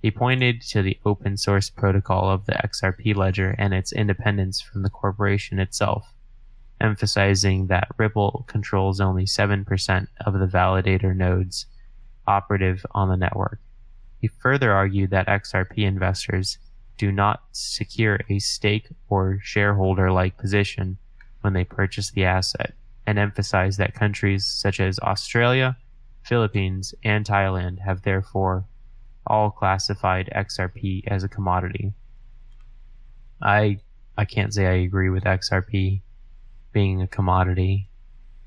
He 0.00 0.10
pointed 0.10 0.62
to 0.68 0.82
the 0.82 0.98
open 1.04 1.36
source 1.36 1.68
protocol 1.68 2.30
of 2.30 2.46
the 2.46 2.52
XRP 2.52 3.14
ledger 3.14 3.54
and 3.58 3.74
its 3.74 3.92
independence 3.92 4.60
from 4.60 4.82
the 4.82 4.90
corporation 4.90 5.58
itself, 5.58 6.14
emphasizing 6.80 7.66
that 7.66 7.88
Ripple 7.98 8.44
controls 8.46 9.00
only 9.00 9.24
7% 9.24 10.06
of 10.24 10.32
the 10.38 10.46
validator 10.46 11.14
nodes 11.14 11.66
operative 12.26 12.86
on 12.92 13.08
the 13.10 13.16
network. 13.16 13.60
He 14.26 14.30
further 14.40 14.72
argued 14.72 15.10
that 15.10 15.28
XRP 15.28 15.84
investors 15.86 16.58
do 16.98 17.12
not 17.12 17.44
secure 17.52 18.18
a 18.28 18.40
stake 18.40 18.88
or 19.08 19.38
shareholder 19.40 20.10
like 20.10 20.36
position 20.36 20.98
when 21.42 21.52
they 21.52 21.62
purchase 21.62 22.10
the 22.10 22.24
asset, 22.24 22.74
and 23.06 23.20
emphasized 23.20 23.78
that 23.78 23.94
countries 23.94 24.44
such 24.44 24.80
as 24.80 24.98
Australia, 24.98 25.76
Philippines, 26.24 26.92
and 27.04 27.24
Thailand 27.24 27.78
have 27.78 28.02
therefore 28.02 28.64
all 29.28 29.52
classified 29.52 30.28
XRP 30.34 31.06
as 31.06 31.22
a 31.22 31.28
commodity. 31.28 31.92
I 33.40 33.78
I 34.18 34.24
can't 34.24 34.52
say 34.52 34.66
I 34.66 34.82
agree 34.88 35.08
with 35.08 35.22
XRP 35.22 36.00
being 36.72 37.00
a 37.00 37.06
commodity, 37.06 37.88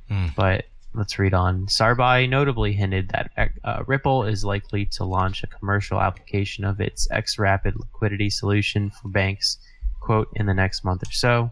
Hmm. 0.10 0.28
but 0.36 0.66
let's 0.94 1.20
read 1.20 1.34
on. 1.34 1.68
Sarbhai 1.68 2.28
notably 2.28 2.74
hinted 2.74 3.10
that 3.10 3.32
uh, 3.64 3.84
Ripple 3.88 4.24
is 4.24 4.44
likely 4.44 4.86
to 4.88 5.04
launch 5.04 5.44
a 5.44 5.48
commercial 5.48 6.02
application 6.02 6.64
of 6.64 6.82
its 6.82 7.08
XRapid 7.10 7.76
liquidity 7.76 8.30
solution 8.30 8.90
for 8.90 9.10
banks, 9.10 9.58
quote, 10.00 10.30
in 10.36 10.46
the 10.46 10.54
next 10.54 10.84
month 10.84 11.04
or 11.04 11.12
so. 11.12 11.52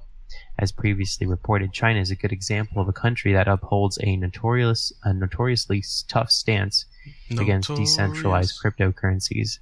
As 0.59 0.71
previously 0.71 1.27
reported, 1.27 1.71
China 1.71 1.99
is 1.99 2.11
a 2.11 2.15
good 2.15 2.31
example 2.31 2.81
of 2.81 2.89
a 2.89 2.93
country 2.93 3.31
that 3.33 3.47
upholds 3.47 3.97
a 4.01 4.17
notorious, 4.17 4.91
a 5.03 5.13
notoriously 5.13 5.83
tough 6.07 6.31
stance 6.31 6.85
against 7.31 7.73
decentralized 7.75 8.59
cryptocurrencies, 8.61 9.59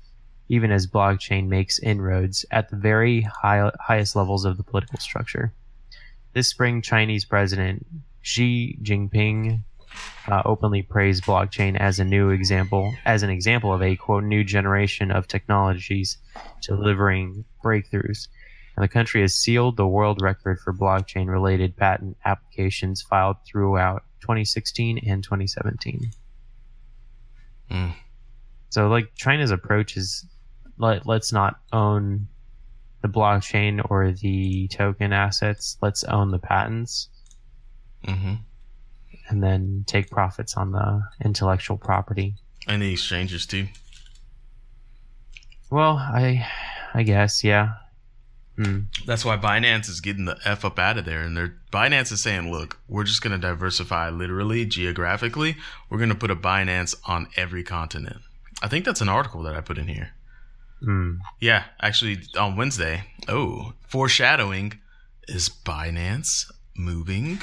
even 0.47 0.71
as 0.71 0.87
blockchain 0.87 1.47
makes 1.47 1.79
inroads 1.79 2.45
at 2.49 2.69
the 2.69 2.77
very 2.77 3.21
high, 3.21 3.69
highest 3.79 4.15
levels 4.15 4.45
of 4.45 4.57
the 4.57 4.63
political 4.63 4.97
structure. 4.99 5.53
This 6.33 6.47
spring, 6.47 6.81
Chinese 6.81 7.25
President 7.25 7.85
Xi 8.25 8.75
Jinping 8.81 9.63
uh, 10.27 10.41
openly 10.45 10.81
praised 10.81 11.25
blockchain 11.25 11.77
as 11.79 11.99
a 11.99 12.03
new 12.03 12.31
example, 12.31 12.91
as 13.05 13.21
an 13.21 13.29
example 13.29 13.71
of 13.71 13.83
a 13.83 13.95
quote 13.95 14.23
new 14.23 14.43
generation 14.43 15.11
of 15.11 15.27
technologies 15.27 16.17
delivering 16.59 17.45
breakthroughs. 17.63 18.27
And 18.75 18.83
the 18.83 18.87
country 18.87 19.21
has 19.21 19.35
sealed 19.35 19.77
the 19.77 19.85
world 19.85 20.23
record 20.23 20.59
for 20.59 20.73
blockchain 20.73 21.27
related 21.27 21.77
patent 21.77 22.17
applications 22.25 23.03
filed 23.03 23.37
throughout 23.45 24.03
2016 24.21 25.07
and 25.07 25.23
2017. 25.23 26.09
Mm. 27.69 27.93
So, 28.69 28.87
like, 28.87 29.13
China's 29.15 29.51
approach 29.51 29.97
is 29.97 30.25
let, 30.79 31.05
let's 31.05 31.31
not 31.31 31.59
own 31.71 32.27
the 33.03 33.07
blockchain 33.07 33.85
or 33.87 34.13
the 34.13 34.67
token 34.69 35.13
assets, 35.13 35.77
let's 35.83 36.03
own 36.05 36.31
the 36.31 36.39
patents 36.39 37.09
hmm 38.05 38.35
and 39.27 39.41
then 39.41 39.83
take 39.87 40.09
profits 40.09 40.55
on 40.55 40.71
the 40.71 41.01
intellectual 41.23 41.77
property. 41.77 42.35
And 42.67 42.81
the 42.81 42.93
exchanges 42.93 43.45
too. 43.45 43.67
Well, 45.69 45.97
I 45.97 46.47
I 46.93 47.03
guess, 47.03 47.43
yeah. 47.43 47.73
Hmm. 48.55 48.81
That's 49.05 49.25
why 49.25 49.35
Binance 49.35 49.89
is 49.89 49.99
getting 49.99 50.25
the 50.25 50.37
f 50.45 50.63
up 50.63 50.79
out 50.79 50.97
of 50.97 51.05
there, 51.05 51.21
and 51.21 51.35
they're 51.35 51.55
Binance 51.73 52.11
is 52.11 52.21
saying, 52.21 52.51
"Look, 52.51 52.79
we're 52.87 53.03
just 53.03 53.21
going 53.21 53.39
to 53.39 53.47
diversify 53.47 54.09
literally 54.09 54.65
geographically. 54.65 55.57
We're 55.89 55.97
going 55.97 56.09
to 56.09 56.15
put 56.15 56.31
a 56.31 56.35
Binance 56.35 56.95
on 57.05 57.27
every 57.35 57.63
continent." 57.63 58.21
I 58.63 58.69
think 58.69 58.85
that's 58.85 59.01
an 59.01 59.09
article 59.09 59.43
that 59.43 59.55
I 59.55 59.61
put 59.61 59.77
in 59.77 59.89
here. 59.89 60.11
Hmm. 60.81 61.15
Yeah, 61.41 61.65
actually 61.81 62.19
on 62.37 62.55
Wednesday. 62.55 63.03
Oh, 63.27 63.73
foreshadowing 63.87 64.79
is 65.27 65.49
Binance 65.49 66.49
moving, 66.77 67.41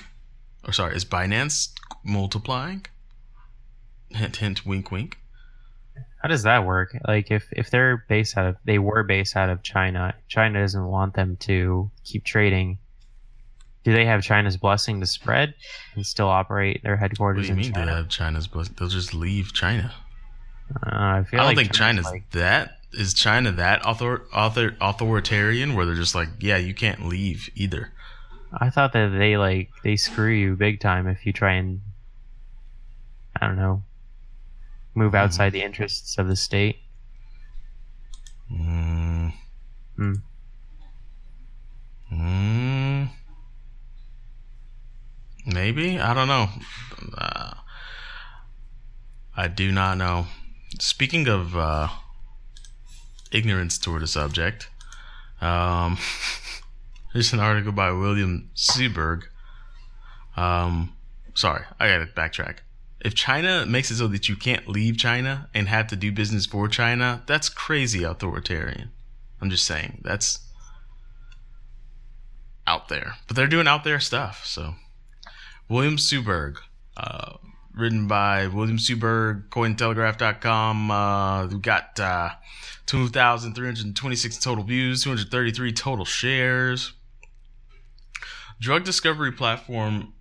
or 0.65 0.73
sorry, 0.73 0.95
is 0.95 1.05
Binance 1.05 1.71
multiplying? 2.05 2.87
Hint, 4.11 4.37
hint, 4.37 4.67
wink, 4.67 4.91
wink. 4.91 5.19
How 6.23 6.29
does 6.29 6.45
that 6.45 6.65
work? 6.65 6.97
Like 7.07 7.31
if 7.31 7.49
if 7.53 7.71
they're 7.71 8.05
based 8.09 8.37
out 8.37 8.47
of 8.47 8.57
they 8.65 8.79
were 8.79 9.03
based 9.03 9.37
out 9.37 9.51
of 9.51 9.63
China, 9.63 10.15
China 10.29 10.61
doesn't 10.61 10.87
want 10.87 11.15
them 11.15 11.37
to 11.41 11.91
keep 12.05 12.25
trading. 12.25 12.79
Do 13.85 13.93
they 13.93 14.05
have 14.07 14.23
China's 14.23 14.57
blessing 14.57 15.01
to 15.01 15.07
spread 15.07 15.55
and 15.97 16.07
still 16.07 16.29
operate 16.29 16.83
their 16.85 16.97
headquarters? 16.97 17.49
What 17.49 17.57
do 17.57 17.61
you 17.61 17.67
in 17.67 17.73
mean 17.73 17.87
they 17.87 17.93
have 17.93 18.09
China's? 18.09 18.47
blessing? 18.47 18.77
They'll 18.79 18.89
just 18.89 19.13
leave 19.13 19.53
China. 19.53 19.93
Uh, 20.87 20.91
I 20.91 21.25
feel 21.29 21.41
I 21.41 21.43
don't 21.43 21.47
like 21.49 21.57
think 21.57 21.73
China's 21.73 22.05
like 22.05 22.31
that. 22.31 22.79
Is 22.93 23.15
China 23.15 23.51
that 23.53 23.85
author, 23.85 24.27
author 24.33 24.77
authoritarian 24.81 25.75
where 25.75 25.87
they're 25.87 25.95
just 25.95 26.15
like, 26.15 26.29
yeah, 26.41 26.59
you 26.59 26.75
can't 26.75 27.07
leave 27.07 27.49
either? 27.57 27.92
I 28.61 28.71
thought 28.71 28.93
that 28.93 29.09
they 29.09 29.37
like 29.37 29.71
they 29.83 29.97
screw 29.97 30.31
you 30.31 30.57
big 30.57 30.81
time 30.81 31.07
if 31.07 31.27
you 31.27 31.33
try 31.33 31.53
and 31.55 31.81
I 33.41 33.47
don't 33.47 33.57
know 33.57 33.85
move 34.95 35.15
Mm-hmm. 35.15 35.15
outside 35.15 35.51
the 35.53 35.63
interests 35.63 36.17
of 36.19 36.29
the 36.29 36.37
state. 36.37 36.79
Mm. 38.51 39.33
Hmm. 39.97 40.15
Mm. 42.13 43.09
Maybe 45.47 45.99
I 45.99 46.15
don't 46.15 46.29
know. 46.29 46.49
Uh, 47.17 47.55
I 49.37 49.49
do 49.49 49.71
not 49.73 49.99
know. 49.99 50.27
Speaking 50.79 51.29
of 51.29 51.57
uh, 51.57 51.89
ignorance 53.31 53.79
toward 53.79 54.03
a 54.03 54.07
subject, 54.07 54.69
um, 55.41 55.99
here's 57.13 57.33
an 57.33 57.41
article 57.41 57.73
by 57.73 57.93
William 57.93 58.51
Suberg. 58.55 59.25
Um, 60.37 60.95
sorry, 61.35 61.65
I 61.79 61.89
gotta 61.89 62.07
backtrack. 62.07 62.59
If 63.01 63.15
China 63.15 63.67
makes 63.67 63.91
it 63.91 63.97
so 63.97 64.07
that 64.09 64.29
you 64.29 64.37
can't 64.37 64.69
leave 64.69 64.97
China 64.97 65.49
and 65.55 65.69
have 65.69 65.89
to 65.89 65.97
do 65.97 66.13
business 66.13 66.47
for 66.47 66.69
China, 66.69 67.23
that's 67.27 67.49
crazy 67.49 68.05
authoritarian. 68.05 68.91
I'm 69.41 69.51
just 69.51 69.67
saying 69.67 70.03
that's 70.05 70.39
out 72.67 72.89
there, 72.89 73.15
but 73.27 73.37
they're 73.37 73.49
doing 73.49 73.67
out 73.67 73.83
there 73.83 73.99
stuff. 73.99 74.47
So, 74.47 74.77
William 75.69 75.97
Suberg, 75.97 76.59
uh, 76.97 77.39
written 77.75 78.07
by 78.07 78.47
William 78.47 78.79
Suberg, 78.79 79.49
CoinTelegraph.com. 79.49 80.91
Uh, 80.91 81.47
we 81.49 81.59
got 81.59 81.99
uh, 81.99 82.31
2,326 82.87 84.39
total 84.39 84.63
views, 84.63 85.03
233 85.03 85.73
total 85.73 86.05
shares. 86.05 86.93
Drug 88.63 88.85
discovery 88.85 89.33
platform 89.33 90.13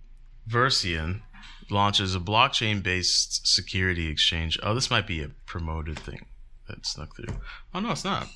Verseon 0.48 1.22
launches 1.70 2.16
a 2.16 2.18
blockchain 2.18 2.82
based 2.82 3.46
security 3.46 4.08
exchange. 4.08 4.58
Oh, 4.64 4.74
this 4.74 4.90
might 4.90 5.06
be 5.06 5.22
a 5.22 5.28
promoted 5.46 5.96
thing 5.96 6.26
that 6.66 6.84
snuck 6.84 7.14
through. 7.14 7.36
Oh, 7.72 7.78
no, 7.78 7.92
it's 7.92 8.04
not. 8.04 8.26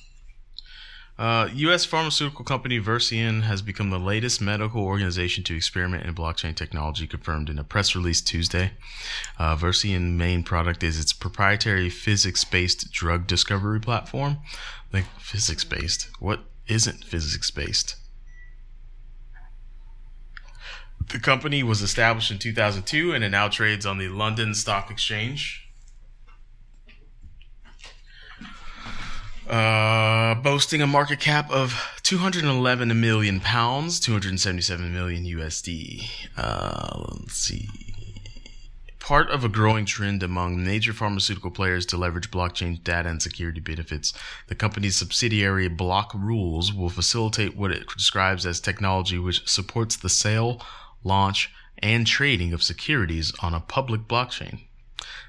Uh, 1.19 1.49
U.S. 1.53 1.83
pharmaceutical 1.83 2.45
company 2.45 2.77
Verseon 2.77 3.41
has 3.41 3.61
become 3.61 3.89
the 3.89 3.99
latest 3.99 4.39
medical 4.39 4.81
organization 4.81 5.43
to 5.43 5.57
experiment 5.57 6.05
in 6.05 6.15
blockchain 6.15 6.55
technology, 6.55 7.05
confirmed 7.05 7.49
in 7.49 7.59
a 7.59 7.65
press 7.65 7.93
release 7.93 8.21
Tuesday. 8.21 8.71
Uh, 9.37 9.57
Verseon 9.57 10.17
main 10.17 10.41
product 10.41 10.83
is 10.83 10.97
its 10.97 11.11
proprietary 11.11 11.89
physics-based 11.89 12.93
drug 12.93 13.27
discovery 13.27 13.81
platform. 13.81 14.37
Like 14.93 15.05
physics-based? 15.19 16.07
What 16.21 16.45
isn't 16.67 17.03
physics-based? 17.03 17.97
The 21.09 21.19
company 21.19 21.63
was 21.63 21.81
established 21.81 22.31
in 22.31 22.37
2002 22.37 23.13
and 23.13 23.23
it 23.23 23.29
now 23.29 23.47
trades 23.47 23.85
on 23.85 23.97
the 23.97 24.09
London 24.09 24.53
Stock 24.53 24.91
Exchange. 24.91 25.63
Uh, 29.49 30.35
boasting 30.35 30.81
a 30.81 30.87
market 30.87 31.21
cap 31.21 31.49
of 31.49 31.73
211 32.03 32.99
million 32.99 33.39
pounds, 33.39 34.01
277 34.01 34.93
million 34.93 35.23
USD. 35.23 36.09
Uh, 36.35 37.05
let's 37.11 37.35
see. 37.35 37.69
Part 38.99 39.29
of 39.29 39.45
a 39.45 39.49
growing 39.49 39.85
trend 39.85 40.21
among 40.21 40.61
major 40.61 40.91
pharmaceutical 40.91 41.49
players 41.49 41.85
to 41.85 41.95
leverage 41.97 42.29
blockchain 42.29 42.83
data 42.83 43.07
and 43.07 43.21
security 43.21 43.61
benefits, 43.61 44.11
the 44.47 44.55
company's 44.55 44.97
subsidiary 44.97 45.69
BlockRules 45.69 46.75
will 46.75 46.89
facilitate 46.89 47.55
what 47.55 47.71
it 47.71 47.87
describes 47.87 48.45
as 48.45 48.59
technology 48.59 49.17
which 49.17 49.47
supports 49.47 49.95
the 49.95 50.09
sale, 50.09 50.61
launch, 51.07 51.51
and 51.79 52.05
trading 52.05 52.53
of 52.53 52.61
securities 52.61 53.31
on 53.41 53.53
a 53.53 53.59
public 53.59 54.01
blockchain. 54.01 54.61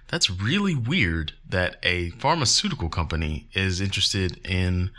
That's 0.09 0.31
really 0.31 0.74
weird 0.74 1.33
that 1.47 1.76
a 1.83 2.11
pharmaceutical 2.11 2.89
company 2.89 3.49
is 3.53 3.81
interested 3.81 4.41
in 4.47 4.91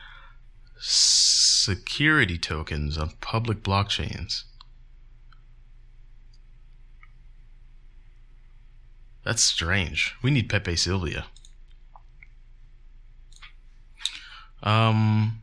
security 0.79 2.37
tokens 2.37 2.97
on 2.97 3.11
public 3.19 3.63
blockchains. 3.63 4.43
That's 9.23 9.43
strange. 9.43 10.15
We 10.23 10.31
need 10.31 10.49
Pepe 10.49 10.75
Silvia. 10.75 11.25
Um, 14.63 15.41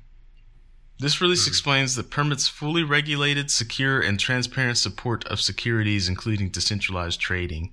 this 0.99 1.21
release 1.21 1.47
explains 1.47 1.95
that 1.95 2.11
permits 2.11 2.49
fully 2.49 2.83
regulated, 2.83 3.51
secure, 3.51 4.01
and 4.01 4.19
transparent 4.19 4.79
support 4.79 5.27
of 5.27 5.41
securities, 5.41 6.09
including 6.09 6.49
decentralized 6.49 7.21
trading, 7.21 7.73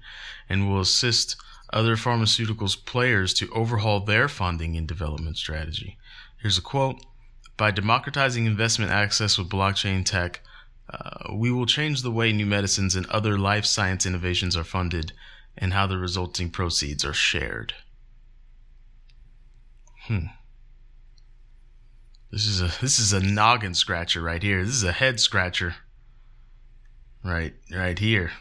and 0.49 0.67
will 0.67 0.82
assist 0.82 1.38
other 1.71 1.95
pharmaceuticals 1.95 2.86
players 2.86 3.34
to 3.34 3.49
overhaul 3.51 4.01
their 4.01 4.28
funding 4.28 4.76
and 4.76 4.88
development 4.88 5.38
strategy. 5.38 5.97
Here's 6.38 6.57
a 6.57 6.61
quote 6.61 7.01
By 7.55 7.71
democratizing 7.71 8.45
investment 8.45 8.91
access 8.91 9.38
with 9.38 9.49
blockchain 9.49 10.03
tech, 10.03 10.41
uh, 10.89 11.34
we 11.34 11.49
will 11.49 11.65
change 11.65 12.01
the 12.01 12.11
way 12.11 12.34
new 12.34 12.45
medicines 12.45 12.95
and 12.95 13.05
other 13.07 13.39
life 13.39 13.65
science 13.65 14.05
innovations 14.05 14.57
are 14.57 14.65
funded 14.65 15.13
and 15.57 15.71
how 15.71 15.88
the 15.88 15.97
resulting 15.97 16.49
proceeds 16.49 17.05
are 17.05 17.13
shared. 17.13 17.74
Hmm. 20.07 20.26
This 22.34 22.47
is 22.47 22.61
a 22.61 22.81
this 22.81 22.97
is 22.97 23.13
a 23.13 23.19
noggin 23.19 23.75
scratcher 23.75 24.19
right 24.19 24.41
here. 24.41 24.65
This 24.65 24.73
is 24.73 24.84
a 24.84 24.91
head 24.91 25.19
scratcher. 25.19 25.75
Right, 27.23 27.53
right 27.71 27.97
here. 27.99 28.31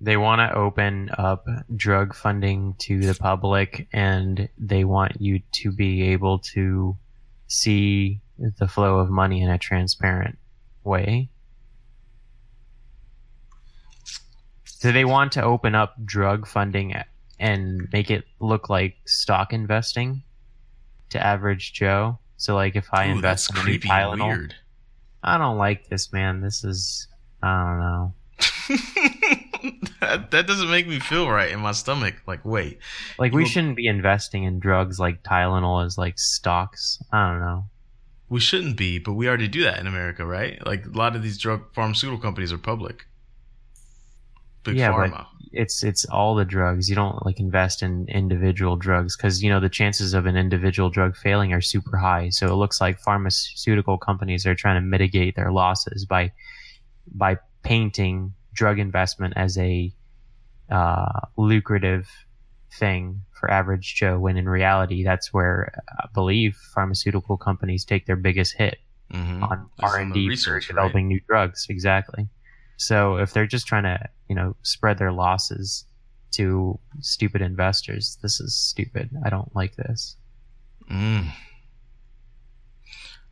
They 0.00 0.16
want 0.16 0.40
to 0.40 0.52
open 0.58 1.10
up 1.16 1.46
drug 1.76 2.12
funding 2.12 2.74
to 2.80 2.98
the 2.98 3.14
public 3.14 3.86
and 3.92 4.48
they 4.58 4.82
want 4.82 5.20
you 5.20 5.40
to 5.52 5.70
be 5.70 6.02
able 6.10 6.40
to 6.54 6.96
see 7.46 8.20
the 8.38 8.66
flow 8.66 8.98
of 8.98 9.08
money 9.08 9.40
in 9.40 9.48
a 9.48 9.56
transparent 9.56 10.36
way. 10.82 11.30
Do 14.80 14.90
they 14.90 15.04
want 15.04 15.30
to 15.34 15.44
open 15.44 15.76
up 15.76 15.94
drug 16.04 16.48
funding 16.48 16.92
and 17.38 17.88
make 17.92 18.10
it 18.10 18.24
look 18.40 18.68
like 18.68 18.96
stock 19.06 19.52
investing 19.52 20.24
to 21.14 21.26
average 21.26 21.72
Joe? 21.72 22.18
So, 22.36 22.54
like, 22.54 22.76
if 22.76 22.86
I 22.92 23.08
Ooh, 23.08 23.12
invest 23.12 23.50
in 23.50 23.56
a 23.56 23.58
new 23.60 23.64
creepy 23.64 23.88
Tylenol, 23.88 24.26
weird. 24.28 24.54
I 25.22 25.38
don't 25.38 25.56
like 25.58 25.88
this, 25.88 26.12
man. 26.12 26.40
This 26.42 26.62
is, 26.64 27.08
I 27.42 27.64
don't 27.64 27.80
know. 27.80 28.14
that, 30.00 30.30
that 30.30 30.46
doesn't 30.46 30.70
make 30.70 30.86
me 30.86 30.98
feel 31.00 31.28
right 31.30 31.50
in 31.50 31.60
my 31.60 31.72
stomach. 31.72 32.14
Like, 32.26 32.44
wait, 32.44 32.78
Like 33.18 33.32
we 33.32 33.42
Well- 33.42 33.50
shouldn't 33.50 33.76
be 33.76 33.86
investing 33.86 34.44
in 34.44 34.58
drugs 34.60 34.98
like 35.00 35.22
Tylenol 35.22 35.84
as 35.84 35.96
like 35.96 36.18
stocks. 36.18 37.02
I 37.12 37.30
don't 37.30 37.40
know. 37.40 37.64
we 38.28 38.40
shouldn't 38.40 38.76
be, 38.76 38.98
but 38.98 39.12
we 39.14 39.28
already 39.28 39.48
do 39.48 39.62
that 39.62 39.78
in 39.78 39.86
America, 39.86 40.26
right? 40.26 40.64
Like, 40.66 40.86
a 40.86 40.90
lot 40.90 41.14
of 41.16 41.22
these 41.22 41.38
drug 41.38 41.72
pharmaceutical 41.72 42.20
companies 42.20 42.52
are 42.52 42.58
public. 42.58 43.06
Big 44.64 44.76
Yeah, 44.76 44.90
but- 44.92 45.10
pharma. 45.10 45.26
It's 45.56 45.82
it's 45.82 46.04
all 46.06 46.34
the 46.34 46.44
drugs. 46.44 46.88
You 46.88 46.94
don't 46.94 47.24
like 47.24 47.40
invest 47.40 47.82
in 47.82 48.06
individual 48.08 48.76
drugs 48.76 49.16
because 49.16 49.42
you 49.42 49.50
know 49.50 49.60
the 49.60 49.68
chances 49.68 50.14
of 50.14 50.26
an 50.26 50.36
individual 50.36 50.90
drug 50.90 51.16
failing 51.16 51.52
are 51.52 51.60
super 51.60 51.96
high. 51.96 52.28
So 52.30 52.46
it 52.48 52.56
looks 52.56 52.80
like 52.80 52.98
pharmaceutical 52.98 53.98
companies 53.98 54.46
are 54.46 54.54
trying 54.54 54.76
to 54.76 54.80
mitigate 54.86 55.36
their 55.36 55.52
losses 55.52 56.04
by 56.04 56.32
by 57.14 57.38
painting 57.62 58.34
drug 58.52 58.78
investment 58.78 59.34
as 59.36 59.56
a 59.58 59.92
uh, 60.70 61.20
lucrative 61.36 62.08
thing 62.78 63.20
for 63.38 63.50
average 63.50 63.94
Joe, 63.94 64.18
when 64.18 64.36
in 64.36 64.48
reality 64.48 65.04
that's 65.04 65.32
where 65.32 65.72
I 65.98 66.06
believe 66.12 66.56
pharmaceutical 66.74 67.36
companies 67.36 67.84
take 67.84 68.06
their 68.06 68.16
biggest 68.16 68.56
hit. 68.56 68.78
Mhm. 69.12 69.42
on 69.48 69.70
R 69.80 69.98
and 69.98 70.14
D 70.14 70.28
research, 70.28 70.64
right? 70.64 70.74
developing 70.74 71.08
new 71.08 71.20
drugs. 71.28 71.66
Exactly. 71.68 72.28
So 72.76 73.16
if 73.16 73.32
they're 73.32 73.46
just 73.46 73.66
trying 73.66 73.84
to, 73.84 73.98
you 74.28 74.34
know, 74.34 74.56
spread 74.62 74.98
their 74.98 75.12
losses 75.12 75.84
to 76.32 76.78
stupid 77.00 77.42
investors, 77.42 78.18
this 78.22 78.40
is 78.40 78.54
stupid. 78.54 79.10
I 79.24 79.30
don't 79.30 79.54
like 79.54 79.76
this. 79.76 80.16
Mm. 80.90 81.30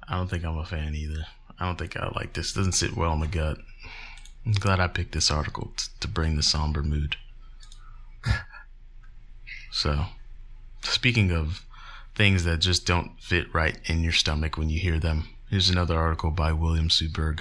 I 0.09 0.17
don't 0.17 0.29
think 0.29 0.45
I'm 0.45 0.59
a 0.59 0.65
fan 0.65 0.95
either. 0.95 1.27
I 1.59 1.67
don't 1.67 1.79
think 1.79 1.97
I 1.97 2.11
like 2.15 2.33
this. 2.33 2.53
doesn't 2.53 2.73
sit 2.73 2.97
well 2.97 3.13
in 3.13 3.21
the 3.21 3.27
gut. 3.27 3.59
I'm 4.45 4.53
glad 4.53 4.81
I 4.81 4.89
picked 4.89 5.13
this 5.13 5.31
article 5.31 5.73
t- 5.77 5.85
to 6.01 6.09
bring 6.09 6.37
the 6.37 6.43
somber 6.43 6.83
mood. 6.83 7.17
so, 9.71 10.07
speaking 10.83 11.31
of 11.31 11.65
things 12.15 12.45
that 12.45 12.59
just 12.59 12.87
don't 12.87 13.21
fit 13.21 13.53
right 13.55 13.79
in 13.87 14.03
your 14.03 14.13
stomach 14.13 14.57
when 14.59 14.71
you 14.71 14.81
hear 14.81 14.99
them, 14.99 15.29
here's 15.51 15.71
another 15.71 15.99
article 15.99 16.31
by 16.31 16.53
William 16.53 16.89
Suberg. 16.89 17.41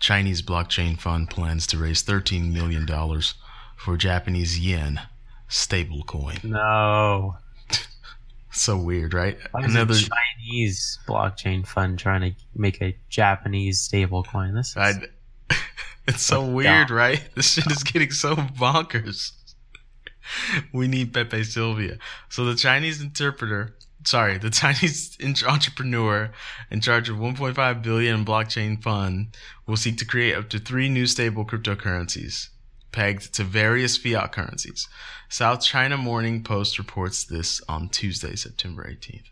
Chinese 0.00 0.42
blockchain 0.42 0.98
fund 0.98 1.30
plans 1.30 1.66
to 1.68 1.78
raise 1.78 2.02
$13 2.02 2.52
million 2.52 2.86
for 3.76 3.96
Japanese 3.96 4.58
yen 4.58 5.00
stablecoin. 5.48 6.42
No. 6.44 7.36
So 8.52 8.76
weird, 8.76 9.14
right? 9.14 9.38
Why 9.52 9.62
Another. 9.62 9.94
Chinese 9.94 10.98
blockchain 11.06 11.64
fund 11.64 12.00
trying 12.00 12.22
to 12.22 12.32
make 12.56 12.82
a 12.82 12.96
Japanese 13.08 13.78
stable 13.78 14.24
coin? 14.24 14.54
This 14.56 14.74
is 14.76 14.96
it's 16.08 16.22
so 16.22 16.40
That's 16.42 16.52
weird, 16.52 16.88
dumb. 16.88 16.96
right? 16.96 17.22
This 17.36 17.52
shit 17.52 17.70
is 17.70 17.84
getting 17.84 18.10
so 18.10 18.34
bonkers. 18.34 19.30
We 20.72 20.88
need 20.88 21.14
Pepe 21.14 21.44
Silvia. 21.44 21.98
So 22.28 22.44
the 22.44 22.56
Chinese 22.56 23.00
interpreter, 23.00 23.76
sorry, 24.04 24.38
the 24.38 24.50
Chinese 24.50 25.16
entrepreneur 25.46 26.30
in 26.70 26.80
charge 26.80 27.08
of 27.08 27.16
1.5 27.16 27.82
billion 27.82 28.24
blockchain 28.24 28.82
fund 28.82 29.36
will 29.66 29.76
seek 29.76 29.96
to 29.98 30.04
create 30.04 30.34
up 30.34 30.48
to 30.50 30.58
three 30.58 30.88
new 30.88 31.06
stable 31.06 31.44
cryptocurrencies 31.44 32.48
pegged 32.92 33.32
to 33.34 33.44
various 33.44 33.96
fiat 33.96 34.32
currencies. 34.32 34.88
South 35.28 35.62
China 35.62 35.96
Morning 35.96 36.42
Post 36.42 36.78
reports 36.78 37.24
this 37.24 37.60
on 37.68 37.88
Tuesday, 37.88 38.34
September 38.34 38.84
18th. 38.84 39.26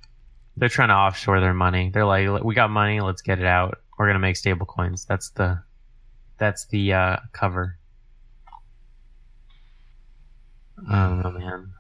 they're 0.56 0.68
trying 0.68 0.88
to 0.88 0.94
offshore 0.94 1.40
their 1.40 1.54
money. 1.54 1.90
They're 1.92 2.04
like, 2.04 2.42
we 2.44 2.54
got 2.54 2.70
money, 2.70 3.00
let's 3.00 3.22
get 3.22 3.38
it 3.38 3.46
out. 3.46 3.80
We're 3.98 4.06
gonna 4.06 4.18
make 4.20 4.36
stable 4.36 4.66
coins. 4.66 5.04
That's 5.04 5.30
the 5.30 5.62
that's 6.38 6.66
the 6.66 6.92
uh, 6.92 7.16
cover. 7.32 7.78
Know, 10.88 11.34
man. 11.36 11.72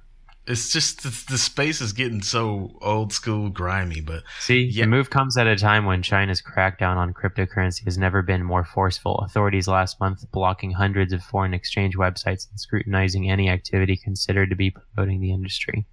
It's 0.50 0.70
just 0.72 1.02
the, 1.02 1.24
the 1.30 1.36
space 1.36 1.82
is 1.82 1.92
getting 1.92 2.22
so 2.22 2.78
old 2.80 3.12
school, 3.12 3.50
grimy, 3.50 4.00
but 4.00 4.22
See, 4.40 4.62
Yeah. 4.64 4.84
the 4.84 4.90
move 4.90 5.10
comes 5.10 5.36
at 5.36 5.46
a 5.46 5.56
time 5.56 5.84
when 5.84 6.02
China's 6.02 6.40
crackdown 6.40 6.96
on 6.96 7.12
cryptocurrency 7.12 7.84
has 7.84 7.98
never 7.98 8.22
been 8.22 8.42
more 8.42 8.64
forceful. 8.64 9.16
Authorities 9.18 9.68
last 9.68 10.00
month 10.00 10.24
blocking 10.32 10.70
hundreds 10.72 11.12
of 11.12 11.22
foreign 11.22 11.52
exchange 11.52 11.96
websites 11.96 12.48
and 12.50 12.58
scrutinizing 12.58 13.30
any 13.30 13.50
activity 13.50 13.94
considered 13.96 14.48
to 14.48 14.56
be 14.56 14.70
promoting 14.70 15.20
the 15.20 15.32
industry. 15.32 15.86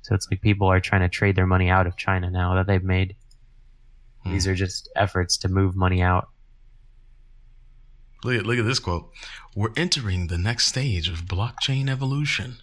So 0.00 0.14
it's 0.14 0.26
like 0.30 0.40
people 0.40 0.68
are 0.68 0.80
trying 0.80 1.02
to 1.02 1.08
trade 1.10 1.36
their 1.36 1.46
money 1.46 1.68
out 1.68 1.86
of 1.86 1.96
China 1.98 2.30
now 2.30 2.54
that 2.54 2.66
they've 2.66 2.82
made. 2.82 3.14
Hmm. 4.24 4.32
These 4.32 4.46
are 4.46 4.54
just 4.54 4.88
efforts 4.96 5.36
to 5.38 5.48
move 5.48 5.76
money 5.76 6.00
out. 6.00 6.28
Look 8.24 8.34
at 8.36 8.46
look 8.46 8.58
at 8.58 8.64
this 8.64 8.78
quote. 8.78 9.10
We're 9.54 9.72
entering 9.76 10.26
the 10.26 10.38
next 10.38 10.66
stage 10.66 11.08
of 11.08 11.26
blockchain 11.26 11.88
evolution, 11.88 12.56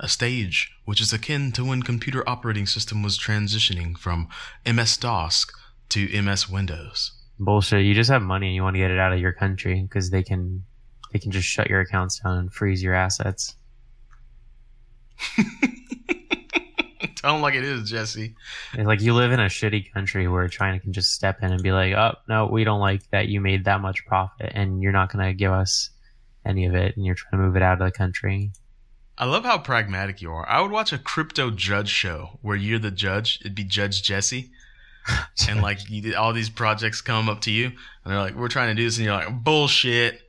a 0.00 0.08
stage 0.08 0.72
which 0.84 1.00
is 1.00 1.12
akin 1.12 1.52
to 1.52 1.64
when 1.64 1.82
computer 1.82 2.28
operating 2.28 2.66
system 2.66 3.02
was 3.02 3.18
transitioning 3.18 3.96
from 3.96 4.28
MS 4.66 4.96
DOS 4.96 5.46
to 5.90 6.22
MS 6.22 6.48
Windows. 6.48 7.12
Bullshit. 7.38 7.84
You 7.84 7.94
just 7.94 8.10
have 8.10 8.22
money 8.22 8.46
and 8.48 8.54
you 8.54 8.62
want 8.62 8.74
to 8.74 8.80
get 8.80 8.90
it 8.90 8.98
out 8.98 9.12
of 9.12 9.20
your 9.20 9.32
country 9.32 9.82
because 9.82 10.10
they 10.10 10.22
can 10.22 10.64
they 11.12 11.18
can 11.18 11.30
just 11.30 11.46
shut 11.46 11.68
your 11.68 11.80
accounts 11.80 12.18
down 12.20 12.38
and 12.38 12.52
freeze 12.52 12.82
your 12.82 12.94
assets. 12.94 13.54
Tell 17.16 17.34
them 17.34 17.42
like 17.42 17.54
it 17.54 17.64
is, 17.64 17.90
Jesse. 17.90 18.34
It's 18.72 18.86
like 18.86 19.02
you 19.02 19.12
live 19.14 19.32
in 19.32 19.40
a 19.40 19.46
shitty 19.46 19.92
country 19.92 20.26
where 20.26 20.48
China 20.48 20.80
can 20.80 20.92
just 20.92 21.12
step 21.12 21.42
in 21.42 21.52
and 21.52 21.62
be 21.62 21.72
like, 21.72 21.92
"Oh 21.92 22.14
no, 22.28 22.46
we 22.46 22.64
don't 22.64 22.80
like 22.80 23.08
that 23.10 23.28
you 23.28 23.40
made 23.40 23.64
that 23.64 23.82
much 23.82 24.06
profit, 24.06 24.52
and 24.54 24.82
you're 24.82 24.92
not 24.92 25.12
going 25.12 25.26
to 25.26 25.34
give 25.34 25.52
us 25.52 25.90
any 26.46 26.64
of 26.64 26.74
it, 26.74 26.96
and 26.96 27.04
you're 27.04 27.14
trying 27.14 27.32
to 27.32 27.46
move 27.46 27.56
it 27.56 27.62
out 27.62 27.80
of 27.80 27.86
the 27.86 27.92
country." 27.92 28.52
I 29.20 29.26
love 29.26 29.44
how 29.44 29.58
pragmatic 29.58 30.22
you 30.22 30.32
are. 30.32 30.48
I 30.48 30.62
would 30.62 30.70
watch 30.70 30.94
a 30.94 30.98
crypto 30.98 31.50
judge 31.50 31.90
show 31.90 32.38
where 32.40 32.56
you're 32.56 32.78
the 32.78 32.90
judge. 32.90 33.38
It'd 33.42 33.54
be 33.54 33.64
Judge 33.64 34.02
Jesse. 34.02 34.50
and 35.48 35.60
like 35.60 35.90
you 35.90 36.14
all 36.16 36.32
these 36.32 36.48
projects 36.48 37.02
come 37.02 37.28
up 37.28 37.42
to 37.42 37.50
you 37.50 37.66
and 37.66 37.76
they're 38.06 38.18
like, 38.18 38.34
"We're 38.34 38.48
trying 38.48 38.74
to 38.74 38.80
do 38.80 38.86
this," 38.86 38.96
and 38.96 39.04
you're 39.04 39.14
like, 39.14 39.44
"Bullshit, 39.44 40.22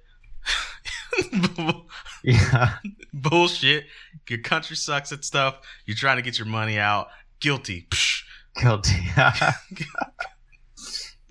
yeah, 2.24 2.74
bullshit. 3.14 3.86
Your 4.30 4.39
country 4.39 4.76
sucks 4.76 5.14
at 5.14 5.24
stuff. 5.24 5.60
You're 5.86 5.96
trying 5.96 6.18
to 6.18 6.22
get 6.22 6.38
your 6.38 6.48
money 6.48 6.78
out. 6.78 7.08
Guilty." 7.39 7.88
Psh. 7.89 8.24
guilty. 8.62 8.98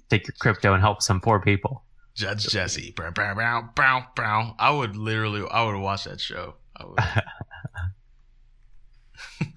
Take 0.09 0.27
your 0.27 0.35
crypto 0.39 0.73
and 0.73 0.83
help 0.83 1.03
some 1.03 1.21
poor 1.21 1.41
people. 1.41 1.85
Judge 2.15 2.49
Jesse. 2.49 2.93
Bow, 2.97 3.11
bow, 3.11 3.35
bow, 3.35 3.69
bow, 3.77 4.07
bow. 4.17 4.55
I 4.59 4.71
would 4.71 4.97
literally, 4.97 5.47
I 5.51 5.65
would 5.65 5.77
watch 5.77 6.05
that 6.05 6.21
show. 6.21 6.55
I 6.77 6.85
would. 6.87 6.99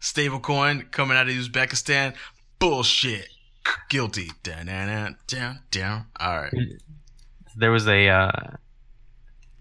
Stablecoin 0.00 0.90
coming 0.90 1.16
out 1.16 1.28
of 1.28 1.34
Uzbekistan. 1.34 2.14
Bullshit. 2.58 3.28
Guilty. 3.88 4.30
Down, 4.42 4.66
down, 4.66 5.16
down, 5.26 5.60
down. 5.70 6.06
All 6.20 6.42
right. 6.42 6.52
There 7.56 7.70
was 7.70 7.88
a 7.88 8.08
uh, 8.08 8.30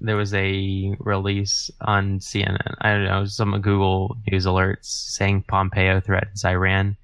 there 0.02 0.18
was 0.18 0.34
a 0.34 0.96
release 1.00 1.72
on 1.82 2.20
CNN. 2.20 2.76
I 2.82 2.92
don't 2.94 3.06
know 3.06 3.26
some 3.26 3.60
Google 3.62 4.18
News 4.30 4.46
alerts 4.46 4.86
saying 4.86 5.46
Pompeo 5.48 6.00
threatens 6.00 6.46
Iran. 6.46 6.98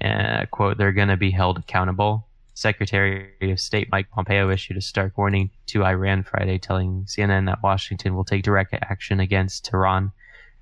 Uh, 0.00 0.44
quote: 0.50 0.78
They're 0.78 0.92
going 0.92 1.08
to 1.08 1.16
be 1.16 1.30
held 1.30 1.58
accountable. 1.58 2.27
Secretary 2.58 3.52
of 3.52 3.60
State 3.60 3.88
Mike 3.92 4.10
Pompeo 4.10 4.50
issued 4.50 4.76
a 4.76 4.80
stark 4.80 5.16
warning 5.16 5.48
to 5.66 5.84
Iran 5.84 6.24
Friday, 6.24 6.58
telling 6.58 7.04
CNN 7.04 7.46
that 7.46 7.62
Washington 7.62 8.16
will 8.16 8.24
take 8.24 8.42
direct 8.42 8.74
action 8.74 9.20
against 9.20 9.64
Tehran 9.64 10.10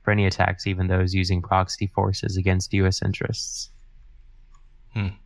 for 0.02 0.10
any 0.10 0.26
attacks, 0.26 0.66
even 0.66 0.88
those 0.88 1.14
using 1.14 1.40
proxy 1.40 1.86
forces 1.86 2.36
against 2.36 2.74
U.S. 2.74 3.00
interests. 3.00 3.70
Hmm. 4.92 5.16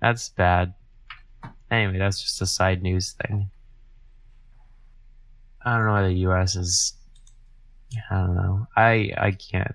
That's 0.00 0.30
bad. 0.30 0.72
Anyway, 1.70 1.98
that's 1.98 2.22
just 2.22 2.40
a 2.40 2.46
side 2.46 2.82
news 2.82 3.12
thing. 3.12 3.50
I 5.66 5.76
don't 5.76 5.84
know 5.84 5.92
why 5.92 6.02
the 6.04 6.14
U.S. 6.14 6.56
is. 6.56 6.94
I 8.10 8.14
don't 8.20 8.36
know. 8.36 8.66
I 8.74 9.12
I 9.18 9.32
can't. 9.32 9.74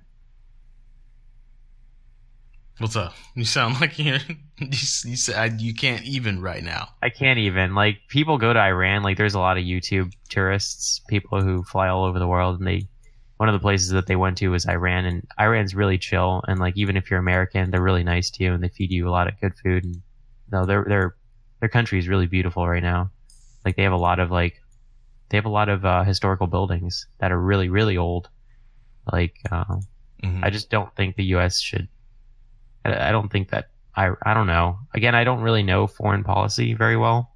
What's 2.79 2.95
up? 2.95 3.13
You 3.35 3.45
sound 3.45 3.79
like 3.81 3.99
you're, 3.99 4.17
you, 4.57 4.67
you 4.69 5.15
said 5.15 5.61
you 5.61 5.73
can't 5.73 6.03
even 6.03 6.41
right 6.41 6.63
now. 6.63 6.89
I 7.01 7.09
can't 7.09 7.39
even 7.39 7.75
like 7.75 7.99
people 8.07 8.37
go 8.37 8.53
to 8.53 8.59
Iran. 8.59 9.03
Like 9.03 9.17
there's 9.17 9.35
a 9.35 9.39
lot 9.39 9.57
of 9.57 9.63
YouTube 9.63 10.11
tourists, 10.29 10.99
people 11.07 11.41
who 11.41 11.63
fly 11.63 11.87
all 11.89 12.05
over 12.05 12.19
the 12.19 12.27
world, 12.27 12.59
and 12.59 12.67
they 12.67 12.87
one 13.37 13.49
of 13.49 13.53
the 13.53 13.59
places 13.59 13.89
that 13.89 14.05
they 14.07 14.15
went 14.15 14.37
to 14.37 14.49
was 14.49 14.67
Iran, 14.67 15.05
and 15.05 15.27
Iran's 15.39 15.75
really 15.75 15.97
chill. 15.97 16.43
And 16.47 16.59
like 16.59 16.77
even 16.77 16.97
if 16.97 17.09
you're 17.09 17.19
American, 17.19 17.71
they're 17.71 17.81
really 17.81 18.03
nice 18.03 18.29
to 18.31 18.43
you, 18.43 18.53
and 18.53 18.63
they 18.63 18.69
feed 18.69 18.91
you 18.91 19.07
a 19.07 19.11
lot 19.11 19.27
of 19.27 19.39
good 19.39 19.53
food. 19.55 19.83
And 19.83 20.01
no, 20.51 20.65
their 20.65 20.83
their 20.87 21.15
their 21.59 21.69
country 21.69 21.99
is 21.99 22.07
really 22.07 22.27
beautiful 22.27 22.67
right 22.67 22.83
now. 22.83 23.11
Like 23.65 23.75
they 23.75 23.83
have 23.83 23.93
a 23.93 23.97
lot 23.97 24.19
of 24.19 24.31
like 24.31 24.61
they 25.29 25.37
have 25.37 25.45
a 25.45 25.49
lot 25.49 25.69
of 25.69 25.85
uh, 25.85 26.03
historical 26.03 26.47
buildings 26.47 27.07
that 27.19 27.31
are 27.31 27.39
really 27.39 27.69
really 27.69 27.97
old. 27.97 28.29
Like 29.11 29.35
uh, 29.51 29.77
Mhm. 30.23 30.43
I 30.43 30.51
just 30.51 30.69
don't 30.69 30.95
think 30.95 31.15
the 31.15 31.23
U.S. 31.35 31.59
should. 31.59 31.87
I 32.85 33.09
I 33.09 33.11
don't 33.11 33.31
think 33.31 33.49
that 33.49 33.69
I. 33.95 34.11
I 34.23 34.33
don't 34.33 34.47
know. 34.47 34.79
Again, 34.93 35.15
I 35.15 35.23
don't 35.23 35.41
really 35.41 35.63
know 35.63 35.87
foreign 35.87 36.23
policy 36.23 36.73
very 36.73 36.97
well. 36.97 37.31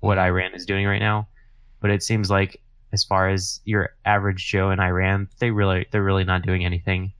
What 0.00 0.18
Iran 0.18 0.54
is 0.54 0.64
doing 0.64 0.86
right 0.86 1.00
now, 1.00 1.28
but 1.80 1.90
it 1.90 2.02
seems 2.02 2.30
like 2.30 2.60
as 2.92 3.04
far 3.04 3.28
as 3.28 3.60
your 3.64 3.90
average 4.04 4.46
Joe 4.46 4.70
in 4.70 4.80
Iran, 4.80 5.28
they 5.38 5.50
really 5.50 5.86
they're 5.90 6.04
really 6.04 6.24
not 6.24 6.42
doing 6.42 6.64
anything. 6.64 7.12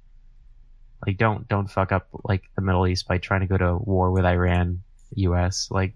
Like 1.07 1.19
don't 1.19 1.47
don't 1.49 1.69
fuck 1.69 1.93
up 1.93 2.09
like 2.25 2.45
the 2.57 2.63
Middle 2.63 2.87
East 2.87 3.07
by 3.07 3.19
trying 3.19 3.41
to 3.41 3.47
go 3.47 3.59
to 3.59 3.77
war 3.77 4.11
with 4.11 4.25
Iran, 4.25 4.83
U.S. 5.15 5.69
Like 5.71 5.95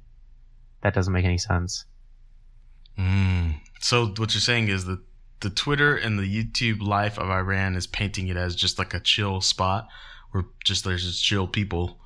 that 0.83 0.95
doesn't 0.95 1.13
make 1.13 1.25
any 1.25 1.39
sense. 1.39 1.85
Mm. 2.99 3.55
So 3.81 4.07
what 4.07 4.35
you're 4.35 4.41
saying 4.41 4.69
is 4.69 4.85
that 4.85 5.01
the 5.41 5.51
Twitter 5.51 5.97
and 5.97 6.19
the 6.19 6.45
YouTube 6.45 6.83
life 6.83 7.19
of 7.19 7.31
Iran 7.31 7.75
is 7.75 7.87
painting 7.87 8.29
it 8.29 8.37
as 8.37 8.55
just 8.55 8.79
like 8.79 8.95
a 8.95 9.01
chill 9.01 9.41
spot 9.41 9.89
where 10.33 10.45
just 10.65 10.85
there's 10.85 11.05
just 11.05 11.23
chill 11.25 11.47
people 11.47 11.99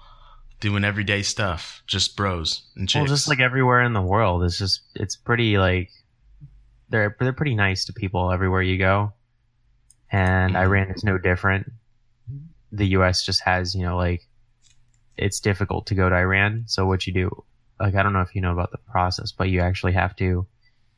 doing 0.61 0.85
everyday 0.85 1.22
stuff, 1.22 1.83
just 1.87 2.16
bros 2.16 2.62
and 2.77 2.89
chicks. 2.89 3.01
Well, 3.01 3.07
just 3.07 3.29
like 3.29 3.41
everywhere 3.41 3.83
in 3.83 3.93
the 3.93 4.03
world, 4.03 4.45
it's 4.45 4.59
just 4.59 4.83
it's 4.95 5.16
pretty 5.16 5.59
like 5.59 5.91
they're 6.89 7.16
they're 7.18 7.33
pretty 7.33 7.55
nice 7.55 7.85
to 7.87 7.93
people 7.93 8.31
everywhere 8.31 8.62
you 8.62 8.79
go, 8.79 9.12
and 10.11 10.55
Mhm. 10.55 10.59
Iran 10.59 10.91
is 10.91 11.05
no 11.05 11.18
different. 11.18 11.72
The 12.72 12.87
U.S. 12.89 13.24
just 13.24 13.43
has 13.43 13.74
you 13.74 13.83
know 13.83 13.97
like 13.97 14.27
it's 15.16 15.41
difficult 15.41 15.87
to 15.87 15.95
go 15.95 16.09
to 16.09 16.14
Iran. 16.14 16.64
So 16.66 16.87
what 16.87 17.07
you 17.07 17.12
do, 17.12 17.45
like 17.81 17.95
I 17.95 18.03
don't 18.03 18.12
know 18.12 18.20
if 18.20 18.35
you 18.35 18.41
know 18.41 18.53
about 18.53 18.70
the 18.72 18.79
process, 18.79 19.33
but 19.33 19.49
you 19.49 19.61
actually 19.61 19.93
have 19.93 20.14
to, 20.16 20.47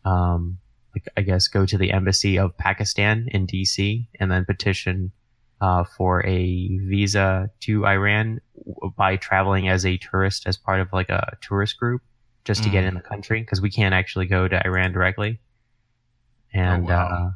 um, 0.05 0.59
like 0.95 1.07
I 1.16 1.22
guess 1.22 1.47
go 1.49 1.64
to 1.66 1.79
the 1.79 1.93
embassy 1.93 2.39
of 2.39 2.57
Pakistan 2.57 3.29
in 3.31 3.47
D.C. 3.47 4.09
and 4.18 4.31
then 4.31 4.45
petition 4.45 5.12
uh, 5.61 5.84
for 5.84 6.24
a 6.26 6.78
visa 6.78 7.50
to 7.61 7.86
Iran 7.86 8.40
by 8.96 9.16
traveling 9.16 9.68
as 9.68 9.84
a 9.84 9.96
tourist 9.98 10.46
as 10.46 10.56
part 10.56 10.80
of 10.80 10.92
like 10.92 11.09
a 11.09 11.36
tourist 11.40 11.78
group 11.78 12.02
just 12.44 12.62
to 12.62 12.70
get 12.70 12.84
Mm. 12.84 12.88
in 12.88 12.94
the 12.94 13.00
country 13.00 13.40
because 13.40 13.61
we 13.61 13.70
can't 13.70 13.94
actually 13.94 14.26
go 14.26 14.46
to 14.48 14.66
Iran 14.66 14.92
directly. 14.92 15.40
And 16.52 16.86
wow. 16.86 17.06
uh, 17.09 17.30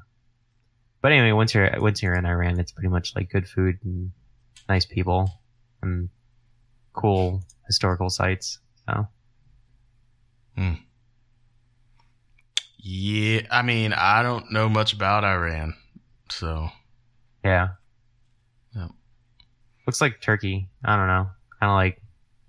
but 1.01 1.13
anyway, 1.13 1.33
once 1.33 1.53
you're 1.55 1.71
once 1.81 2.03
you're 2.03 2.15
in 2.15 2.25
Iran, 2.25 2.59
it's 2.61 2.73
pretty 2.73 2.89
much 2.89 3.15
like 3.15 3.29
good 3.31 3.47
food 3.49 3.79
and 3.85 4.13
nice 4.69 4.87
people 4.87 5.29
and 5.83 6.09
cool 6.93 7.43
historical 7.67 8.09
sites. 8.09 8.59
So 8.89 9.07
yeah, 12.79 13.43
I 13.51 13.63
mean, 13.63 13.93
I 13.93 14.23
don't 14.23 14.51
know 14.53 14.69
much 14.69 14.93
about 14.93 15.25
Iran, 15.25 15.75
so 16.31 16.69
yeah. 17.45 17.69
Looks 19.87 20.01
like 20.01 20.21
Turkey. 20.21 20.69
I 20.85 20.97
don't 20.97 21.07
know, 21.09 21.29
kind 21.61 21.71
of 21.71 21.75
like 21.77 22.01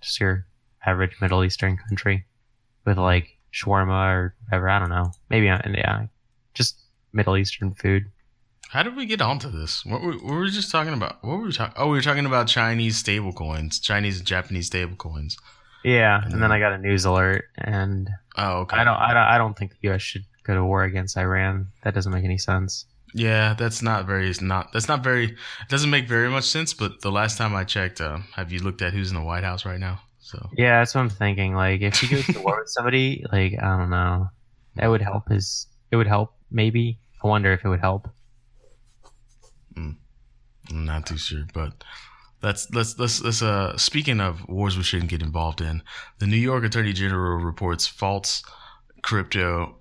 just 0.02 0.20
your 0.20 0.46
average 0.86 1.16
Middle 1.22 1.44
Eastern 1.44 1.78
country 1.78 2.26
with 2.86 2.98
like 2.98 3.38
shawarma 3.54 4.14
or 4.14 4.36
whatever. 4.46 4.70
I 4.70 4.80
don't 4.80 4.90
know. 4.90 5.12
Maybe 5.30 5.50
uh, 5.50 5.60
yeah, 5.74 6.06
just 6.54 6.80
Middle 7.14 7.38
Eastern 7.38 7.74
food. 7.74 8.06
how 8.70 8.84
did 8.84 8.96
we 8.96 9.06
get 9.06 9.22
onto 9.22 9.50
this? 9.52 9.86
What 9.86 10.02
were, 10.02 10.14
what 10.14 10.24
were 10.24 10.40
we 10.42 10.50
just 10.52 10.72
talking 10.72 10.94
about? 10.94 11.24
What 11.24 11.38
were 11.38 11.44
we 11.46 11.52
talking? 11.52 11.76
Oh, 11.78 11.88
we 11.88 11.98
were 11.98 12.02
talking 12.02 12.26
about 12.26 12.48
Chinese 12.48 12.98
stable 12.98 13.32
coins, 13.34 13.80
Chinese 13.80 14.18
and 14.18 14.28
Japanese 14.28 14.68
stable 14.68 14.96
coins. 14.96 15.38
Yeah, 15.84 16.22
and 16.24 16.42
then 16.42 16.52
I 16.52 16.60
got 16.60 16.72
a 16.72 16.78
news 16.78 17.04
alert, 17.06 17.46
and 17.58 18.10
Oh, 18.38 18.60
okay. 18.62 18.78
I 18.78 18.84
don't, 18.86 18.96
I 18.98 19.14
don't, 19.14 19.24
I 19.24 19.38
don't 19.38 19.56
think 19.58 19.72
the 19.72 19.78
U.S. 19.90 20.02
should 20.02 20.24
go 20.44 20.56
to 20.56 20.64
war 20.66 20.84
against 20.84 21.18
Iran. 21.18 21.68
That 21.84 21.94
doesn't 21.94 22.12
make 22.12 22.24
any 22.24 22.38
sense. 22.38 22.86
Yeah, 23.14 23.54
that's 23.54 23.82
not 23.82 24.06
very 24.06 24.34
not 24.42 24.74
that's 24.74 24.88
not 24.88 25.04
very 25.04 25.26
it 25.26 25.70
doesn't 25.70 25.90
make 25.90 26.08
very 26.08 26.30
much 26.30 26.46
sense. 26.46 26.74
But 26.74 27.02
the 27.02 27.12
last 27.12 27.38
time 27.38 27.56
I 27.56 27.64
checked, 27.64 28.02
uh, 28.02 28.20
have 28.36 28.52
you 28.52 28.60
looked 28.60 28.82
at 28.82 28.94
who's 28.94 29.10
in 29.10 29.16
the 29.16 29.24
White 29.24 29.44
House 29.44 29.66
right 29.66 29.80
now? 29.80 30.02
So 30.20 30.50
Yeah, 30.58 30.80
that's 30.80 30.96
what 30.96 31.02
I'm 31.02 31.10
thinking. 31.10 31.54
Like, 31.54 31.82
if 31.82 32.00
he 32.00 32.08
goes 32.08 32.26
to 32.26 32.42
war 32.42 32.60
with 32.60 32.70
somebody, 32.70 33.24
like 33.32 33.54
I 33.62 33.78
don't 33.78 33.90
know, 33.90 34.30
that 34.76 34.88
would 34.88 35.02
help 35.02 35.30
his. 35.30 35.68
It 35.92 35.96
would 35.96 36.08
help, 36.08 36.34
maybe. 36.50 37.00
I 37.24 37.28
wonder 37.28 37.54
if 37.54 37.64
it 37.64 37.70
would 37.70 37.82
help. 37.82 38.10
I'm 40.70 40.86
not 40.86 41.06
too 41.06 41.18
sure, 41.18 41.46
but 41.54 41.84
let's 42.42 42.70
let's 42.72 42.98
let's 42.98 43.22
let's 43.22 43.42
uh 43.42 43.78
speaking 43.78 44.20
of 44.20 44.48
wars 44.48 44.78
we 44.78 44.84
shouldn't 44.84 45.10
get 45.10 45.22
involved 45.22 45.62
in. 45.62 45.82
The 46.20 46.28
New 46.28 46.38
York 46.38 46.64
Attorney 46.64 46.94
General 46.94 47.44
reports 47.44 47.88
false 47.88 48.44
crypto 49.02 49.78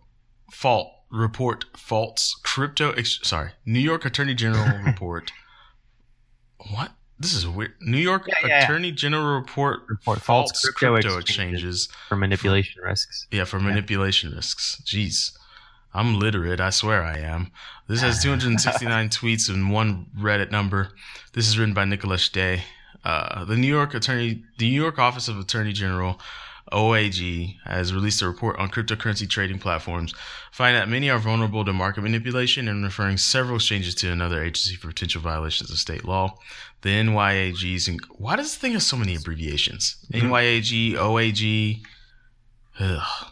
fault 0.50 0.91
report 1.12 1.66
false 1.76 2.34
crypto 2.42 2.92
ex- 2.92 3.20
sorry 3.22 3.50
New 3.66 3.78
York 3.80 4.04
Attorney 4.04 4.34
General 4.34 4.78
report 4.84 5.30
what 6.70 6.92
this 7.18 7.34
is 7.34 7.46
weird 7.46 7.74
New 7.80 7.98
York 7.98 8.24
Yeah, 8.26 8.34
yeah, 8.42 8.46
yeah. 8.48 8.64
Attorney 8.64 8.90
General 8.92 9.38
report 9.38 9.80
Report 9.88 10.20
false, 10.20 10.50
false 10.50 10.60
crypto, 10.70 10.92
crypto 10.94 11.18
exchanges 11.18 11.88
for 12.08 12.16
manipulation 12.16 12.82
risks. 12.82 13.26
Yeah, 13.30 13.44
for 13.44 13.60
manipulation 13.60 14.32
risks. 14.34 14.80
Jeez. 14.84 15.32
I'm 15.94 16.18
literate. 16.18 16.58
I 16.60 16.70
swear 16.70 17.02
I 17.04 17.18
am. 17.18 17.52
This 17.86 18.00
has 18.00 18.22
269 18.22 19.10
tweets 19.10 19.48
and 19.50 19.70
one 19.70 20.06
Reddit 20.18 20.50
number. 20.50 20.88
This 21.34 21.46
is 21.46 21.58
written 21.58 21.74
by 21.74 21.84
Nikhilesh 21.84 22.32
De. 22.32 22.62
Uh, 23.04 23.44
the 23.44 23.56
New 23.56 23.68
York 23.68 23.92
Attorney, 23.94 24.42
the 24.58 24.70
New 24.70 24.80
York 24.80 24.98
Office 24.98 25.28
of 25.28 25.38
Attorney 25.38 25.72
General, 25.72 26.18
OAG, 26.72 27.56
has 27.64 27.94
released 27.94 28.22
a 28.22 28.26
report 28.26 28.58
on 28.58 28.70
cryptocurrency 28.70 29.28
trading 29.28 29.58
platforms, 29.58 30.14
finding 30.50 30.80
that 30.80 30.88
many 30.88 31.10
are 31.10 31.18
vulnerable 31.18 31.64
to 31.64 31.72
market 31.72 32.02
manipulation 32.02 32.68
and 32.68 32.82
referring 32.82 33.18
several 33.18 33.56
exchanges 33.56 33.94
to 33.96 34.10
another 34.10 34.42
agency 34.42 34.74
for 34.76 34.88
potential 34.88 35.20
violations 35.20 35.70
of 35.70 35.78
state 35.78 36.04
law. 36.04 36.36
The 36.80 36.90
NYAG's, 36.90 37.88
and 37.88 38.00
why 38.16 38.36
does 38.36 38.46
this 38.46 38.56
thing 38.56 38.72
have 38.72 38.82
so 38.82 38.96
many 38.96 39.14
abbreviations? 39.14 39.96
NYAG, 40.12 40.94
OAG, 40.94 41.82
ugh. 42.80 43.28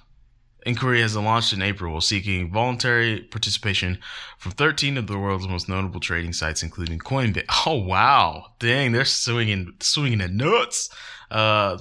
Inquiry 0.66 1.00
has 1.00 1.16
launched 1.16 1.54
in 1.54 1.62
April, 1.62 2.00
seeking 2.02 2.52
voluntary 2.52 3.22
participation 3.22 3.98
from 4.38 4.52
13 4.52 4.98
of 4.98 5.06
the 5.06 5.18
world's 5.18 5.48
most 5.48 5.68
notable 5.68 6.00
trading 6.00 6.34
sites, 6.34 6.62
including 6.62 6.98
Coinbase. 6.98 7.44
Oh 7.66 7.76
wow, 7.76 8.46
dang, 8.58 8.92
they're 8.92 9.04
swinging, 9.04 9.74
swinging 9.80 10.20
at 10.20 10.30
nuts. 10.30 10.90
Uh, 11.30 11.78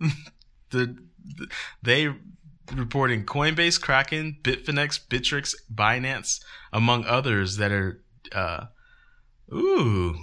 the, 0.70 0.96
the 1.36 1.48
they 1.82 2.12
reporting 2.74 3.24
Coinbase, 3.24 3.80
Kraken, 3.80 4.38
Bitfinex, 4.42 5.00
Bittrex, 5.08 5.54
Binance, 5.74 6.40
among 6.72 7.04
others 7.04 7.56
that 7.56 7.72
are. 7.72 8.02
Uh, 8.32 8.66
ooh, 9.52 10.14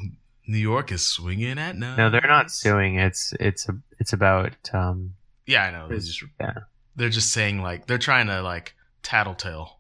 New 0.47 0.57
York 0.57 0.91
is 0.93 1.05
swinging 1.05 1.57
at 1.59 1.75
nuts. 1.75 1.97
No, 1.97 2.09
they're 2.09 2.21
not 2.21 2.49
suing. 2.51 2.95
It's 2.99 3.33
it's 3.39 3.67
a, 3.67 3.77
it's 3.99 4.13
about 4.13 4.53
um 4.73 5.13
Yeah, 5.45 5.63
I 5.65 5.71
know. 5.71 5.87
They 5.89 5.95
It's- 5.95 6.05
just 6.07 6.23
yeah. 6.39 6.53
they're 6.95 7.09
just 7.09 7.33
saying 7.33 7.61
like 7.61 7.87
they're 7.87 7.97
trying 7.97 8.27
to 8.27 8.41
like 8.41 8.75
tattletale 9.03 9.79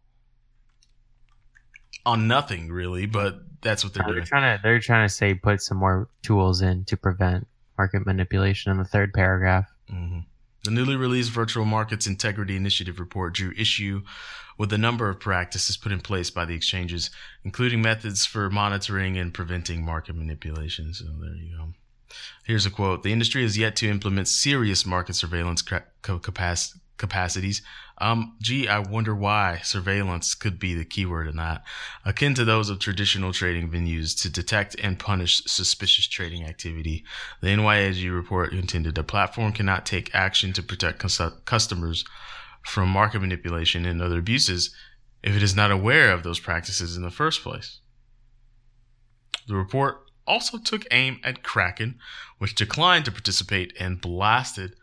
on 2.05 2.27
nothing 2.27 2.69
really, 2.71 3.05
but 3.05 3.39
that's 3.61 3.83
what 3.83 3.93
they're 3.93 4.03
doing 4.03 4.15
they're 4.17 4.25
trying 4.25 4.57
to 4.57 4.61
they're 4.63 4.79
trying 4.79 5.07
to 5.07 5.13
say 5.13 5.33
put 5.33 5.61
some 5.61 5.77
more 5.77 6.09
tools 6.21 6.61
in 6.61 6.85
to 6.85 6.97
prevent 6.97 7.47
market 7.77 8.05
manipulation 8.05 8.71
in 8.71 8.77
the 8.77 8.85
third 8.85 9.13
paragraph. 9.13 9.65
hmm 9.89 10.19
The 10.67 10.73
newly 10.73 10.97
released 10.97 11.31
Virtual 11.31 11.63
Markets 11.63 12.07
Integrity 12.07 12.57
Initiative 12.57 12.99
report 12.99 13.33
drew 13.33 13.53
issue 13.57 14.01
with 14.57 14.73
a 14.73 14.77
number 14.77 15.07
of 15.07 15.17
practices 15.17 15.77
put 15.77 15.93
in 15.93 16.01
place 16.01 16.29
by 16.29 16.43
the 16.43 16.55
exchanges, 16.55 17.09
including 17.45 17.81
methods 17.81 18.25
for 18.25 18.49
monitoring 18.49 19.17
and 19.17 19.33
preventing 19.33 19.85
market 19.85 20.17
manipulation. 20.17 20.93
So 20.93 21.05
there 21.05 21.35
you 21.35 21.55
go. 21.55 21.73
Here's 22.43 22.65
a 22.65 22.69
quote 22.69 23.03
The 23.03 23.13
industry 23.13 23.43
has 23.43 23.57
yet 23.57 23.77
to 23.77 23.89
implement 23.89 24.27
serious 24.27 24.85
market 24.85 25.13
surveillance 25.13 25.61
capac- 25.61 26.73
capacities. 26.97 27.61
Um, 27.99 28.35
gee, 28.39 28.67
I 28.67 28.79
wonder 28.79 29.15
why 29.15 29.59
surveillance 29.63 30.35
could 30.35 30.59
be 30.59 30.75
the 30.75 30.85
keyword 30.85 31.27
in 31.27 31.37
that, 31.37 31.63
akin 32.05 32.35
to 32.35 32.45
those 32.45 32.69
of 32.69 32.77
traditional 32.77 33.33
trading 33.33 33.71
venues 33.71 34.19
to 34.21 34.29
detect 34.29 34.75
and 34.81 34.99
punish 34.99 35.41
suspicious 35.45 36.07
trading 36.07 36.43
activity. 36.43 37.03
The 37.41 37.47
NYAG 37.47 38.13
report 38.13 38.51
contended 38.51 38.93
the 38.93 39.03
platform 39.03 39.51
cannot 39.51 39.85
take 39.85 40.13
action 40.13 40.53
to 40.53 40.61
protect 40.61 40.99
cus- 40.99 41.33
customers 41.45 42.05
from 42.63 42.89
market 42.89 43.19
manipulation 43.19 43.85
and 43.85 44.01
other 44.01 44.19
abuses 44.19 44.75
if 45.23 45.35
it 45.35 45.41
is 45.41 45.55
not 45.55 45.71
aware 45.71 46.11
of 46.11 46.21
those 46.21 46.39
practices 46.39 46.95
in 46.95 47.01
the 47.01 47.09
first 47.09 47.41
place. 47.41 47.79
The 49.47 49.55
report 49.55 50.03
also 50.27 50.59
took 50.59 50.85
aim 50.91 51.19
at 51.23 51.41
Kraken, 51.41 51.97
which 52.37 52.53
declined 52.53 53.05
to 53.05 53.11
participate 53.11 53.73
and 53.79 53.99
blasted 53.99 54.75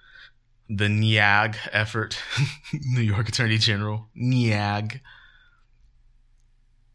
the 0.69 0.87
NYAG 0.87 1.57
effort, 1.73 2.19
New 2.73 3.03
York 3.03 3.29
Attorney 3.29 3.59
General, 3.59 4.09
NYAG. 4.17 5.01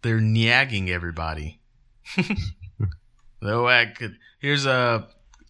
They're 0.01 0.20
nyagging 0.20 0.89
everybody. 0.89 1.59
could. 3.97 4.17
Here's 4.39 4.65
uh, 4.65 5.05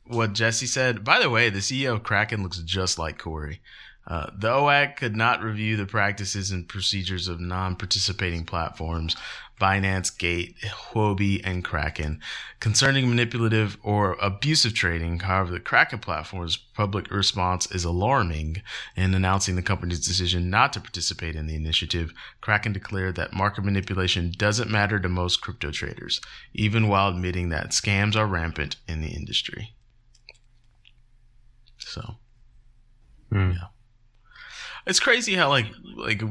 what 0.07 0.33
Jesse 0.33 0.65
said. 0.65 1.03
By 1.03 1.19
the 1.19 1.29
way, 1.29 1.49
the 1.49 1.59
CEO 1.59 1.93
of 1.93 2.03
Kraken 2.03 2.41
looks 2.41 2.57
just 2.59 2.97
like 2.97 3.17
Corey. 3.19 3.61
Uh, 4.07 4.31
the 4.35 4.49
OAC 4.49 4.95
could 4.95 5.15
not 5.15 5.43
review 5.43 5.77
the 5.77 5.85
practices 5.85 6.49
and 6.49 6.67
procedures 6.67 7.27
of 7.27 7.39
non 7.39 7.75
participating 7.75 8.43
platforms, 8.43 9.15
Binance, 9.59 10.17
Gate, 10.17 10.55
Huobi, 10.91 11.41
and 11.43 11.63
Kraken. 11.63 12.21
Concerning 12.59 13.09
manipulative 13.09 13.77
or 13.83 14.13
abusive 14.21 14.73
trading, 14.73 15.19
however, 15.19 15.51
the 15.51 15.59
Kraken 15.59 15.99
platform's 15.99 16.57
public 16.57 17.11
response 17.11 17.69
is 17.71 17.83
alarming. 17.83 18.61
In 18.95 19.13
announcing 19.13 19.55
the 19.55 19.61
company's 19.61 20.05
decision 20.05 20.49
not 20.49 20.73
to 20.73 20.79
participate 20.79 21.35
in 21.35 21.47
the 21.47 21.55
initiative, 21.55 22.13
Kraken 22.41 22.73
declared 22.73 23.15
that 23.15 23.33
market 23.33 23.63
manipulation 23.63 24.31
doesn't 24.37 24.71
matter 24.71 24.99
to 24.99 25.09
most 25.09 25.41
crypto 25.41 25.71
traders, 25.71 26.21
even 26.53 26.87
while 26.87 27.09
admitting 27.09 27.49
that 27.49 27.71
scams 27.71 28.15
are 28.15 28.25
rampant 28.27 28.77
in 28.87 29.01
the 29.01 29.09
industry. 29.09 29.73
So, 31.77 32.17
Hmm. 33.31 33.51
yeah. 33.51 33.67
It's 34.85 34.99
crazy 34.99 35.35
how 35.35 35.49
like 35.49 35.67
like 35.95 36.23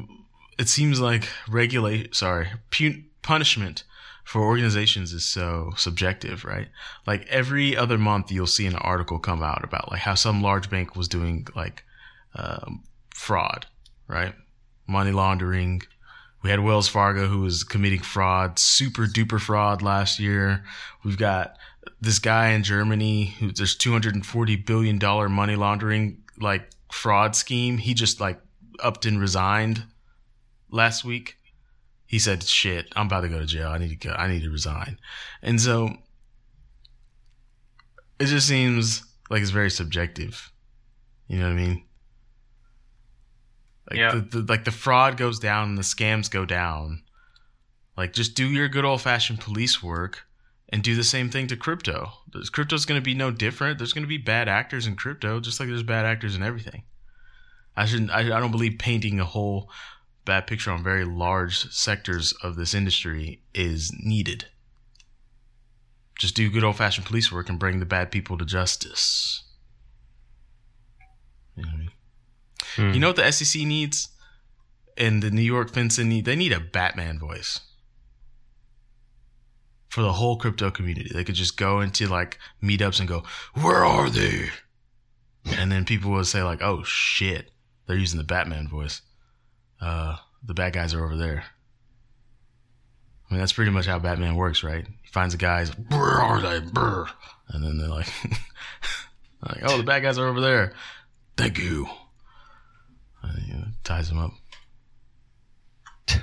it 0.59 0.69
seems 0.69 1.01
like 1.01 1.29
regulate 1.49 2.15
sorry 2.17 2.49
pu- 2.71 3.05
punishment 3.23 3.85
for 4.25 4.43
organizations 4.43 5.15
is 5.15 5.25
so 5.25 5.73
subjective, 5.77 6.45
right? 6.45 6.69
Like 7.07 7.27
every 7.29 7.75
other 7.75 7.97
month, 7.97 8.31
you'll 8.31 8.47
see 8.47 8.67
an 8.67 8.77
article 8.77 9.19
come 9.19 9.43
out 9.43 9.65
about 9.65 9.91
like 9.91 10.01
how 10.01 10.15
some 10.15 10.43
large 10.43 10.69
bank 10.69 10.95
was 10.95 11.09
doing 11.09 11.47
like 11.57 11.83
um, 12.35 12.85
fraud, 13.15 13.67
right? 14.07 14.35
Money 14.87 15.13
laundering. 15.13 15.81
We 16.43 16.51
had 16.51 16.61
Wells 16.61 16.89
Fargo 16.89 17.27
who 17.27 17.41
was 17.41 17.65
committing 17.65 18.01
fraud, 18.01 18.59
super 18.59 19.07
duper 19.07 19.41
fraud 19.41 19.81
last 19.81 20.21
year. 20.21 20.63
We've 21.05 21.19
got 21.19 21.57
this 22.01 22.19
guy 22.19 22.51
in 22.51 22.63
Germany 22.63 23.35
who 23.41 23.51
there's 23.51 23.77
240 23.77 24.57
billion 24.57 24.99
dollar 24.99 25.31
money 25.31 25.57
laundering 25.57 26.23
like 26.39 26.71
fraud 26.93 27.35
scheme. 27.35 27.79
He 27.79 27.95
just 27.95 28.21
like 28.21 28.41
upped 28.81 29.07
and 29.07 29.19
resigned 29.19 29.85
last 30.71 31.03
week. 31.05 31.38
He 32.09 32.19
said, 32.19 32.43
"Shit, 32.43 32.89
I'm 32.97 33.07
about 33.07 33.21
to 33.21 33.29
go 33.29 33.39
to 33.39 33.47
jail. 33.47 33.69
I 33.69 33.79
need 33.79 33.91
to 33.91 34.09
go. 34.09 34.15
I 34.15 34.27
need 34.29 34.43
to 34.43 34.51
resign." 34.51 34.99
And 35.43 35.61
so 35.61 35.91
it 38.19 38.27
just 38.27 38.49
seems 38.49 39.03
like 39.31 39.43
it's 39.43 39.51
very 39.51 39.71
subjective. 39.71 40.51
You 41.29 41.39
know 41.39 41.45
what 41.45 41.53
I 41.53 41.57
mean? 41.67 41.85
Like 43.91 43.99
Yeah. 43.99 44.15
the, 44.15 44.41
the 44.41 44.53
like 44.53 44.65
the 44.65 44.71
fraud 44.71 45.17
goes 45.17 45.39
down 45.39 45.69
and 45.69 45.79
the 45.79 45.83
scams 45.83 46.31
go 46.31 46.45
down. 46.45 47.03
Like 47.97 48.13
just 48.13 48.35
do 48.35 48.47
your 48.47 48.69
good 48.69 48.85
old 48.85 49.03
fashioned 49.03 49.41
police 49.41 49.83
work 49.83 50.25
and 50.71 50.83
do 50.83 50.95
the 50.95 51.05
same 51.05 51.31
thing 51.31 51.47
to 51.49 51.57
crypto. 51.57 52.13
There's- 52.33 52.51
Crypto's 52.51 52.85
going 52.85 53.01
to 53.01 53.05
be 53.05 53.15
no 53.15 53.31
different. 53.31 53.79
There's 53.79 53.93
going 53.93 54.05
to 54.05 54.09
be 54.09 54.19
bad 54.19 54.49
actors 54.49 54.87
in 54.87 54.97
crypto, 54.97 55.41
just 55.41 55.61
like 55.61 55.69
there's 55.69 55.83
bad 55.83 56.05
actors 56.07 56.35
in 56.37 56.43
everything. 56.43 56.85
I 57.77 57.85
shouldn't. 57.87 58.11
I, 58.11 58.21
I 58.21 58.41
don't 58.41 58.51
believe 58.51 58.79
painting 58.79 59.21
a 59.21 59.25
whole 59.25 59.71
bad 60.29 60.47
picture 60.47 60.71
on 60.71 60.85
very 60.85 61.07
large 61.07 61.73
sectors 61.73 62.35
of 62.43 62.55
this 62.55 62.75
industry 62.75 63.41
is 63.55 63.91
needed. 63.99 64.45
Just 66.19 66.37
do 66.37 66.51
good 66.51 66.63
old 66.63 66.77
fashioned 66.77 67.07
police 67.07 67.33
work 67.33 67.49
and 67.49 67.59
bring 67.59 67.81
the 67.81 67.87
bad 67.87 68.11
people 68.11 68.37
to 68.37 68.45
justice. 68.45 69.43
You 71.57 71.63
know, 71.63 71.69
what 71.71 71.75
I 71.75 71.79
mean? 71.79 71.91
Hmm. 72.77 72.95
you 72.95 73.01
know 73.01 73.07
what 73.09 73.17
the 73.17 73.33
SEC 73.33 73.63
needs, 73.63 74.09
and 74.99 75.23
the 75.23 75.31
New 75.31 75.43
York 75.43 75.73
FinCEN 75.73 76.07
need. 76.07 76.27
They 76.27 76.37
need 76.37 76.53
a 76.53 76.61
Batman 76.61 77.19
voice 77.19 77.61
for 79.89 80.03
the 80.03 80.13
whole 80.13 80.37
crypto 80.37 80.71
community. 80.71 81.11
They 81.11 81.25
could 81.25 81.37
just 81.37 81.57
go 81.57 81.81
into 81.81 82.07
like 82.07 82.39
meetups 82.63 83.01
and 83.01 83.09
go, 83.09 83.25
"Where 83.55 83.83
are 83.83 84.11
they?" 84.11 84.51
And 85.47 85.73
then 85.73 85.87
people 85.87 86.11
would 86.11 86.27
say 86.27 86.43
like, 86.43 86.61
"Oh 86.61 86.83
shit, 86.85 87.51
they're 87.87 87.97
using 87.97 88.19
the 88.19 88.25
Batman 88.25 88.69
voice. 88.69 89.01
Uh, 89.81 90.17
the 90.45 90.55
bad 90.55 90.73
guys 90.73 90.95
are 90.95 91.05
over 91.05 91.17
there." 91.17 91.45
I 93.29 93.35
mean, 93.35 93.41
that's 93.41 93.53
pretty 93.53 93.71
much 93.71 93.87
how 93.87 93.99
Batman 93.99 94.37
works, 94.37 94.63
right? 94.65 94.87
He 94.87 95.09
finds 95.09 95.35
the 95.35 95.39
guys, 95.39 95.71
"Where 95.89 96.21
are 96.21 96.41
they?" 96.41 96.61
Brr. 96.61 97.07
And 97.49 97.63
then 97.65 97.79
they're 97.79 97.89
like, 97.89 98.09
like, 99.43 99.61
"Oh, 99.63 99.77
the 99.77 99.83
bad 99.85 100.03
guys 100.03 100.19
are 100.19 100.27
over 100.29 100.41
there." 100.41 100.73
Thank 101.37 101.59
you. 101.59 101.87
And, 103.23 103.47
you 103.47 103.55
know, 103.55 103.67
ties 103.85 104.09
them 104.09 104.19
up. 104.19 104.33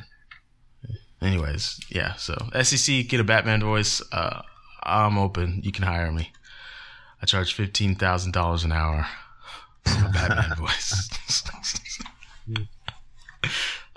Anyways, 1.21 1.79
yeah. 1.89 2.15
So 2.15 2.35
SEC 2.63 3.07
get 3.07 3.19
a 3.19 3.23
Batman 3.23 3.61
voice. 3.61 4.01
Uh, 4.11 4.41
I'm 4.83 5.17
open. 5.17 5.61
You 5.63 5.71
can 5.71 5.85
hire 5.85 6.11
me. 6.11 6.31
I 7.21 7.25
charge 7.25 7.53
fifteen 7.53 7.95
thousand 7.95 8.33
dollars 8.33 8.63
an 8.63 8.71
hour 8.71 9.07
for 9.85 9.99
my 10.01 10.11
Batman 10.11 10.55
voice. 10.57 11.09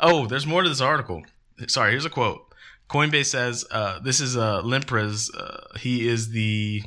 Oh, 0.00 0.26
there's 0.26 0.46
more 0.46 0.62
to 0.62 0.68
this 0.68 0.80
article. 0.80 1.22
Sorry, 1.66 1.90
here's 1.90 2.04
a 2.04 2.10
quote. 2.10 2.54
Coinbase 2.88 3.26
says, 3.26 3.64
uh, 3.70 3.98
"This 3.98 4.20
is 4.20 4.36
uh, 4.36 4.62
Lempres. 4.62 5.28
Uh, 5.36 5.76
he 5.78 6.08
is 6.08 6.30
the. 6.30 6.82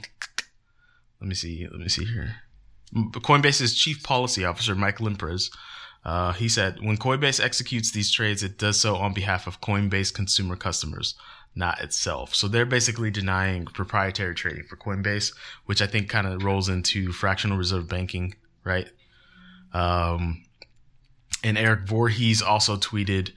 Let 1.20 1.28
me 1.28 1.36
see. 1.36 1.68
Let 1.70 1.80
me 1.80 1.90
see 1.90 2.06
here. 2.06 2.38
Coinbase's 2.94 3.74
chief 3.74 4.04
policy 4.04 4.44
officer, 4.44 4.76
Mike 4.76 4.98
Lempres, 4.98 5.50
uh, 6.04 6.34
he 6.34 6.50
said, 6.50 6.80
when 6.82 6.98
Coinbase 6.98 7.44
executes 7.44 7.92
these 7.92 8.12
trades, 8.12 8.44
it 8.44 8.58
does 8.58 8.80
so 8.80 8.96
on 8.96 9.14
behalf 9.14 9.48
of 9.48 9.62
Coinbase 9.62 10.14
consumer 10.14 10.56
customers, 10.56 11.16
not 11.56 11.82
itself. 11.82 12.34
So 12.34 12.48
they're 12.48 12.66
basically 12.66 13.12
denying 13.12 13.66
proprietary 13.66 14.34
trading 14.34 14.64
for 14.64 14.78
Coinbase, 14.78 15.34
which 15.66 15.82
I 15.82 15.88
think 15.88 16.10
kind 16.10 16.28
of 16.28 16.44
rolls 16.44 16.70
into 16.70 17.12
fractional 17.12 17.58
reserve 17.58 17.88
banking, 17.88 18.36
right? 18.64 18.90
Um, 19.74 20.44
and 21.44 21.58
Eric 21.58 21.82
Voorhees 21.88 22.42
also 22.42 22.78
tweeted, 22.78 23.32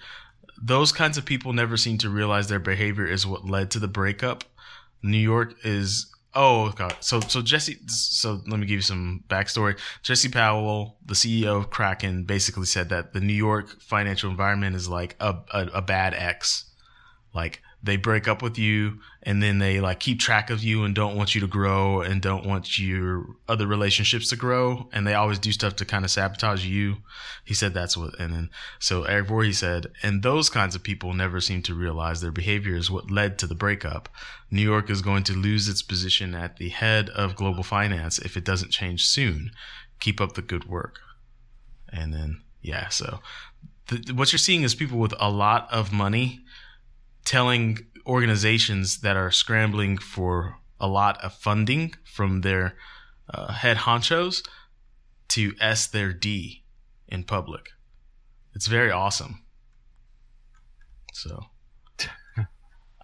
those 0.60 0.92
kinds 0.92 1.18
of 1.18 1.24
people 1.24 1.52
never 1.52 1.76
seem 1.76 1.98
to 1.98 2.08
realize 2.08 2.48
their 2.48 2.58
behavior 2.58 3.06
is 3.06 3.26
what 3.26 3.44
led 3.44 3.70
to 3.72 3.78
the 3.78 3.88
breakup. 3.88 4.44
New 5.02 5.18
York 5.18 5.54
is 5.64 6.10
Oh 6.36 6.70
god. 6.70 6.96
So 7.00 7.20
so 7.20 7.42
Jesse 7.42 7.78
so 7.86 8.40
let 8.48 8.58
me 8.58 8.66
give 8.66 8.76
you 8.76 8.82
some 8.82 9.22
backstory. 9.28 9.78
Jesse 10.02 10.28
Powell, 10.28 10.96
the 11.04 11.14
CEO 11.14 11.58
of 11.58 11.70
Kraken, 11.70 12.24
basically 12.24 12.66
said 12.66 12.88
that 12.88 13.12
the 13.12 13.20
New 13.20 13.34
York 13.34 13.80
financial 13.80 14.30
environment 14.30 14.74
is 14.74 14.88
like 14.88 15.14
a, 15.20 15.36
a, 15.52 15.66
a 15.74 15.82
bad 15.82 16.12
ex. 16.14 16.64
Like 17.32 17.62
they 17.84 17.98
break 17.98 18.26
up 18.26 18.40
with 18.40 18.58
you 18.58 18.98
and 19.22 19.42
then 19.42 19.58
they 19.58 19.78
like 19.78 20.00
keep 20.00 20.18
track 20.18 20.48
of 20.48 20.64
you 20.64 20.84
and 20.84 20.94
don't 20.94 21.16
want 21.16 21.34
you 21.34 21.40
to 21.42 21.46
grow 21.46 22.00
and 22.00 22.22
don't 22.22 22.46
want 22.46 22.78
your 22.78 23.26
other 23.46 23.66
relationships 23.66 24.30
to 24.30 24.36
grow 24.36 24.88
and 24.90 25.06
they 25.06 25.12
always 25.12 25.38
do 25.38 25.52
stuff 25.52 25.76
to 25.76 25.84
kind 25.84 26.02
of 26.02 26.10
sabotage 26.10 26.64
you. 26.64 26.96
He 27.44 27.52
said 27.52 27.74
that's 27.74 27.94
what 27.94 28.18
and 28.18 28.34
then 28.34 28.50
so 28.78 29.04
Eric 29.04 29.28
Voorhees 29.28 29.58
said, 29.58 29.88
and 30.02 30.22
those 30.22 30.48
kinds 30.48 30.74
of 30.74 30.82
people 30.82 31.12
never 31.12 31.40
seem 31.40 31.60
to 31.62 31.74
realize 31.74 32.20
their 32.20 32.32
behavior 32.32 32.74
is 32.74 32.90
what 32.90 33.10
led 33.10 33.38
to 33.38 33.46
the 33.46 33.54
breakup. 33.54 34.08
New 34.50 34.62
York 34.62 34.88
is 34.88 35.02
going 35.02 35.24
to 35.24 35.34
lose 35.34 35.68
its 35.68 35.82
position 35.82 36.34
at 36.34 36.56
the 36.56 36.70
head 36.70 37.10
of 37.10 37.36
global 37.36 37.62
finance 37.62 38.18
if 38.18 38.34
it 38.34 38.44
doesn't 38.44 38.70
change 38.70 39.04
soon. 39.04 39.50
Keep 40.00 40.22
up 40.22 40.32
the 40.32 40.42
good 40.42 40.68
work. 40.68 41.00
And 41.90 42.14
then, 42.14 42.42
yeah, 42.62 42.88
so 42.88 43.20
the, 43.88 44.12
what 44.14 44.32
you're 44.32 44.38
seeing 44.38 44.62
is 44.62 44.74
people 44.74 44.98
with 44.98 45.14
a 45.20 45.30
lot 45.30 45.68
of 45.70 45.92
money 45.92 46.43
telling 47.24 47.78
organizations 48.06 49.00
that 49.00 49.16
are 49.16 49.30
scrambling 49.30 49.98
for 49.98 50.58
a 50.80 50.86
lot 50.86 51.22
of 51.24 51.32
funding 51.34 51.94
from 52.04 52.42
their 52.42 52.76
uh, 53.32 53.52
head 53.52 53.78
honchos 53.78 54.46
to 55.28 55.54
S 55.60 55.86
their 55.86 56.12
D 56.12 56.64
in 57.08 57.24
public. 57.24 57.70
It's 58.54 58.66
very 58.66 58.90
awesome. 58.90 59.42
So. 61.12 61.46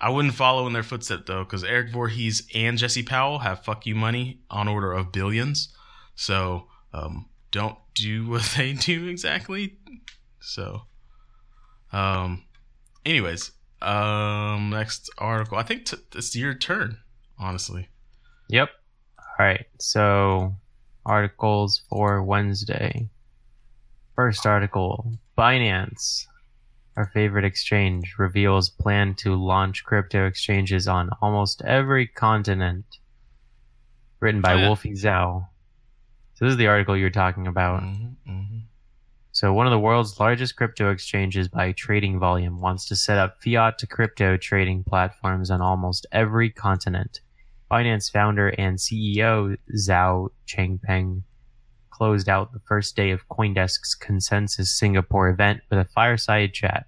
I 0.01 0.11
wouldn't 0.11 0.35
follow 0.35 0.67
in 0.67 0.73
their 0.73 0.83
footsteps 0.83 1.25
though, 1.27 1.45
because 1.45 1.65
Eric 1.65 1.91
Voorhees 1.91 2.47
and 2.55 2.79
Jesse 2.79 3.03
Powell 3.03 3.41
have 3.41 3.65
fuck 3.65 3.87
you 3.87 3.95
money 3.95 4.41
on 4.51 4.69
order 4.69 4.93
of 4.93 5.13
billions. 5.13 5.75
So 6.15 6.69
um, 6.93 7.29
don't 7.51 7.79
do 7.95 8.27
what 8.29 8.43
they 8.57 8.73
do 8.73 9.09
exactly. 9.09 9.79
So, 10.41 10.83
um, 11.93 12.45
anyways, 13.05 13.53
um, 13.83 14.71
next 14.71 15.11
article. 15.19 15.59
I 15.59 15.63
think 15.63 15.87
t- 15.87 15.97
it's 16.15 16.35
your 16.37 16.55
turn, 16.55 16.99
honestly. 17.39 17.89
Yep. 18.49 18.71
All 19.19 19.47
right. 19.47 19.67
So, 19.79 20.55
articles 21.07 21.83
for 21.89 22.23
Wednesday. 22.23 23.09
First 24.17 24.47
article 24.47 25.13
Binance, 25.39 26.27
our 26.97 27.07
favorite 27.15 27.45
exchange, 27.45 28.17
reveals 28.19 28.69
plan 28.69 29.15
to 29.17 29.35
launch 29.35 29.85
crypto 29.85 30.27
exchanges 30.27 30.87
on 30.87 31.11
almost 31.23 31.63
every 31.63 32.07
continent. 32.07 32.85
Written 34.21 34.43
by 34.43 34.55
yeah. 34.57 34.67
Wolfie 34.67 34.93
Zhao. 34.93 35.47
So, 36.35 36.45
this 36.45 36.53
is 36.53 36.59
the 36.59 36.67
article 36.67 36.97
you're 36.97 37.11
talking 37.11 37.47
about. 37.47 37.83
Mhm, 37.83 38.17
mhm. 38.29 38.63
So, 39.41 39.55
one 39.55 39.67
of 39.67 39.71
the 39.71 39.79
world's 39.79 40.21
largest 40.21 40.57
crypto 40.57 40.91
exchanges 40.91 41.49
by 41.49 41.73
trading 41.73 42.19
volume 42.19 42.61
wants 42.61 42.85
to 42.89 42.95
set 42.95 43.17
up 43.17 43.43
fiat 43.43 43.79
to 43.79 43.87
crypto 43.87 44.37
trading 44.37 44.85
platforms 44.85 45.51
on 45.51 45.63
almost 45.63 46.07
every 46.13 46.51
continent. 46.51 47.21
Binance 47.71 48.13
founder 48.13 48.49
and 48.49 48.77
CEO 48.77 49.57
Zhao 49.75 50.29
Changpeng 50.47 51.23
closed 51.89 52.29
out 52.29 52.53
the 52.53 52.61
first 52.69 52.95
day 52.97 53.13
of 53.13 53.27
Coindesk's 53.31 53.95
Consensus 53.95 54.79
Singapore 54.79 55.31
event 55.31 55.63
with 55.71 55.79
a 55.79 55.87
fireside 55.87 56.53
chat 56.53 56.85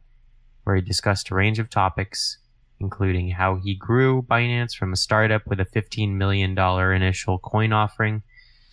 where 0.65 0.77
he 0.77 0.83
discussed 0.83 1.31
a 1.31 1.35
range 1.35 1.59
of 1.59 1.71
topics, 1.71 2.37
including 2.81 3.31
how 3.31 3.57
he 3.57 3.75
grew 3.75 4.21
Binance 4.21 4.77
from 4.77 4.93
a 4.93 4.97
startup 4.97 5.47
with 5.47 5.59
a 5.59 5.65
$15 5.65 6.17
million 6.17 6.51
initial 6.59 7.39
coin 7.39 7.73
offering 7.73 8.23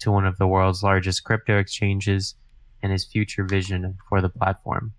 to 0.02 0.12
one 0.12 0.26
of 0.26 0.38
the 0.38 0.48
world's 0.48 0.84
largest 0.84 1.24
crypto 1.24 1.58
exchanges 1.58 2.36
and 2.82 2.92
his 2.92 3.06
future 3.06 3.44
vision 3.44 3.98
for 4.08 4.22
the 4.22 4.30
platform. 4.30 4.94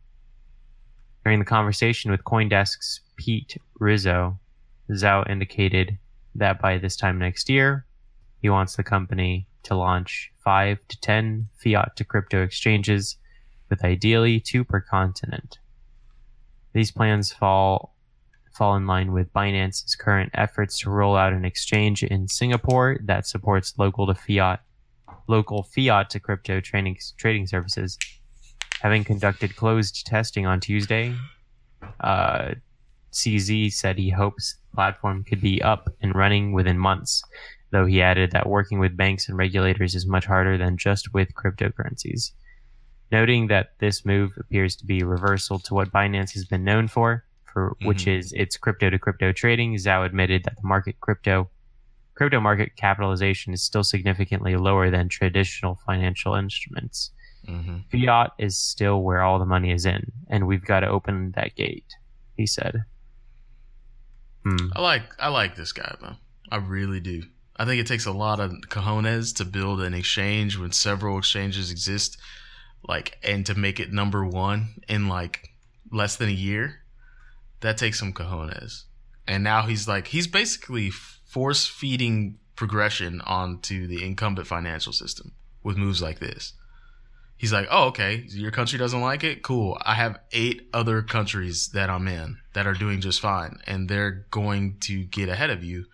During 1.25 1.39
the 1.39 1.45
conversation 1.45 2.11
with 2.11 2.25
Coindesk's 2.25 3.01
Pete 3.17 3.59
Rizzo, 3.79 4.39
Zhao 4.91 5.29
indicated 5.29 5.99
that 6.35 6.61
by 6.61 6.79
this 6.79 6.97
time 6.97 7.19
next 7.19 7.49
year, 7.49 7.85
he 8.41 8.49
wants 8.49 8.77
the 8.77 8.83
company 8.83 9.47
to 9.65 9.75
launch 9.75 10.33
five 10.43 10.79
to 10.89 11.01
10 11.01 11.49
fiat 11.63 11.97
to 11.97 12.05
crypto 12.05 12.43
exchanges, 12.43 13.17
with 13.69 13.85
ideally 13.85 14.41
two 14.41 14.65
per 14.65 14.81
continent. 14.81 15.59
These 16.73 16.91
plans 16.91 17.33
fall 17.33 17.95
fall 18.53 18.77
in 18.77 18.87
line 18.87 19.13
with 19.13 19.33
Binance's 19.33 19.95
current 19.95 20.31
efforts 20.35 20.81
to 20.81 20.91
roll 20.91 21.17
out 21.17 21.33
an 21.33 21.45
exchange 21.45 22.03
in 22.03 22.29
Singapore 22.29 22.99
that 23.05 23.27
supports 23.27 23.79
local 23.79 24.07
to 24.07 24.15
fiat 24.15 24.61
local 25.31 25.63
fiat 25.63 26.11
to 26.11 26.21
crypto 26.21 26.61
trading 26.61 26.99
trading 27.17 27.47
services. 27.47 27.97
Having 28.83 29.05
conducted 29.05 29.57
closed 29.57 30.07
testing 30.07 30.47
on 30.47 30.59
Tuesday, 30.61 31.15
uh, 32.01 32.55
CZ 33.13 33.73
said 33.73 33.99
he 33.99 34.11
hopes 34.11 34.57
the 34.71 34.75
platform 34.75 35.25
could 35.25 35.41
be 35.41 35.63
up 35.63 35.89
and 36.01 36.15
running 36.15 36.53
within 36.53 36.79
months, 36.79 37.23
though 37.71 37.87
he 37.87 38.01
added 38.03 38.31
that 38.33 38.49
working 38.49 38.79
with 38.79 38.97
banks 38.97 39.29
and 39.29 39.37
regulators 39.39 39.95
is 39.95 40.07
much 40.07 40.27
harder 40.27 40.57
than 40.59 40.77
just 40.77 41.13
with 41.13 41.29
cryptocurrencies. 41.35 42.33
Noting 43.13 43.49
that 43.49 43.73
this 43.81 44.05
move 44.07 44.33
appears 44.39 44.77
to 44.77 44.87
be 44.87 45.01
a 45.01 45.07
reversal 45.07 45.59
to 45.61 45.75
what 45.75 45.93
Binance 45.93 46.33
has 46.35 46.45
been 46.47 46.65
known 46.65 46.89
for, 46.89 47.25
for 47.45 47.77
which 47.83 48.05
Mhm. 48.05 48.19
is 48.19 48.33
its 48.33 48.57
crypto 48.57 48.89
to 48.91 48.99
crypto 48.99 49.33
trading, 49.33 49.75
Zhao 49.75 50.07
admitted 50.07 50.45
that 50.45 50.57
the 50.57 50.67
market 50.67 51.01
crypto 51.01 51.51
crypto 52.21 52.39
market 52.39 52.77
capitalization 52.77 53.55
is 53.55 53.63
still 53.63 53.83
significantly 53.83 54.55
lower 54.55 54.91
than 54.91 55.09
traditional 55.09 55.81
financial 55.87 56.35
instruments. 56.35 57.13
hmm 57.47 57.79
Fiat 57.91 58.33
is 58.39 58.59
still 58.59 59.01
where 59.01 59.23
all 59.23 59.39
the 59.39 59.47
money 59.47 59.73
is 59.73 59.87
in, 59.87 60.13
and 60.29 60.47
we've 60.47 60.67
got 60.67 60.81
to 60.81 60.87
open 60.87 61.33
that 61.35 61.57
gate, 61.57 61.95
he 62.37 62.47
said. 62.47 62.85
Hmm. 64.45 64.69
I 64.77 64.83
like 64.83 65.03
I 65.19 65.29
like 65.29 65.57
this 65.57 65.73
guy 65.73 65.97
though. 65.99 66.17
I 66.51 66.57
really 66.57 67.01
do. 67.01 67.23
I 67.57 67.65
think 67.65 67.81
it 67.81 67.87
takes 67.87 68.05
a 68.05 68.13
lot 68.13 68.39
of 68.39 68.51
cojones 68.69 69.35
to 69.37 69.47
build 69.47 69.81
an 69.81 69.95
exchange 69.95 70.59
when 70.59 70.73
several 70.73 71.17
exchanges 71.17 71.71
exist, 71.71 72.19
like 72.87 73.17
and 73.23 73.47
to 73.47 73.55
make 73.55 73.81
it 73.81 73.95
number 73.95 74.27
one 74.27 74.75
in 74.91 75.09
like 75.09 75.49
less 75.91 76.17
than 76.17 76.29
a 76.29 76.33
year. 76.33 76.81
That 77.61 77.79
takes 77.79 77.99
some 77.99 78.13
cojones. 78.13 78.85
And 79.27 79.43
now 79.43 79.63
he's 79.63 79.89
like 79.89 80.09
he's 80.09 80.27
basically 80.27 80.91
force 81.31 81.65
feeding 81.65 82.37
progression 82.57 83.21
onto 83.21 83.87
the 83.87 84.05
incumbent 84.05 84.49
financial 84.49 84.93
system 84.93 85.33
with 85.63 85.77
moves 85.77 86.03
like 86.03 86.19
this. 86.19 86.55
He's 87.37 87.53
like, 87.53 87.69
oh, 87.71 87.85
okay, 87.85 88.25
your 88.27 88.51
country 88.51 88.81
doesn't 88.81 89.01
like 89.01 89.23
it? 89.23 89.43
Cool. 89.43 89.79
I 89.83 89.95
have 89.95 90.19
eight 90.33 90.69
other 90.75 91.03
countries 91.03 91.69
that 91.69 91.89
I'm 91.89 92.09
in 92.09 92.39
that 92.53 92.67
are 92.67 92.75
doing 92.75 93.01
just 93.01 93.21
fine, 93.21 93.61
and 93.65 93.89
they're 93.89 94.27
going 94.33 94.79
to 94.81 95.05
get 95.05 95.29
ahead 95.29 95.51
of 95.51 95.63
you 95.63 95.87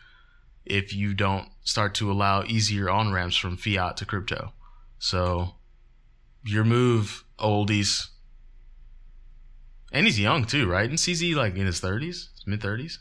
if 0.64 0.94
you 0.94 1.12
don't 1.12 1.48
start 1.62 1.94
to 1.96 2.10
allow 2.10 2.42
easier 2.42 2.88
on 2.88 3.12
ramps 3.12 3.36
from 3.36 3.58
fiat 3.58 3.98
to 3.98 4.06
crypto. 4.06 4.54
So, 4.98 5.56
your 6.44 6.64
move, 6.64 7.24
oldies. 7.38 8.08
And 9.92 10.06
he's 10.06 10.18
young 10.18 10.46
too, 10.46 10.66
right? 10.66 10.88
And 10.88 10.98
CZ 10.98 11.34
like 11.34 11.56
in 11.56 11.66
his 11.66 11.80
30s, 11.80 12.28
mid 12.46 12.60
30s? 12.60 12.98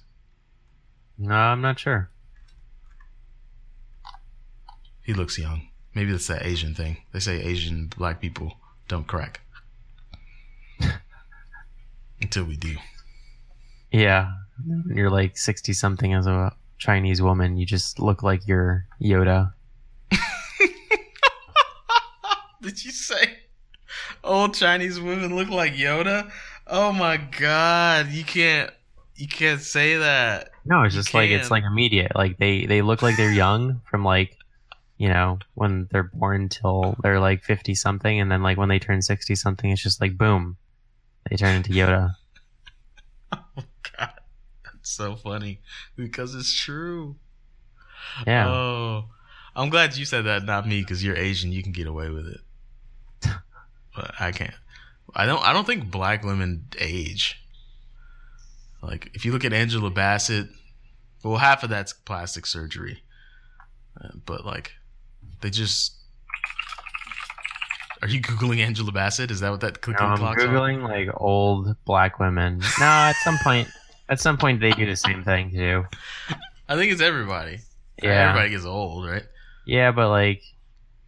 No, 1.17 1.33
I'm 1.33 1.61
not 1.61 1.79
sure. 1.79 2.09
He 5.05 5.13
looks 5.13 5.37
young. 5.37 5.67
Maybe 5.93 6.11
that's 6.11 6.27
that 6.27 6.45
Asian 6.45 6.73
thing. 6.73 6.97
They 7.13 7.19
say 7.19 7.41
Asian 7.41 7.91
black 7.95 8.19
people 8.19 8.57
don't 8.87 9.05
crack. 9.07 9.41
Until 12.21 12.45
we 12.45 12.57
do. 12.57 12.75
Yeah, 13.91 14.31
you're 14.87 15.11
like 15.11 15.37
60 15.37 15.73
something 15.73 16.13
as 16.13 16.27
a 16.27 16.53
Chinese 16.79 17.21
woman. 17.21 17.55
You 17.55 17.65
just 17.65 17.99
look 17.99 18.23
like 18.23 18.47
you're 18.47 18.87
Yoda. 19.01 19.53
Did 22.61 22.83
you 22.83 22.91
say 22.91 23.37
old 24.23 24.55
Chinese 24.55 24.99
women 24.99 25.35
look 25.35 25.49
like 25.49 25.75
Yoda? 25.75 26.31
Oh 26.67 26.91
my 26.91 27.17
god, 27.17 28.07
you 28.09 28.23
can't 28.23 28.71
you 29.15 29.27
can't 29.27 29.61
say 29.61 29.97
that. 29.97 30.49
No, 30.65 30.81
it's 30.81 30.95
just 30.95 31.13
like 31.13 31.29
it's 31.29 31.51
like 31.51 31.63
immediate. 31.63 32.13
Like 32.15 32.37
they 32.37 32.65
they 32.65 32.81
look 32.81 33.01
like 33.01 33.17
they're 33.17 33.31
young 33.31 33.81
from 33.89 34.03
like 34.03 34.35
you 34.97 35.09
know 35.09 35.39
when 35.53 35.87
they're 35.91 36.11
born 36.13 36.49
till 36.49 36.95
they're 37.01 37.19
like 37.19 37.43
50 37.43 37.75
something, 37.75 38.19
and 38.19 38.31
then 38.31 38.43
like 38.43 38.57
when 38.57 38.69
they 38.69 38.79
turn 38.79 39.01
60 39.01 39.35
something, 39.35 39.69
it's 39.71 39.83
just 39.83 40.01
like 40.01 40.17
boom, 40.17 40.57
they 41.29 41.35
turn 41.35 41.55
into 41.55 41.71
Yoda. 41.71 42.15
Oh 43.57 43.63
god. 43.97 44.13
That's 44.63 44.89
so 44.91 45.15
funny 45.15 45.59
because 45.97 46.35
it's 46.35 46.53
true. 46.53 47.17
Yeah. 48.25 48.47
Oh. 48.47 49.05
I'm 49.55 49.69
glad 49.69 49.95
you 49.95 50.05
said 50.05 50.25
that, 50.25 50.43
not 50.43 50.67
me, 50.67 50.81
because 50.81 51.03
you're 51.03 51.15
Asian. 51.15 51.51
You 51.51 51.63
can 51.63 51.71
get 51.71 51.87
away 51.87 52.09
with 52.09 52.27
it, 52.27 52.41
but 53.95 54.13
I 54.19 54.31
can't. 54.31 54.53
I 55.15 55.25
don't. 55.25 55.41
I 55.43 55.53
don't 55.53 55.65
think 55.65 55.89
black 55.89 56.23
women 56.23 56.67
age. 56.77 57.41
Like 58.81 59.11
if 59.13 59.25
you 59.25 59.31
look 59.31 59.45
at 59.45 59.53
Angela 59.53 59.89
Bassett, 59.89 60.47
well, 61.23 61.37
half 61.37 61.63
of 61.63 61.69
that's 61.69 61.93
plastic 61.93 62.45
surgery, 62.45 63.03
uh, 64.01 64.09
but 64.25 64.45
like 64.45 64.73
they 65.41 65.49
just. 65.49 65.93
Are 68.01 68.07
you 68.07 68.21
googling 68.21 68.59
Angela 68.59 68.91
Bassett? 68.91 69.31
Is 69.31 69.39
that 69.39 69.49
what 69.51 69.61
that 69.61 69.81
clicking 69.81 70.05
No, 70.05 70.11
I'm 70.13 70.17
clock's 70.17 70.43
on? 70.43 70.49
googling 70.49 70.83
like 70.83 71.09
old 71.15 71.75
black 71.85 72.19
women. 72.19 72.59
No, 72.79 72.85
at 72.85 73.15
some 73.23 73.37
point, 73.39 73.67
at 74.09 74.19
some 74.19 74.37
point 74.37 74.59
they 74.59 74.71
do 74.71 74.85
the 74.85 74.95
same 74.95 75.23
thing 75.23 75.51
too. 75.51 75.85
I 76.69 76.75
think 76.75 76.91
it's 76.91 77.01
everybody. 77.01 77.59
Yeah, 78.03 78.29
Everybody 78.29 78.49
gets 78.51 78.65
old, 78.65 79.07
right? 79.07 79.23
yeah, 79.65 79.91
but 79.91 80.09
like 80.09 80.41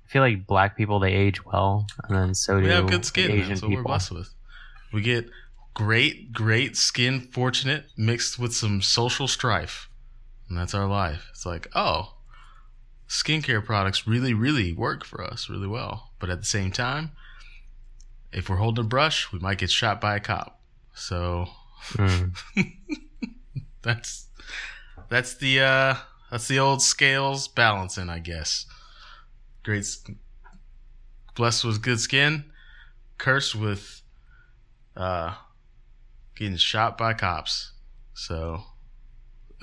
I 0.06 0.10
feel 0.10 0.22
like 0.22 0.48
black 0.48 0.78
people 0.78 1.00
they 1.00 1.12
age 1.14 1.46
well, 1.46 1.86
and 2.08 2.18
then 2.18 2.34
so 2.34 2.58
do 2.60 2.66
We 2.66 2.72
have 2.72 2.88
good 2.90 3.06
skin. 3.06 3.30
Asian 3.32 3.50
That's 3.50 3.62
what 3.62 3.70
we're 3.72 3.78
people. 3.78 3.90
blessed 3.90 4.12
with. 4.14 4.34
We 4.94 5.02
get 5.02 5.30
great, 5.74 6.32
great 6.32 6.78
skin, 6.78 7.20
fortunate, 7.34 7.86
mixed 7.98 8.40
with 8.40 8.56
some 8.56 8.82
social 8.82 9.28
strife. 9.28 9.90
And 10.50 10.58
that's 10.58 10.74
our 10.74 10.88
life. 10.88 11.28
It's 11.32 11.46
like, 11.46 11.68
oh, 11.76 12.14
skincare 13.08 13.64
products 13.64 14.08
really, 14.08 14.34
really 14.34 14.74
work 14.74 15.06
for 15.06 15.24
us 15.24 15.50
really 15.50 15.68
well. 15.68 16.12
But 16.20 16.30
at 16.30 16.40
the 16.40 16.46
same 16.46 16.72
time, 16.72 17.12
if 18.32 18.50
we're 18.50 18.58
holding 18.58 18.86
a 18.86 18.88
brush, 18.88 19.32
we 19.32 19.40
might 19.40 19.58
get 19.60 19.72
shot 19.72 20.02
by 20.02 20.16
a 20.16 20.20
cop. 20.20 20.60
So 20.94 21.48
Mm. 21.94 22.36
that's 23.84 24.28
that's 25.10 25.36
the 25.36 25.62
uh 25.62 25.96
that's 26.32 26.48
the 26.48 26.60
old 26.60 26.82
scales 26.82 27.48
balancing, 27.48 28.10
I 28.10 28.20
guess. 28.20 28.66
Great, 29.64 29.86
blessed 31.36 31.64
with 31.66 31.82
good 31.82 32.00
skin, 32.00 32.46
cursed 33.18 33.56
with 33.56 34.02
uh 34.96 35.36
getting 36.36 36.58
shot 36.58 36.98
by 36.98 37.14
cops. 37.14 37.74
So, 38.14 38.64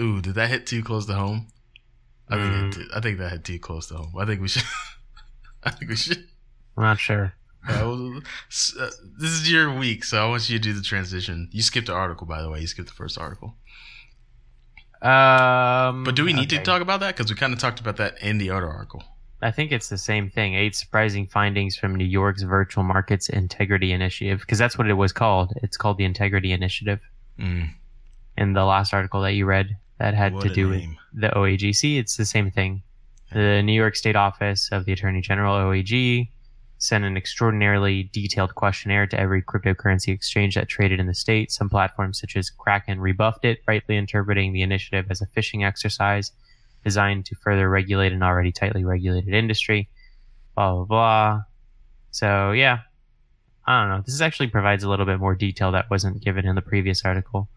ooh, 0.01 0.21
did 0.21 0.37
that 0.37 0.49
hit 0.51 0.67
too 0.67 0.83
close 0.83 1.07
to 1.07 1.15
home? 1.15 1.49
I 2.35 2.43
think 2.43 2.75
Mm. 2.75 2.81
it. 2.81 2.89
I 2.95 3.01
think 3.01 3.19
that 3.19 3.31
had 3.31 3.45
too 3.45 3.59
close 3.59 3.87
to 3.89 3.95
home. 3.95 4.13
I 4.19 4.25
think 4.27 4.41
we 4.41 4.49
should. 4.49 4.63
I 5.65 5.71
think 5.71 5.91
we 5.91 5.97
should. 5.97 6.27
I'm 6.77 6.83
not 6.85 6.99
sure. 6.99 7.35
Uh, 7.67 7.79
well, 7.81 8.17
uh, 8.19 8.91
this 9.19 9.31
is 9.31 9.51
your 9.51 9.73
week, 9.73 10.05
so 10.05 10.23
I 10.25 10.29
want 10.29 10.49
you 10.51 10.59
to 10.59 10.63
do 10.63 10.73
the 10.75 10.83
transition. 10.83 11.49
You 11.53 11.63
skipped 11.63 11.87
the 11.87 11.95
article, 11.95 12.27
by 12.27 12.43
the 12.43 12.51
way. 12.51 12.61
You 12.61 12.67
skipped 12.67 12.89
the 12.89 12.95
first 12.95 13.17
article. 13.19 13.57
Um, 15.03 16.05
But 16.05 16.15
do 16.17 16.25
we 16.25 16.33
need 16.33 16.51
to 16.51 16.59
talk 16.63 16.81
about 16.83 17.01
that? 17.01 17.17
Because 17.17 17.31
we 17.31 17.37
kind 17.37 17.53
of 17.53 17.59
talked 17.59 17.81
about 17.81 17.97
that 17.99 18.21
in 18.23 18.39
the 18.39 18.51
other 18.51 18.69
article. 18.69 19.03
I 19.43 19.51
think 19.51 19.73
it's 19.73 19.89
the 19.91 19.99
same 19.99 20.31
thing. 20.31 20.55
Eight 20.55 20.75
surprising 20.75 21.27
findings 21.27 21.77
from 21.77 21.95
New 21.95 22.07
York's 22.07 22.43
Virtual 22.43 22.83
Markets 22.85 23.29
Integrity 23.29 23.93
Initiative, 23.93 24.41
because 24.41 24.59
that's 24.59 24.79
what 24.79 24.89
it 24.89 24.95
was 24.95 25.13
called. 25.13 25.53
It's 25.63 25.77
called 25.77 25.99
the 25.99 26.05
Integrity 26.05 26.53
Initiative. 26.53 27.01
Mm, 27.39 27.69
In 28.39 28.53
the 28.55 28.65
last 28.65 28.95
article 28.95 29.21
that 29.23 29.33
you 29.35 29.45
read, 29.45 29.77
that 29.99 30.15
had 30.15 30.35
what 30.35 30.43
to 30.43 30.49
do 30.49 30.69
with 30.69 30.85
the 31.13 31.29
OAGC. 31.29 31.99
It's 31.99 32.17
the 32.17 32.25
same 32.25 32.51
thing. 32.51 32.83
The 33.33 33.63
New 33.63 33.73
York 33.73 33.97
State 33.97 34.17
Office 34.17 34.69
of 34.71 34.85
the 34.85 34.93
Attorney 34.93 35.21
General 35.21 35.57
(OAG) 35.57 36.29
sent 36.79 37.05
an 37.05 37.17
extraordinarily 37.17 38.11
detailed 38.13 38.55
questionnaire 38.55 39.07
to 39.07 39.19
every 39.19 39.43
cryptocurrency 39.43 40.09
exchange 40.09 40.55
that 40.55 40.69
traded 40.69 41.01
in 41.01 41.07
the 41.07 41.15
state. 41.15 41.51
Some 41.51 41.71
platforms, 41.71 42.21
such 42.21 42.37
as 42.37 42.51
Kraken, 42.51 43.01
rebuffed 43.01 43.45
it, 43.45 43.61
rightly 43.67 43.97
interpreting 43.97 44.53
the 44.53 44.63
initiative 44.63 45.07
as 45.11 45.23
a 45.23 45.27
phishing 45.27 45.67
exercise 45.67 46.33
designed 46.85 47.25
to 47.27 47.35
further 47.37 47.69
regulate 47.69 48.13
an 48.13 48.23
already 48.23 48.53
tightly 48.53 48.85
regulated 48.85 49.33
industry. 49.33 49.89
Blah 50.55 50.75
blah 50.75 50.85
blah. 50.85 51.43
So 52.11 52.53
yeah, 52.53 52.81
I 53.67 53.81
don't 53.81 53.91
know. 53.91 54.03
This 54.05 54.21
actually 54.21 54.49
provides 54.49 54.85
a 54.85 54.89
little 54.89 55.07
bit 55.07 55.19
more 55.19 55.35
detail 55.35 55.73
that 55.73 55.91
wasn't 55.91 56.23
given 56.23 56.47
in 56.47 56.55
the 56.55 56.63
previous 56.63 57.05
article. 57.05 57.49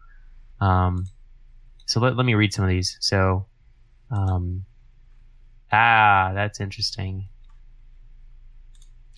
Um, 0.60 1.06
So 1.88 2.00
let, 2.00 2.16
let 2.16 2.26
me 2.26 2.34
read 2.34 2.52
some 2.52 2.64
of 2.64 2.68
these. 2.68 2.98
So, 3.00 3.46
um, 4.10 4.66
ah, 5.72 6.32
that's 6.34 6.60
interesting. 6.60 7.28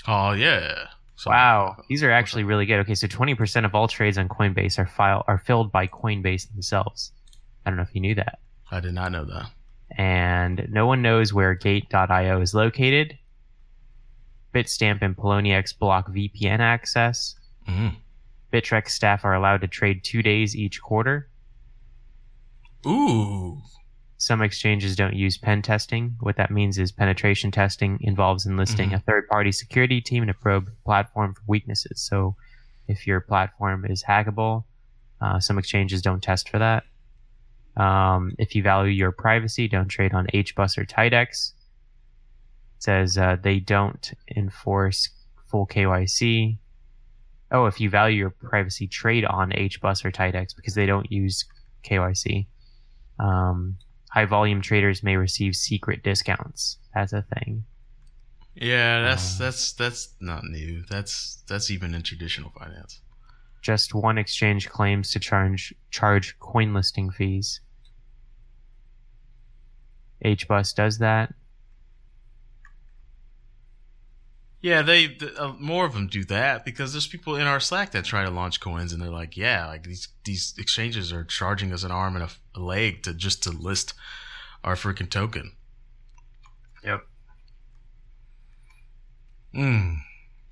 Oh 0.07 0.33
yeah. 0.33 0.87
So- 1.17 1.31
Wow, 1.31 1.77
these 1.89 2.03
are 2.03 2.11
actually 2.13 2.45
really 2.45 2.67
good. 2.67 2.79
Okay, 2.81 2.95
so 2.95 3.07
20% 3.09 3.65
of 3.65 3.75
all 3.75 3.89
trades 3.89 4.17
on 4.19 4.29
Coinbase 4.29 4.79
are 4.79 4.87
file 4.87 5.25
are 5.27 5.39
filled 5.39 5.71
by 5.73 5.87
Coinbase 5.89 6.49
themselves. 6.53 7.13
I 7.67 7.71
don't 7.71 7.77
know 7.77 7.83
if 7.83 7.93
you 7.95 8.01
knew 8.01 8.15
that. 8.15 8.39
I 8.71 8.79
did 8.81 8.95
not 8.95 9.11
know 9.13 9.25
that. 9.25 9.51
And 9.99 10.69
no 10.71 10.87
one 10.87 11.03
knows 11.03 11.33
where 11.33 11.55
Gate.io 11.55 12.41
is 12.41 12.55
located. 12.55 13.19
Bitstamp 14.55 15.03
and 15.03 15.17
Poloniex 15.17 15.77
block 15.77 16.09
VPN 16.09 16.61
access. 16.61 17.35
Mhm. 17.69 17.97
Bittrex 18.53 18.91
staff 18.91 19.25
are 19.25 19.35
allowed 19.35 19.61
to 19.63 19.67
trade 19.69 20.05
two 20.05 20.23
days 20.23 20.55
each 20.57 20.81
quarter. 20.81 21.29
Ooh. 22.87 23.61
Some 24.17 24.43
exchanges 24.43 24.97
don't 24.97 25.15
use 25.15 25.39
pen 25.39 25.63
testing. 25.63 26.17
What 26.21 26.37
that 26.37 26.51
means 26.51 26.79
is 26.79 26.93
penetration 26.93 27.51
testing 27.51 27.99
involves 28.03 28.45
enlisting 28.47 28.91
Mhm. 28.91 28.97
a 28.97 28.99
third 29.01 29.29
party 29.29 29.51
security 29.53 30.01
team 30.01 30.27
to 30.27 30.35
probe 30.35 30.71
platform 30.85 31.35
for 31.35 31.43
weaknesses. 31.47 32.03
So 32.03 32.37
if 32.87 33.07
your 33.07 33.21
platform 33.21 33.87
is 33.87 34.05
hackable, 34.05 34.65
uh, 35.21 35.41
some 35.41 35.59
exchanges 35.59 36.03
don't 36.03 36.23
test 36.23 36.49
for 36.51 36.59
that. 36.59 36.85
Um, 37.77 38.35
if 38.39 38.55
you 38.55 38.63
value 38.63 38.93
your 38.93 39.13
privacy, 39.13 39.69
don't 39.69 39.89
trade 39.89 40.13
on 40.13 40.27
HBus 40.35 40.77
or 40.77 40.85
Tidex. 40.85 41.53
It 42.77 42.83
says 42.83 43.17
uh, 43.17 43.37
they 43.41 43.59
don't 43.61 44.13
enforce 44.37 45.09
full 45.47 45.67
KYC. 45.67 46.59
Oh, 47.53 47.67
if 47.67 47.81
you 47.81 47.89
value 47.89 48.19
your 48.19 48.31
privacy, 48.31 48.87
trade 48.87 49.25
on 49.25 49.51
HBus 49.53 50.05
or 50.05 50.11
Tidex 50.13 50.55
because 50.55 50.75
they 50.75 50.87
don't 50.87 51.11
use 51.11 51.45
KYC. 51.85 52.47
Um, 53.21 53.77
high 54.11 54.25
volume 54.25 54.61
traders 54.61 55.03
may 55.03 55.17
receive 55.17 55.55
secret 55.55 56.03
discounts. 56.03 56.79
That's 56.95 57.13
a 57.13 57.23
thing. 57.23 57.65
Yeah, 58.55 59.03
that's 59.03 59.41
Uh, 59.41 59.45
that's 59.45 59.73
that's 59.75 60.09
not 60.21 60.45
new. 60.45 60.83
That's 60.91 61.43
that's 61.47 61.71
even 61.71 61.95
in 61.95 62.03
traditional 62.03 62.51
finance. 62.59 63.01
Just 63.63 63.95
one 63.95 64.19
exchange 64.19 64.69
claims 64.69 65.13
to 65.13 65.21
charge 65.21 65.75
charge 65.91 66.39
coin 66.39 66.73
listing 66.75 67.11
fees. 67.11 67.61
HBus 70.25 70.75
does 70.75 70.99
that. 70.99 71.33
Yeah, 74.63 74.83
they 74.83 75.09
th- 75.09 75.33
uh, 75.39 75.55
more 75.59 75.87
of 75.87 75.95
them 75.95 76.07
do 76.07 76.23
that 76.25 76.65
because 76.67 76.93
there's 76.93 77.07
people 77.07 77.35
in 77.35 77.47
our 77.47 77.61
Slack 77.61 77.93
that 77.93 78.05
try 78.05 78.25
to 78.25 78.31
launch 78.31 78.61
coins 78.61 78.93
and 78.93 79.01
they're 79.01 79.09
like, 79.09 79.37
yeah, 79.37 79.67
like 79.67 79.85
these 79.85 80.09
these 80.25 80.55
exchanges 80.59 81.13
are 81.13 81.25
charging 81.25 81.73
us 81.73 81.83
an 81.83 81.91
arm 81.91 82.15
and 82.15 82.29
a 82.55 82.61
leg 82.61 83.03
to 83.05 83.15
just 83.15 83.43
to 83.45 83.51
list 83.51 83.95
our 84.63 84.75
freaking 84.75 85.09
token. 85.09 85.53
Yep. 86.85 87.07
Mm. 89.55 89.97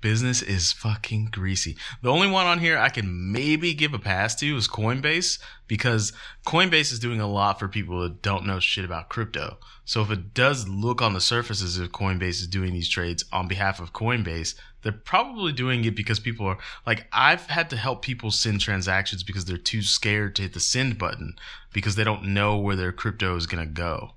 Business 0.01 0.41
is 0.41 0.71
fucking 0.71 1.25
greasy. 1.31 1.75
The 2.01 2.11
only 2.11 2.29
one 2.29 2.45
on 2.45 2.59
here 2.59 2.77
I 2.77 2.87
can 2.87 3.33
maybe 3.33 3.73
give 3.73 3.93
a 3.93 3.99
pass 3.99 4.33
to 4.35 4.55
is 4.55 4.67
Coinbase 4.67 5.39
because 5.67 6.13
Coinbase 6.47 6.93
is 6.93 6.99
doing 6.99 7.19
a 7.19 7.27
lot 7.27 7.59
for 7.59 7.67
people 7.67 8.01
that 8.01 8.21
don't 8.21 8.45
know 8.45 8.61
shit 8.61 8.85
about 8.85 9.09
crypto. 9.09 9.57
So 9.83 10.01
if 10.01 10.09
it 10.09 10.33
does 10.33 10.69
look 10.69 11.01
on 11.01 11.13
the 11.13 11.19
surface 11.19 11.61
as 11.61 11.77
if 11.77 11.91
Coinbase 11.91 12.39
is 12.41 12.47
doing 12.47 12.71
these 12.71 12.87
trades 12.87 13.25
on 13.33 13.49
behalf 13.49 13.81
of 13.81 13.91
Coinbase, 13.91 14.55
they're 14.83 14.93
probably 14.93 15.51
doing 15.51 15.83
it 15.83 15.97
because 15.97 16.19
people 16.19 16.45
are 16.45 16.59
like 16.85 17.07
I've 17.11 17.47
had 17.47 17.69
to 17.71 17.77
help 17.77 18.01
people 18.01 18.31
send 18.31 18.61
transactions 18.61 19.23
because 19.23 19.43
they're 19.43 19.57
too 19.57 19.81
scared 19.81 20.33
to 20.35 20.43
hit 20.43 20.53
the 20.53 20.61
send 20.61 20.97
button 20.97 21.35
because 21.73 21.95
they 21.95 22.05
don't 22.05 22.33
know 22.33 22.57
where 22.57 22.77
their 22.77 22.93
crypto 22.93 23.35
is 23.35 23.47
going 23.47 23.67
to 23.67 23.73
go. 23.73 24.11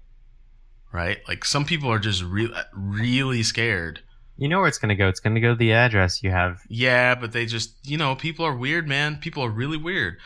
Right? 0.92 1.18
Like 1.26 1.44
some 1.44 1.64
people 1.64 1.90
are 1.90 1.98
just 1.98 2.22
re- 2.22 2.54
really 2.72 3.42
scared 3.42 4.02
You 4.36 4.48
know 4.48 4.58
where 4.58 4.68
it's 4.68 4.78
going 4.78 4.88
to 4.88 4.94
go. 4.94 5.08
It's 5.08 5.20
going 5.20 5.34
to 5.34 5.40
go 5.40 5.50
to 5.50 5.56
the 5.56 5.72
address 5.72 6.22
you 6.22 6.30
have. 6.30 6.60
yeah, 6.68 7.14
but 7.14 7.32
they 7.32 7.46
just, 7.46 7.74
you 7.88 7.96
know, 7.98 8.14
people 8.16 8.44
are 8.44 8.56
weird, 8.56 8.88
man. 8.88 9.16
People 9.16 9.44
are 9.44 9.50
really 9.50 9.76
weird. 9.76 10.16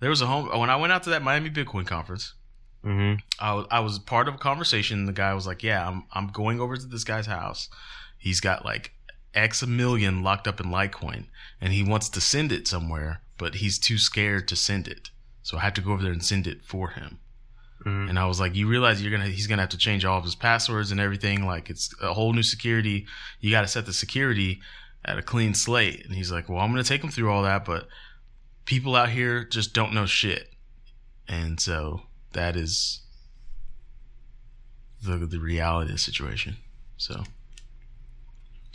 There 0.00 0.10
was 0.10 0.20
a 0.20 0.26
home 0.26 0.46
when 0.58 0.70
I 0.70 0.76
went 0.76 0.92
out 0.92 1.02
to 1.04 1.10
that 1.10 1.22
Miami 1.22 1.50
Bitcoin 1.50 1.86
conference. 1.86 2.34
hmm 2.82 3.14
I 3.40 3.54
was, 3.54 3.66
I 3.70 3.80
was 3.80 3.98
part 3.98 4.28
of 4.28 4.34
a 4.34 4.38
conversation. 4.38 5.06
The 5.06 5.12
guy 5.12 5.32
was 5.32 5.46
like, 5.46 5.62
"Yeah, 5.62 5.88
I'm 5.88 6.04
I'm 6.12 6.28
going 6.28 6.60
over 6.60 6.76
to 6.76 6.86
this 6.86 7.04
guy's 7.04 7.26
house. 7.26 7.68
He's 8.18 8.40
got 8.40 8.64
like 8.64 8.92
X 9.32 9.62
a 9.62 9.66
million 9.66 10.22
locked 10.22 10.46
up 10.46 10.60
in 10.60 10.66
Litecoin, 10.66 11.26
and 11.60 11.72
he 11.72 11.82
wants 11.82 12.08
to 12.10 12.20
send 12.20 12.52
it 12.52 12.68
somewhere, 12.68 13.22
but 13.38 13.56
he's 13.56 13.78
too 13.78 13.98
scared 13.98 14.46
to 14.48 14.56
send 14.56 14.86
it. 14.86 15.10
So 15.42 15.56
I 15.56 15.60
had 15.60 15.74
to 15.76 15.80
go 15.80 15.92
over 15.92 16.02
there 16.02 16.12
and 16.12 16.24
send 16.24 16.46
it 16.46 16.64
for 16.64 16.90
him." 16.90 17.18
Hmm 17.84 18.08
And 18.08 18.18
I 18.18 18.26
was 18.26 18.40
like, 18.40 18.54
"You 18.54 18.66
realize 18.66 19.02
you're 19.02 19.16
gonna 19.16 19.30
he's 19.30 19.46
gonna 19.46 19.62
have 19.62 19.70
to 19.70 19.78
change 19.78 20.04
all 20.04 20.18
of 20.18 20.24
his 20.24 20.34
passwords 20.34 20.90
and 20.90 21.00
everything. 21.00 21.46
Like 21.46 21.70
it's 21.70 21.94
a 22.02 22.12
whole 22.14 22.32
new 22.32 22.42
security. 22.42 23.06
You 23.40 23.50
got 23.50 23.62
to 23.62 23.68
set 23.68 23.86
the 23.86 23.92
security 23.92 24.60
at 25.04 25.18
a 25.18 25.22
clean 25.22 25.54
slate." 25.54 26.04
And 26.04 26.14
he's 26.14 26.32
like, 26.32 26.48
"Well, 26.48 26.60
I'm 26.60 26.70
gonna 26.70 26.82
take 26.84 27.04
him 27.04 27.10
through 27.10 27.30
all 27.30 27.42
that, 27.42 27.64
but 27.64 27.88
people 28.64 28.96
out 28.96 29.10
here 29.10 29.44
just 29.44 29.74
don't 29.74 29.92
know 29.92 30.06
shit." 30.06 30.50
And 31.28 31.60
so 31.60 32.02
that 32.32 32.56
is 32.56 33.02
the 35.02 35.18
the 35.18 35.38
reality 35.38 35.90
of 35.90 35.96
the 35.96 35.98
situation. 35.98 36.56
So. 36.96 37.24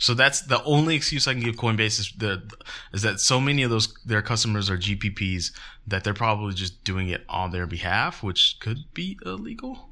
So 0.00 0.14
that's 0.14 0.40
the 0.40 0.64
only 0.64 0.96
excuse 0.96 1.28
I 1.28 1.34
can 1.34 1.42
give 1.42 1.56
Coinbase 1.56 2.00
is, 2.00 3.02
that 3.02 3.20
so 3.20 3.38
many 3.38 3.62
of 3.62 3.70
those 3.70 3.92
their 4.06 4.22
customers 4.22 4.70
are 4.70 4.78
GPPs 4.78 5.52
that 5.86 6.04
they're 6.04 6.14
probably 6.14 6.54
just 6.54 6.82
doing 6.84 7.10
it 7.10 7.22
on 7.28 7.50
their 7.50 7.66
behalf, 7.66 8.22
which 8.22 8.56
could 8.60 8.78
be 8.94 9.18
illegal. 9.26 9.90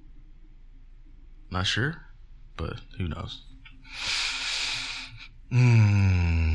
Not 1.50 1.66
sure, 1.66 2.06
but 2.56 2.80
who 2.96 3.08
knows? 3.08 3.42
Hmm. 5.50 6.54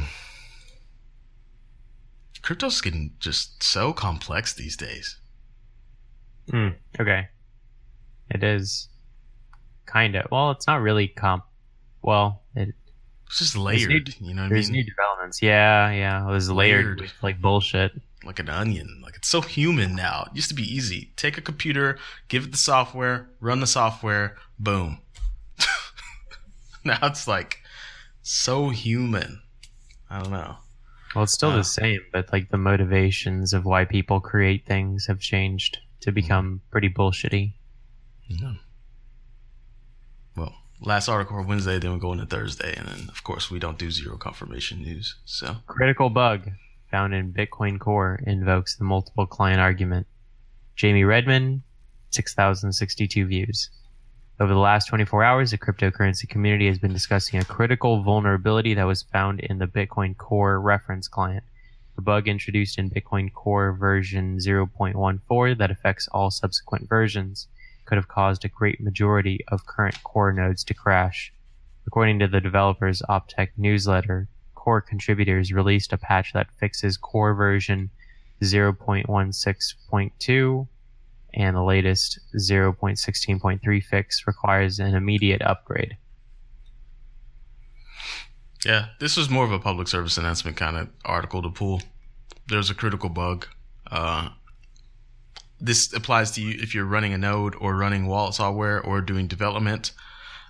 Crypto's 2.42 2.82
getting 2.82 3.14
just 3.20 3.62
so 3.62 3.94
complex 3.94 4.54
these 4.56 4.76
days. 4.76 5.20
Mm, 6.52 6.76
okay. 7.00 7.28
It 8.32 8.44
is 8.44 8.90
kind 9.86 10.16
of. 10.16 10.26
Well, 10.32 10.50
it's 10.50 10.66
not 10.66 10.82
really 10.82 11.08
comp. 11.08 11.44
Well, 12.02 12.43
It's 13.34 13.40
just 13.40 13.54
There's 13.56 13.64
layered. 13.88 14.14
new- 14.22 14.28
you 14.28 14.34
know 14.36 14.44
what 14.44 14.52
I 14.52 14.54
there's 14.54 14.70
mean? 14.70 14.82
new 14.82 14.84
developments. 14.92 15.42
Yeah, 15.42 15.90
yeah. 15.90 16.24
It 16.30 16.32
was 16.32 16.52
layered 16.52 17.00
Layered. 17.00 17.12
like 17.24 17.42
bullshit. 17.42 18.00
like 18.24 18.38
an 18.38 18.48
onion. 18.48 19.02
Like 19.04 19.16
it's 19.16 19.28
so 19.28 19.42
human 19.42 19.96
now. 19.96 20.26
It 20.30 20.36
used 20.36 20.50
to 20.50 20.54
be 20.56 20.62
easy. 20.62 21.12
Take 21.16 21.40
a 21.40 21.42
computer, 21.42 21.98
give 22.28 22.44
it 22.46 22.52
the 22.52 22.60
software, 22.60 23.32
run 23.40 23.60
the 23.60 23.66
software, 23.66 24.38
boom. 24.60 25.00
now 26.84 27.00
it's 27.02 27.28
like 27.28 27.58
so 28.22 28.70
human. 28.70 29.42
I 30.12 30.22
don't 30.22 30.32
know. 30.32 30.58
Well, 31.16 31.24
it's 31.24 31.34
still 31.34 31.50
Uh. 31.52 31.58
the 31.58 31.64
same, 31.64 32.02
but 32.12 32.32
like 32.32 32.50
the 32.50 32.58
motivations 32.60 33.52
of 33.54 33.66
why 33.66 33.84
people 33.86 34.20
create 34.20 34.68
things 34.68 35.08
have 35.08 35.20
changed 35.20 35.80
to 36.02 36.12
become 36.12 36.62
pretty 36.70 36.90
bullshitty. 36.90 37.54
Yeah. 38.28 38.54
Last 40.86 41.08
article 41.08 41.38
for 41.38 41.48
Wednesday, 41.48 41.80
then 41.80 41.94
we 41.94 42.00
go 42.00 42.12
into 42.12 42.26
Thursday, 42.26 42.74
and 42.76 42.86
then 42.88 43.08
of 43.08 43.24
course 43.24 43.50
we 43.50 43.58
don't 43.58 43.78
do 43.78 43.90
zero 43.90 44.18
confirmation 44.18 44.82
news. 44.82 45.16
So 45.24 45.56
Critical 45.66 46.10
bug 46.10 46.50
found 46.92 47.14
in 47.14 47.32
Bitcoin 47.32 47.80
Core 47.80 48.20
invokes 48.28 48.76
the 48.76 48.84
multiple 48.84 49.26
client 49.26 49.62
argument. 49.62 50.08
Jamie 50.76 51.06
Redman, 51.06 51.64
6,062 52.12 53.26
views. 53.26 53.70
Over 54.42 54.54
the 54.54 54.60
last 54.60 54.88
24 54.90 55.24
hours, 55.24 55.52
the 55.52 55.58
cryptocurrency 55.58 56.28
community 56.28 56.68
has 56.68 56.80
been 56.80 56.92
discussing 56.92 57.40
a 57.40 57.46
critical 57.46 58.04
vulnerability 58.04 58.74
that 58.74 58.84
was 58.84 59.04
found 59.04 59.40
in 59.40 59.60
the 59.60 59.68
Bitcoin 59.68 60.18
Core 60.18 60.60
reference 60.60 61.08
client. 61.08 61.46
The 61.96 62.02
bug 62.02 62.28
introduced 62.28 62.78
in 62.78 62.90
Bitcoin 62.90 63.32
Core 63.32 63.72
version 63.72 64.38
0.14 64.38 65.58
that 65.60 65.72
affects 65.72 66.10
all 66.10 66.30
subsequent 66.30 66.90
versions 66.90 67.48
could 67.86 67.98
have 67.98 68.08
caused 68.08 68.46
a 68.46 68.50
great 68.50 68.82
majority 68.82 69.40
of 69.48 69.66
current 69.66 70.04
core 70.04 70.32
nodes 70.32 70.64
to 70.66 70.74
crash. 70.74 71.34
According 71.86 72.20
to 72.20 72.28
the 72.28 72.42
developer's 72.42 73.02
Optech 73.10 73.50
newsletter, 73.58 74.28
core 74.56 74.82
contributors 74.82 75.52
released 75.52 75.94
a 75.94 75.98
patch 75.98 76.34
that 76.34 76.52
fixes 76.60 76.98
core 76.98 77.34
version 77.34 77.90
0.16.2 78.42 80.68
and 81.34 81.56
the 81.56 81.64
latest 81.64 82.20
0.16.3 82.36 83.84
fix 83.84 84.28
requires 84.28 84.80
an 84.80 84.96
immediate 84.96 85.42
upgrade. 85.42 85.98
yeah, 88.66 88.88
this 89.00 89.18
was 89.18 89.30
more 89.30 89.44
of 89.44 89.52
a 89.52 89.60
public 89.60 89.88
service 89.88 90.18
announcement 90.18 90.58
kind 90.58 90.78
of 90.78 90.90
article 91.04 91.42
to 91.42 91.50
pull. 91.50 91.82
There's 92.48 92.70
a 92.70 92.76
critical 92.76 93.10
bug. 93.10 93.48
Uh, 93.90 94.30
this 95.64 95.94
applies 95.94 96.32
to 96.32 96.42
you 96.42 96.60
if 96.62 96.76
you're 96.76 96.86
running 96.86 97.14
a 97.14 97.18
node 97.18 97.56
or 97.56 97.76
running 97.76 98.06
wallet 98.06 98.34
software 98.36 98.82
or 98.82 99.00
doing 99.02 99.28
development. 99.28 99.92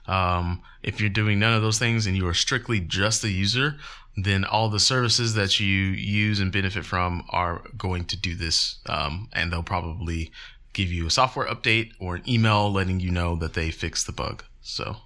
Um, 0.07 0.63
if 0.81 0.99
you're 0.99 1.09
doing 1.09 1.39
none 1.39 1.53
of 1.53 1.61
those 1.61 1.77
things 1.77 2.07
and 2.07 2.17
you 2.17 2.27
are 2.27 2.33
strictly 2.33 2.79
just 2.79 3.21
the 3.21 3.29
user, 3.29 3.75
then 4.17 4.43
all 4.43 4.69
the 4.69 4.79
services 4.79 5.35
that 5.35 5.59
you 5.59 5.67
use 5.67 6.39
and 6.39 6.51
benefit 6.51 6.83
from 6.83 7.23
are 7.29 7.61
going 7.77 8.05
to 8.05 8.17
do 8.17 8.35
this, 8.35 8.79
um, 8.87 9.29
and 9.33 9.51
they'll 9.51 9.63
probably 9.63 10.31
give 10.73 10.91
you 10.91 11.05
a 11.05 11.11
software 11.11 11.47
update 11.47 11.91
or 11.99 12.15
an 12.15 12.27
email 12.27 12.71
letting 12.71 12.99
you 12.99 13.11
know 13.11 13.35
that 13.35 13.53
they 13.53 13.69
fixed 13.69 14.07
the 14.07 14.11
bug. 14.11 14.43
So 14.61 14.97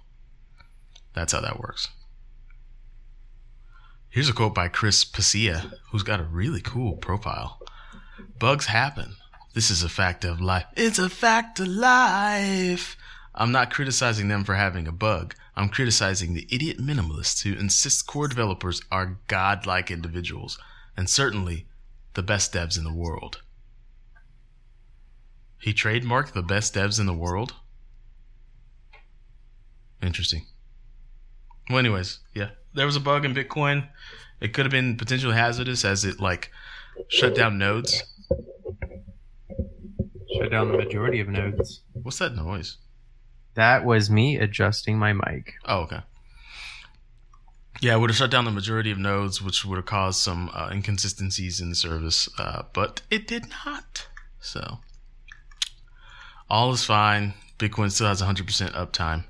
that's 1.12 1.32
how 1.32 1.42
that 1.42 1.60
works. 1.60 1.88
Here's 4.08 4.30
a 4.30 4.32
quote 4.32 4.54
by 4.54 4.68
Chris 4.68 5.04
Pacia, 5.04 5.70
who's 5.90 6.02
got 6.02 6.20
a 6.20 6.24
really 6.24 6.62
cool 6.62 6.96
profile. 6.96 7.60
Bugs 8.38 8.66
happen. 8.66 9.16
This 9.58 9.72
is 9.72 9.82
a 9.82 9.88
fact 9.88 10.24
of 10.24 10.40
life. 10.40 10.66
It's 10.76 11.00
a 11.00 11.08
fact 11.08 11.58
of 11.58 11.66
life. 11.66 12.96
I'm 13.34 13.50
not 13.50 13.72
criticizing 13.72 14.28
them 14.28 14.44
for 14.44 14.54
having 14.54 14.86
a 14.86 14.92
bug. 14.92 15.34
I'm 15.56 15.68
criticizing 15.68 16.32
the 16.32 16.46
idiot 16.48 16.78
minimalists 16.78 17.42
who 17.42 17.58
insist 17.58 18.06
core 18.06 18.28
developers 18.28 18.82
are 18.92 19.18
godlike 19.26 19.90
individuals, 19.90 20.60
and 20.96 21.10
certainly 21.10 21.66
the 22.14 22.22
best 22.22 22.52
devs 22.52 22.78
in 22.78 22.84
the 22.84 22.92
world. 22.92 23.42
He 25.60 25.74
trademarked 25.74 26.34
the 26.34 26.42
best 26.42 26.74
devs 26.74 27.00
in 27.00 27.06
the 27.06 27.12
world? 27.12 27.54
Interesting. 30.00 30.46
Well, 31.68 31.80
anyways, 31.80 32.20
yeah, 32.32 32.50
there 32.74 32.86
was 32.86 32.94
a 32.94 33.00
bug 33.00 33.24
in 33.24 33.34
Bitcoin. 33.34 33.88
It 34.40 34.54
could 34.54 34.66
have 34.66 34.70
been 34.70 34.96
potentially 34.96 35.34
hazardous 35.34 35.84
as 35.84 36.04
it 36.04 36.20
like 36.20 36.52
shut 37.08 37.34
down 37.34 37.58
nodes. 37.58 38.04
Shut 40.38 40.50
down 40.50 40.70
the 40.70 40.78
majority 40.78 41.20
of 41.20 41.28
nodes. 41.28 41.82
What's 41.92 42.18
that 42.18 42.34
noise? 42.34 42.76
That 43.54 43.84
was 43.84 44.08
me 44.08 44.36
adjusting 44.36 44.98
my 44.98 45.12
mic. 45.12 45.54
Oh, 45.64 45.80
okay. 45.80 46.00
Yeah, 47.80 47.94
it 47.94 47.98
would 47.98 48.10
have 48.10 48.16
shut 48.16 48.30
down 48.30 48.44
the 48.44 48.50
majority 48.50 48.90
of 48.90 48.98
nodes, 48.98 49.42
which 49.42 49.64
would 49.64 49.76
have 49.76 49.86
caused 49.86 50.20
some 50.20 50.50
uh, 50.52 50.68
inconsistencies 50.72 51.60
in 51.60 51.70
the 51.70 51.76
service, 51.76 52.28
uh, 52.38 52.62
but 52.72 53.02
it 53.10 53.26
did 53.26 53.46
not. 53.64 54.06
So, 54.40 54.78
all 56.48 56.72
is 56.72 56.84
fine. 56.84 57.34
Bitcoin 57.58 57.90
still 57.90 58.08
has 58.08 58.22
100% 58.22 58.44
uptime. 58.72 59.24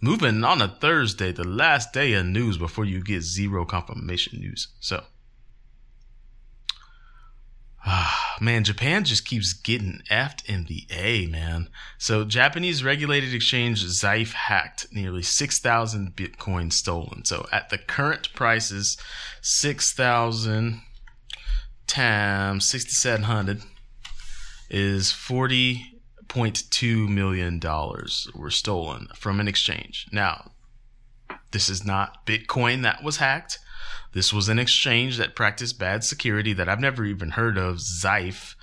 Moving 0.00 0.44
on 0.44 0.60
a 0.60 0.68
Thursday, 0.68 1.32
the 1.32 1.46
last 1.46 1.92
day 1.92 2.12
of 2.14 2.26
news 2.26 2.58
before 2.58 2.84
you 2.84 3.02
get 3.02 3.22
zero 3.22 3.64
confirmation 3.64 4.40
news. 4.40 4.68
So, 4.80 5.04
man, 8.40 8.64
Japan 8.64 9.04
just 9.04 9.24
keeps 9.24 9.52
getting 9.52 10.02
effed 10.10 10.44
in 10.46 10.64
the 10.64 10.86
A, 10.90 11.26
man. 11.26 11.68
So, 11.98 12.24
Japanese 12.24 12.84
regulated 12.84 13.32
exchange 13.32 13.84
Zaif 13.84 14.32
hacked 14.32 14.86
nearly 14.92 15.22
6,000 15.22 16.16
Bitcoin 16.16 16.72
stolen. 16.72 17.24
So, 17.24 17.46
at 17.52 17.70
the 17.70 17.78
current 17.78 18.32
prices, 18.34 18.96
6,000 19.40 20.82
times 21.86 22.68
6,700 22.68 23.62
is 24.68 25.12
40.2 25.12 27.08
million 27.08 27.58
dollars 27.60 28.28
were 28.34 28.50
stolen 28.50 29.08
from 29.14 29.38
an 29.38 29.46
exchange. 29.46 30.06
Now, 30.10 30.50
this 31.52 31.68
is 31.68 31.84
not 31.84 32.26
Bitcoin 32.26 32.82
that 32.82 33.04
was 33.04 33.18
hacked. 33.18 33.58
This 34.12 34.32
was 34.32 34.48
an 34.48 34.58
exchange 34.58 35.18
that 35.18 35.34
practiced 35.36 35.78
bad 35.78 36.04
security 36.04 36.52
that 36.54 36.68
I've 36.68 36.80
never 36.80 37.04
even 37.04 37.30
heard 37.30 37.58
of. 37.58 37.76
Zaif. 37.76 38.54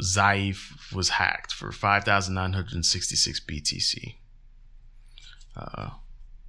Zaif 0.00 0.92
was 0.94 1.10
hacked 1.10 1.52
for 1.52 1.72
5,966 1.72 3.40
BTC. 3.40 4.14
Uh, 5.56 5.90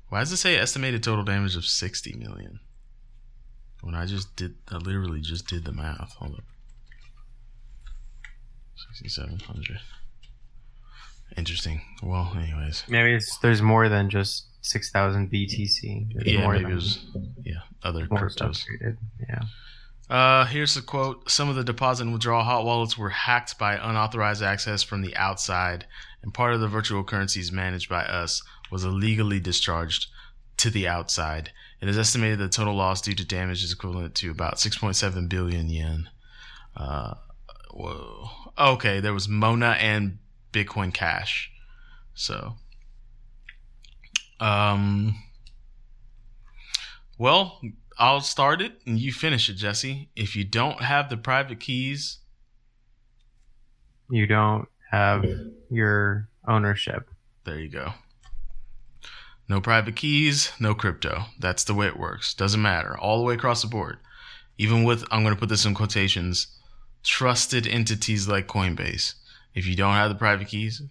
why 0.09 0.19
does 0.19 0.31
it 0.31 0.37
say 0.37 0.57
estimated 0.57 1.03
total 1.03 1.23
damage 1.23 1.55
of 1.55 1.65
60 1.65 2.13
million? 2.17 2.59
When 3.81 3.95
I 3.95 4.05
just 4.05 4.35
did, 4.35 4.55
I 4.69 4.77
literally 4.77 5.21
just 5.21 5.47
did 5.47 5.65
the 5.65 5.71
math. 5.71 6.13
Hold 6.15 6.35
up. 6.35 6.43
6,700. 8.99 9.79
Interesting. 11.35 11.81
Well, 12.01 12.33
anyways. 12.35 12.83
Maybe 12.87 13.19
there's 13.41 13.61
more 13.61 13.89
than 13.89 14.09
just 14.09 14.45
6,000 14.67 15.31
BTC. 15.31 16.13
There's 16.13 16.27
yeah, 16.27 16.41
more 16.41 16.53
maybe 16.53 16.71
it 16.71 16.75
was, 16.75 17.05
yeah, 17.43 17.61
other 17.83 18.07
cryptos. 18.07 18.65
Yeah. 19.27 19.41
Uh, 20.09 20.45
here's 20.45 20.77
a 20.77 20.81
quote. 20.81 21.29
Some 21.29 21.49
of 21.49 21.55
the 21.55 21.63
deposit 21.63 22.03
and 22.03 22.13
withdrawal 22.13 22.43
hot 22.43 22.63
wallets 22.63 22.97
were 22.97 23.09
hacked 23.09 23.57
by 23.57 23.75
unauthorized 23.75 24.41
access 24.41 24.83
from 24.83 25.01
the 25.01 25.15
outside, 25.15 25.85
and 26.21 26.33
part 26.33 26.53
of 26.53 26.61
the 26.61 26.67
virtual 26.67 27.03
currencies 27.03 27.51
managed 27.51 27.89
by 27.89 28.03
us 28.03 28.41
was 28.71 28.83
illegally 28.83 29.39
discharged 29.39 30.07
to 30.57 30.69
the 30.69 30.87
outside. 30.87 31.51
It 31.81 31.89
is 31.89 31.97
estimated 31.97 32.39
the 32.39 32.49
total 32.49 32.73
loss 32.73 33.01
due 33.01 33.13
to 33.15 33.25
damage 33.25 33.63
is 33.63 33.71
equivalent 33.71 34.15
to 34.15 34.31
about 34.31 34.55
6.7 34.55 35.29
billion 35.29 35.69
yen. 35.69 36.09
Uh, 36.75 37.15
whoa. 37.71 38.29
Okay, 38.57 38.99
there 38.99 39.13
was 39.13 39.27
Mona 39.27 39.77
and 39.79 40.17
Bitcoin 40.51 40.93
Cash. 40.93 41.51
So, 42.15 42.55
um, 44.39 45.15
well, 47.17 47.59
I'll 47.97 48.21
start 48.21 48.61
it 48.61 48.73
and 48.85 48.99
you 48.99 49.11
finish 49.11 49.49
it, 49.49 49.53
Jesse. 49.55 50.09
If 50.15 50.35
you 50.35 50.43
don't 50.43 50.81
have 50.81 51.09
the 51.09 51.17
private 51.17 51.59
keys, 51.59 52.19
You 54.09 54.25
don't 54.27 54.67
have 54.91 55.25
your 55.69 56.29
ownership. 56.47 57.09
there 57.43 57.59
you 57.59 57.69
go. 57.69 57.93
No 59.49 59.61
private 59.61 59.95
keys, 59.95 60.51
no 60.59 60.75
crypto. 60.75 61.23
That's 61.39 61.63
the 61.63 61.73
way 61.73 61.87
it 61.87 61.97
works. 61.97 62.33
Doesn't 62.33 62.61
matter. 62.61 62.97
All 62.97 63.17
the 63.17 63.23
way 63.23 63.33
across 63.33 63.61
the 63.61 63.67
board. 63.67 63.97
Even 64.57 64.83
with, 64.83 65.03
I'm 65.11 65.23
going 65.23 65.33
to 65.33 65.39
put 65.39 65.49
this 65.49 65.65
in 65.65 65.73
quotations, 65.73 66.47
trusted 67.03 67.65
entities 67.67 68.27
like 68.27 68.47
Coinbase. 68.47 69.13
If 69.53 69.65
you 69.65 69.75
don't 69.75 69.93
have 69.93 70.09
the 70.09 70.15
private 70.15 70.47
keys, 70.49 70.81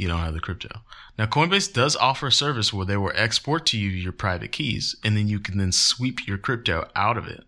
you 0.00 0.08
don't 0.08 0.20
have 0.20 0.32
the 0.32 0.40
crypto. 0.40 0.80
Now, 1.18 1.26
Coinbase 1.26 1.70
does 1.70 1.94
offer 1.94 2.28
a 2.28 2.32
service 2.32 2.72
where 2.72 2.86
they 2.86 2.96
will 2.96 3.12
export 3.14 3.66
to 3.66 3.78
you 3.78 3.90
your 3.90 4.12
private 4.12 4.50
keys 4.50 4.96
and 5.04 5.14
then 5.14 5.28
you 5.28 5.38
can 5.38 5.58
then 5.58 5.72
sweep 5.72 6.26
your 6.26 6.38
crypto 6.38 6.88
out 6.96 7.18
of 7.18 7.26
it. 7.26 7.44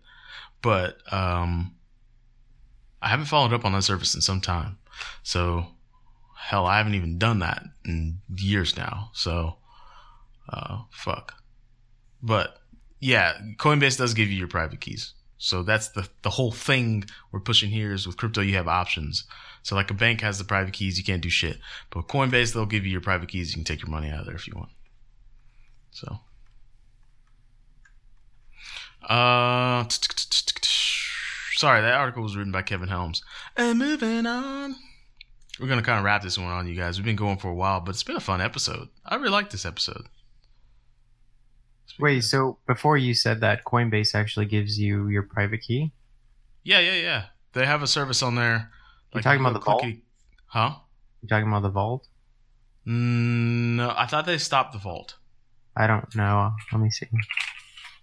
But, 0.61 0.97
um, 1.11 1.73
I 3.01 3.09
haven't 3.09 3.25
followed 3.25 3.53
up 3.53 3.65
on 3.65 3.71
that 3.71 3.81
service 3.81 4.13
in 4.13 4.21
some 4.21 4.39
time. 4.39 4.77
So, 5.23 5.65
hell, 6.37 6.67
I 6.67 6.77
haven't 6.77 6.93
even 6.93 7.17
done 7.17 7.39
that 7.39 7.63
in 7.85 8.19
years 8.37 8.77
now. 8.77 9.09
So, 9.13 9.55
uh, 10.47 10.83
fuck. 10.91 11.33
But 12.21 12.59
yeah, 12.99 13.33
Coinbase 13.57 13.97
does 13.97 14.13
give 14.13 14.29
you 14.29 14.37
your 14.37 14.47
private 14.47 14.79
keys. 14.79 15.15
So 15.43 15.61
that's 15.61 15.89
the 15.89 16.07
the 16.21 16.29
whole 16.29 16.53
thing 16.53 17.03
we're 17.33 17.41
pushing 17.41 17.69
here 17.69 17.91
is 17.91 18.07
with 18.07 18.15
crypto 18.15 18.39
you 18.39 18.55
have 18.55 18.69
options. 18.69 19.25
So 19.61 19.75
like 19.75 19.91
a 19.91 19.93
bank 19.93 20.21
has 20.21 20.37
the 20.37 20.45
private 20.45 20.71
keys, 20.71 20.97
you 20.97 21.03
can't 21.03 21.21
do 21.21 21.29
shit. 21.29 21.57
But 21.89 22.07
Coinbase 22.07 22.53
they'll 22.53 22.65
give 22.65 22.85
you 22.85 22.93
your 22.93 23.01
private 23.01 23.27
keys, 23.27 23.49
you 23.49 23.55
can 23.55 23.65
take 23.65 23.81
your 23.81 23.91
money 23.91 24.09
out 24.09 24.21
of 24.21 24.25
there 24.25 24.35
if 24.35 24.47
you 24.47 24.53
want. 24.55 24.69
So 25.91 26.19
uh 29.09 29.83
sorry, 31.57 31.81
that 31.81 31.93
article 31.93 32.23
was 32.23 32.37
written 32.37 32.53
by 32.53 32.61
Kevin 32.61 32.87
Helms. 32.87 33.21
And 33.57 33.77
moving 33.77 34.25
on. 34.25 34.77
We're 35.59 35.67
gonna 35.67 35.81
kind 35.81 35.99
of 35.99 36.05
wrap 36.05 36.21
this 36.21 36.37
one 36.37 36.47
on 36.47 36.69
you 36.69 36.75
guys. 36.75 36.97
We've 36.97 37.05
been 37.05 37.17
going 37.17 37.37
for 37.37 37.49
a 37.49 37.53
while, 37.53 37.81
but 37.81 37.89
it's 37.89 38.03
been 38.03 38.15
a 38.15 38.21
fun 38.21 38.39
episode. 38.39 38.87
I 39.05 39.15
really 39.15 39.31
like 39.31 39.49
this 39.49 39.65
episode. 39.65 40.07
Wait, 41.99 42.21
so 42.23 42.57
before 42.67 42.97
you 42.97 43.13
said 43.13 43.41
that, 43.41 43.63
Coinbase 43.65 44.15
actually 44.15 44.45
gives 44.47 44.79
you 44.79 45.07
your 45.09 45.23
private 45.23 45.61
key? 45.61 45.91
Yeah, 46.63 46.79
yeah, 46.79 46.95
yeah. 46.95 47.23
They 47.53 47.65
have 47.65 47.83
a 47.83 47.87
service 47.87 48.23
on 48.23 48.35
there. 48.35 48.71
You're 49.13 49.21
talking 49.21 49.41
about 49.41 49.53
the 49.53 49.59
vault? 49.59 49.85
Huh? 50.47 50.75
You're 51.21 51.29
talking 51.29 51.47
about 51.47 51.61
the 51.61 51.69
vault? 51.69 52.07
Mm, 52.87 53.75
no, 53.75 53.93
I 53.95 54.07
thought 54.07 54.25
they 54.25 54.37
stopped 54.39 54.73
the 54.73 54.79
vault. 54.79 55.15
I 55.77 55.87
don't 55.87 56.13
know. 56.15 56.51
Let 56.71 56.81
me 56.81 56.89
see. 56.89 57.07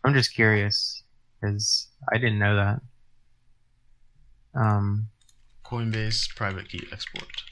I'm 0.05 0.15
just 0.15 0.35
curious 0.35 1.03
because 1.41 1.89
I 2.13 2.17
didn't 2.19 2.39
know 2.39 2.57
that. 2.57 2.81
Um, 4.55 5.09
Coinbase 5.65 6.35
private 6.35 6.69
key 6.69 6.87
export. 6.93 7.43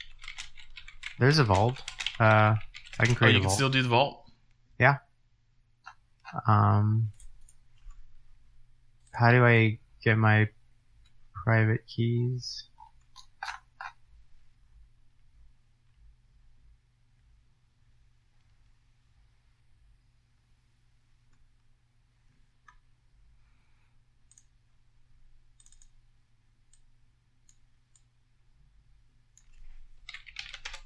there's 1.19 1.37
a 1.37 1.43
vault. 1.43 1.81
Uh, 2.19 2.55
I 2.99 3.05
can 3.05 3.15
create. 3.15 3.15
Oh, 3.15 3.15
create 3.15 3.31
you 3.33 3.37
a 3.37 3.41
can 3.41 3.43
vault. 3.43 3.53
still 3.55 3.69
do 3.69 3.81
the 3.83 3.89
vault. 3.89 4.25
Um, 6.47 7.11
how 9.13 9.31
do 9.31 9.45
I 9.45 9.79
get 10.03 10.17
my 10.17 10.47
private 11.33 11.85
keys? 11.87 12.65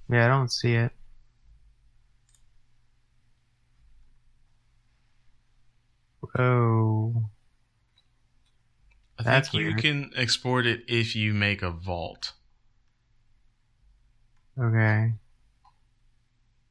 Yeah, 0.09 0.25
I 0.25 0.27
don't 0.27 0.51
see 0.51 0.75
it. 0.75 0.91
Oh. 6.37 7.29
I 9.19 9.23
That's 9.23 9.49
think 9.49 9.61
you 9.61 9.67
weird. 9.67 9.79
can 9.79 10.11
export 10.15 10.65
it 10.65 10.81
if 10.87 11.15
you 11.15 11.33
make 11.33 11.61
a 11.61 11.69
vault. 11.71 12.33
Okay. 14.59 15.13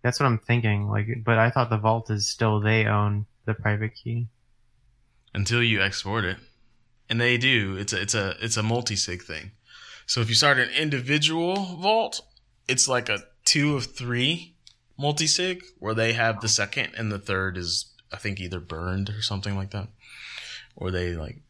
That's 0.02 0.18
what 0.20 0.26
I'm 0.26 0.38
thinking. 0.38 0.88
Like, 0.88 1.06
but 1.24 1.38
I 1.38 1.50
thought 1.50 1.70
the 1.70 1.78
vault 1.78 2.10
is 2.10 2.28
still 2.28 2.60
they 2.60 2.86
own 2.86 3.26
the 3.44 3.54
private 3.54 3.94
key. 3.94 4.28
until 5.34 5.62
you 5.62 5.80
export 5.80 6.24
it, 6.24 6.36
and 7.08 7.20
they 7.20 7.38
do. 7.38 7.76
It's 7.76 7.92
a 7.92 8.00
it's 8.02 8.14
a 8.14 8.36
it's 8.40 8.56
a 8.56 8.62
multi 8.62 8.96
sig 8.96 9.22
thing. 9.22 9.52
So 10.06 10.20
if 10.20 10.28
you 10.28 10.34
start 10.34 10.58
an 10.58 10.68
individual 10.70 11.76
vault, 11.76 12.20
it's 12.68 12.88
like 12.88 13.08
a 13.08 13.24
two 13.44 13.76
of 13.76 13.86
three 13.96 14.56
multi 14.98 15.26
sig 15.26 15.62
where 15.78 15.94
they 15.94 16.12
have 16.12 16.40
the 16.40 16.48
second 16.48 16.90
and 16.96 17.10
the 17.10 17.18
third 17.18 17.56
is 17.56 17.91
I 18.12 18.16
think 18.18 18.40
either 18.40 18.60
burned 18.60 19.10
or 19.10 19.22
something 19.22 19.56
like 19.56 19.70
that, 19.70 19.88
or 20.76 20.90
they 20.90 21.14
like 21.14 21.40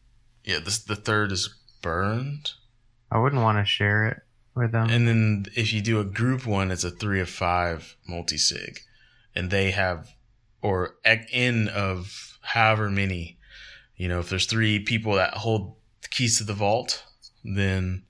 yeah 0.43 0.59
this 0.59 0.79
the 0.79 0.95
third 0.95 1.31
is 1.31 1.53
burned, 1.81 2.51
I 3.11 3.19
wouldn't 3.19 3.41
want 3.41 3.57
to 3.57 3.65
share 3.65 4.07
it 4.07 4.21
with 4.55 4.71
them. 4.71 4.89
and 4.89 5.07
then 5.07 5.45
if 5.55 5.73
you 5.73 5.81
do 5.81 5.99
a 5.99 6.05
group 6.05 6.45
one, 6.45 6.71
it's 6.71 6.83
a 6.83 6.91
three 6.91 7.19
of 7.19 7.29
five 7.29 7.95
multi 8.07 8.37
sig, 8.37 8.79
and 9.35 9.51
they 9.51 9.71
have 9.71 10.15
or 10.61 10.95
n 11.05 11.67
of 11.67 12.39
however 12.41 12.89
many. 12.89 13.37
You 13.95 14.07
know, 14.07 14.19
if 14.19 14.29
there's 14.29 14.47
three 14.47 14.79
people 14.79 15.13
that 15.13 15.35
hold 15.35 15.75
the 16.01 16.09
keys 16.09 16.37
to 16.39 16.43
the 16.43 16.53
vault, 16.53 17.03
then 17.43 18.03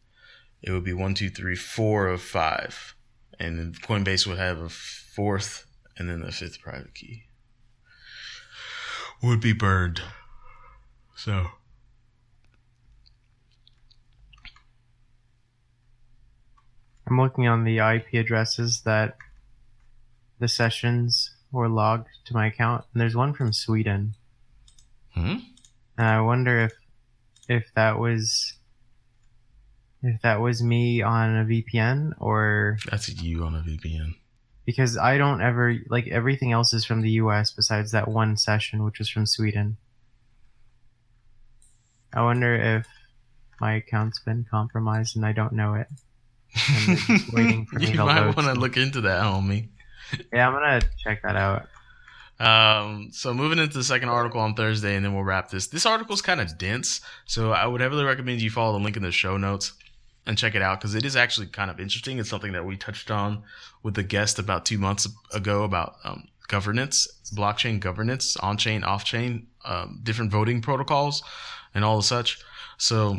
it 0.62 0.72
would 0.72 0.86
be 0.86 0.94
one, 0.94 1.14
two, 1.14 1.30
three, 1.30 1.58
four 1.58 2.08
of 2.08 2.22
five, 2.22 2.96
and 3.40 3.60
then 3.60 3.74
Coinbase 3.74 4.26
would 4.26 4.38
have 4.38 4.60
a 4.60 4.70
fourth, 4.70 5.66
and 5.98 6.10
then 6.10 6.22
the 6.22 6.32
fifth 6.32 6.62
private 6.62 6.94
key 6.94 7.26
would 9.24 9.40
be 9.40 9.54
burned. 9.54 10.02
So. 11.16 11.48
I'm 17.08 17.20
looking 17.20 17.48
on 17.48 17.64
the 17.64 17.80
IP 17.80 18.14
addresses 18.14 18.82
that 18.82 19.18
the 20.40 20.48
sessions 20.48 21.32
were 21.52 21.70
logged 21.70 22.08
to 22.26 22.34
my 22.34 22.48
account, 22.48 22.86
and 22.94 23.02
there's 23.02 23.16
one 23.16 23.34
from 23.34 23.54
Sweden. 23.54 24.16
Hmm? 25.14 25.38
And 25.98 26.08
I 26.08 26.22
wonder 26.22 26.60
if 26.60 26.74
if 27.48 27.72
that 27.76 28.00
was 28.00 28.54
if 30.02 30.22
that 30.22 30.42
was 30.42 30.64
me 30.64 31.02
on 31.02 31.38
a 31.38 31.46
VPN 31.46 32.14
or 32.20 32.78
That's 32.90 33.10
you 33.22 33.44
on 33.44 33.56
a 33.56 33.60
VPN. 33.60 34.16
Because 34.66 34.98
I 34.98 35.18
don't 35.18 35.42
ever 35.42 35.76
like 35.90 36.08
everything 36.08 36.52
else 36.52 36.74
is 36.74 36.86
from 36.86 37.02
the 37.02 37.12
US 37.12 37.52
besides 37.52 37.92
that 37.92 38.08
one 38.08 38.38
session 38.38 38.84
which 38.84 39.00
was 39.00 39.10
from 39.10 39.26
Sweden. 39.26 39.78
I 42.14 42.22
wonder 42.22 42.56
if 42.56 42.88
my 43.60 43.76
account's 43.76 44.20
been 44.20 44.46
compromised 44.50 45.16
and 45.16 45.26
I 45.26 45.32
don't 45.32 45.54
know 45.54 45.74
it. 45.74 45.88
And 46.70 46.98
they're 47.08 47.18
just 47.18 47.34
waiting 47.34 47.66
for 47.66 47.80
me 47.80 47.88
you 47.88 47.94
to 47.94 48.06
might 48.06 48.36
want 48.36 48.54
to 48.54 48.60
look 48.60 48.78
into 48.78 49.02
that, 49.02 49.24
homie. 49.24 49.70
Yeah, 50.32 50.48
I'm 50.48 50.54
gonna 50.54 50.82
check 51.04 51.24
that 51.24 51.36
out. 51.36 51.68
Um, 52.40 53.10
so 53.12 53.34
moving 53.34 53.58
into 53.58 53.78
the 53.78 53.84
second 53.84 54.10
article 54.10 54.42
on 54.42 54.54
Thursday, 54.54 54.96
and 54.96 55.06
then 55.06 55.14
we'll 55.14 55.24
wrap 55.24 55.50
this. 55.50 55.68
This 55.68 55.86
article 55.86 56.14
is 56.14 56.22
kind 56.22 56.42
of 56.42 56.58
dense, 56.58 57.02
so 57.26 57.52
I 57.52 57.66
would 57.66 57.82
heavily 57.82 58.04
recommend 58.04 58.42
you 58.42 58.52
follow 58.52 58.78
the 58.78 58.84
link 58.84 58.98
in 58.98 59.04
the 59.04 59.12
show 59.12 59.38
notes 59.38 59.74
and 60.26 60.38
check 60.38 60.56
it 60.56 60.62
out 60.62 60.80
because 60.80 60.96
it 60.96 61.06
is 61.06 61.16
actually 61.16 61.48
kind 61.48 61.70
of 61.70 61.80
interesting. 61.80 62.18
It's 62.18 62.30
something 62.30 62.54
that 62.54 62.66
we 62.66 62.78
touched 62.78 63.12
on 63.12 63.44
with 63.82 63.96
the 63.96 64.04
guest 64.04 64.40
about 64.40 64.66
two 64.66 64.78
months 64.78 65.08
ago 65.34 65.64
about 65.64 65.96
um, 66.04 66.28
governance, 66.48 67.08
blockchain 67.34 67.80
governance, 67.80 68.38
on 68.38 68.58
chain, 68.58 68.84
off 68.84 69.04
chain, 69.04 69.48
um, 69.66 70.00
different 70.04 70.32
voting 70.32 70.62
protocols, 70.62 71.24
and 71.74 71.84
all 71.84 71.98
the 71.98 72.04
such. 72.04 72.42
So 72.78 73.18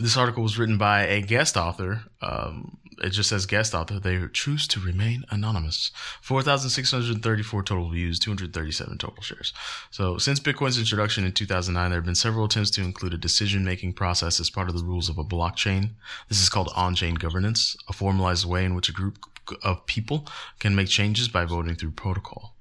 this 0.00 0.16
article 0.16 0.42
was 0.42 0.58
written 0.58 0.78
by 0.78 1.04
a 1.04 1.20
guest 1.20 1.56
author. 1.56 2.02
Um, 2.20 2.78
it 3.02 3.10
just 3.10 3.28
says 3.28 3.46
guest 3.46 3.74
author. 3.74 3.98
They 3.98 4.26
choose 4.32 4.66
to 4.68 4.80
remain 4.80 5.24
anonymous. 5.30 5.90
4,634 6.20 7.62
total 7.62 7.90
views, 7.90 8.18
237 8.18 8.98
total 8.98 9.22
shares. 9.22 9.52
So, 9.90 10.18
since 10.18 10.40
Bitcoin's 10.40 10.78
introduction 10.78 11.24
in 11.24 11.32
2009, 11.32 11.90
there 11.90 11.98
have 11.98 12.04
been 12.04 12.14
several 12.14 12.44
attempts 12.44 12.70
to 12.72 12.82
include 12.82 13.14
a 13.14 13.18
decision 13.18 13.64
making 13.64 13.94
process 13.94 14.40
as 14.40 14.50
part 14.50 14.68
of 14.68 14.76
the 14.76 14.84
rules 14.84 15.08
of 15.08 15.18
a 15.18 15.24
blockchain. 15.24 15.90
This 16.28 16.42
is 16.42 16.48
called 16.48 16.72
on 16.76 16.94
chain 16.94 17.14
governance, 17.14 17.76
a 17.88 17.92
formalized 17.92 18.44
way 18.44 18.64
in 18.64 18.74
which 18.74 18.88
a 18.88 18.92
group 18.92 19.18
of 19.62 19.86
people 19.86 20.26
can 20.58 20.74
make 20.74 20.88
changes 20.88 21.28
by 21.28 21.44
voting 21.44 21.74
through 21.74 21.90
protocol. 21.92 22.51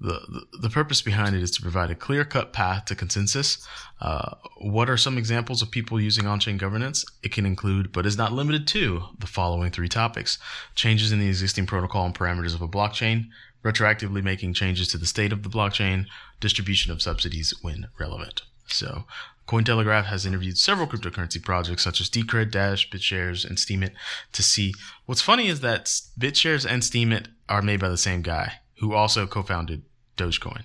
The, 0.00 0.46
the, 0.58 0.70
purpose 0.70 1.02
behind 1.02 1.36
it 1.36 1.42
is 1.42 1.50
to 1.52 1.62
provide 1.62 1.90
a 1.90 1.94
clear 1.94 2.24
cut 2.24 2.54
path 2.54 2.86
to 2.86 2.94
consensus. 2.94 3.66
Uh, 4.00 4.36
what 4.56 4.88
are 4.88 4.96
some 4.96 5.18
examples 5.18 5.60
of 5.60 5.70
people 5.70 6.00
using 6.00 6.26
on 6.26 6.40
chain 6.40 6.56
governance? 6.56 7.04
It 7.22 7.32
can 7.32 7.44
include, 7.44 7.92
but 7.92 8.06
is 8.06 8.16
not 8.16 8.32
limited 8.32 8.66
to, 8.68 9.02
the 9.18 9.26
following 9.26 9.70
three 9.70 9.90
topics 9.90 10.38
changes 10.74 11.12
in 11.12 11.18
the 11.18 11.28
existing 11.28 11.66
protocol 11.66 12.06
and 12.06 12.14
parameters 12.14 12.54
of 12.54 12.62
a 12.62 12.68
blockchain, 12.68 13.26
retroactively 13.62 14.22
making 14.22 14.54
changes 14.54 14.88
to 14.88 14.98
the 14.98 15.04
state 15.04 15.32
of 15.32 15.42
the 15.42 15.50
blockchain, 15.50 16.06
distribution 16.40 16.90
of 16.90 17.02
subsidies 17.02 17.52
when 17.60 17.88
relevant. 17.98 18.42
So, 18.68 19.04
Cointelegraph 19.46 20.04
has 20.04 20.24
interviewed 20.24 20.56
several 20.56 20.86
cryptocurrency 20.86 21.42
projects 21.42 21.82
such 21.82 22.00
as 22.00 22.08
Decred, 22.08 22.52
Dash, 22.52 22.88
BitShares, 22.88 23.44
and 23.44 23.58
Steemit 23.58 23.90
to 24.32 24.42
see. 24.42 24.72
What's 25.04 25.20
funny 25.20 25.48
is 25.48 25.60
that 25.60 25.86
BitShares 26.18 26.64
and 26.64 26.82
Steemit 26.82 27.26
are 27.48 27.60
made 27.60 27.80
by 27.80 27.88
the 27.88 27.98
same 27.98 28.22
guy 28.22 28.60
who 28.78 28.94
also 28.94 29.26
co-founded 29.26 29.82
Dogecoin, 30.20 30.64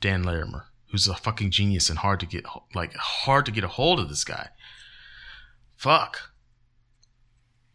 Dan 0.00 0.22
Larimer, 0.22 0.66
who's 0.90 1.08
a 1.08 1.14
fucking 1.14 1.50
genius 1.50 1.88
and 1.88 1.98
hard 1.98 2.20
to 2.20 2.26
get 2.26 2.44
like 2.74 2.94
hard 2.94 3.46
to 3.46 3.52
get 3.52 3.64
a 3.64 3.68
hold 3.68 3.98
of 3.98 4.08
this 4.08 4.24
guy. 4.24 4.48
Fuck. 5.74 6.30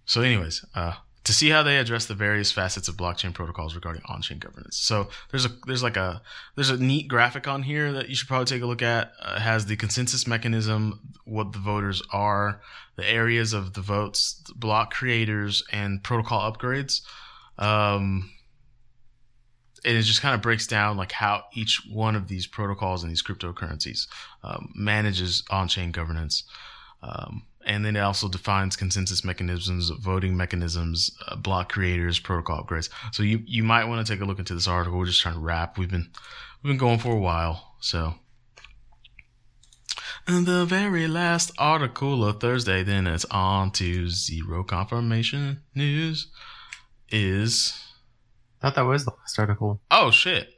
So, 0.05 0.21
anyways, 0.21 0.65
uh, 0.73 0.93
to 1.23 1.33
see 1.33 1.49
how 1.49 1.61
they 1.61 1.77
address 1.77 2.05
the 2.07 2.15
various 2.15 2.51
facets 2.51 2.87
of 2.87 2.97
blockchain 2.97 3.33
protocols 3.33 3.75
regarding 3.75 4.01
on-chain 4.07 4.39
governance. 4.39 4.77
So 4.77 5.09
there's 5.29 5.45
a 5.45 5.49
there's 5.67 5.83
like 5.83 5.97
a 5.97 6.21
there's 6.55 6.71
a 6.71 6.77
neat 6.77 7.07
graphic 7.07 7.47
on 7.47 7.61
here 7.63 7.91
that 7.91 8.09
you 8.09 8.15
should 8.15 8.27
probably 8.27 8.45
take 8.45 8.63
a 8.63 8.65
look 8.65 8.81
at. 8.81 9.11
Uh, 9.21 9.39
has 9.39 9.65
the 9.65 9.75
consensus 9.75 10.25
mechanism, 10.25 11.13
what 11.25 11.51
the 11.53 11.59
voters 11.59 12.01
are, 12.11 12.61
the 12.95 13.07
areas 13.07 13.53
of 13.53 13.73
the 13.73 13.81
votes, 13.81 14.41
the 14.47 14.55
block 14.55 14.91
creators, 14.91 15.63
and 15.71 16.03
protocol 16.03 16.51
upgrades. 16.51 17.01
Um, 17.59 18.31
and 19.85 19.97
it 19.97 20.01
just 20.03 20.21
kind 20.21 20.35
of 20.35 20.41
breaks 20.41 20.67
down 20.67 20.97
like 20.97 21.11
how 21.11 21.43
each 21.53 21.81
one 21.91 22.15
of 22.15 22.27
these 22.27 22.47
protocols 22.47 23.03
and 23.03 23.11
these 23.11 23.23
cryptocurrencies 23.23 24.07
um, 24.43 24.71
manages 24.75 25.43
on-chain 25.49 25.91
governance. 25.91 26.43
Um, 27.01 27.43
and 27.65 27.85
then 27.85 27.95
it 27.95 27.99
also 27.99 28.27
defines 28.27 28.75
consensus 28.75 29.23
mechanisms, 29.23 29.89
voting 29.89 30.35
mechanisms, 30.35 31.11
uh, 31.27 31.35
block 31.35 31.71
creators, 31.71 32.19
protocol 32.19 32.63
upgrades. 32.63 32.89
So 33.11 33.23
you 33.23 33.43
you 33.45 33.63
might 33.63 33.85
want 33.85 34.05
to 34.05 34.11
take 34.11 34.21
a 34.21 34.25
look 34.25 34.39
into 34.39 34.53
this 34.53 34.67
article. 34.67 34.97
We're 34.97 35.05
just 35.05 35.21
trying 35.21 35.35
to 35.35 35.41
wrap. 35.41 35.77
We've 35.77 35.89
been 35.89 36.09
we've 36.63 36.71
been 36.71 36.77
going 36.77 36.99
for 36.99 37.11
a 37.11 37.19
while, 37.19 37.75
so. 37.79 38.15
And 40.27 40.45
the 40.45 40.65
very 40.65 41.07
last 41.07 41.51
article 41.57 42.23
of 42.23 42.39
Thursday, 42.39 42.83
then 42.83 43.07
it's 43.07 43.25
on 43.25 43.71
to 43.71 44.09
zero 44.09 44.63
confirmation 44.63 45.61
news. 45.73 46.27
Is 47.11 47.73
thought 48.61 48.75
that 48.75 48.81
was 48.81 49.05
the 49.05 49.11
last 49.19 49.39
article. 49.39 49.81
oh 49.91 50.11
shit! 50.11 50.49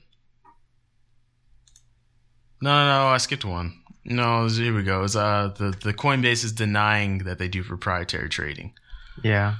No, 2.61 2.71
no, 2.71 2.85
no, 2.85 3.07
I 3.07 3.17
skipped 3.17 3.45
one. 3.45 3.81
No, 4.03 4.47
here 4.47 4.75
we 4.75 4.83
go. 4.83 5.03
It's 5.03 5.15
uh 5.15 5.53
the 5.57 5.71
the 5.83 5.93
Coinbase 5.93 6.43
is 6.43 6.51
denying 6.51 7.19
that 7.19 7.37
they 7.37 7.47
do 7.47 7.63
proprietary 7.63 8.29
trading. 8.29 8.73
Yeah. 9.23 9.55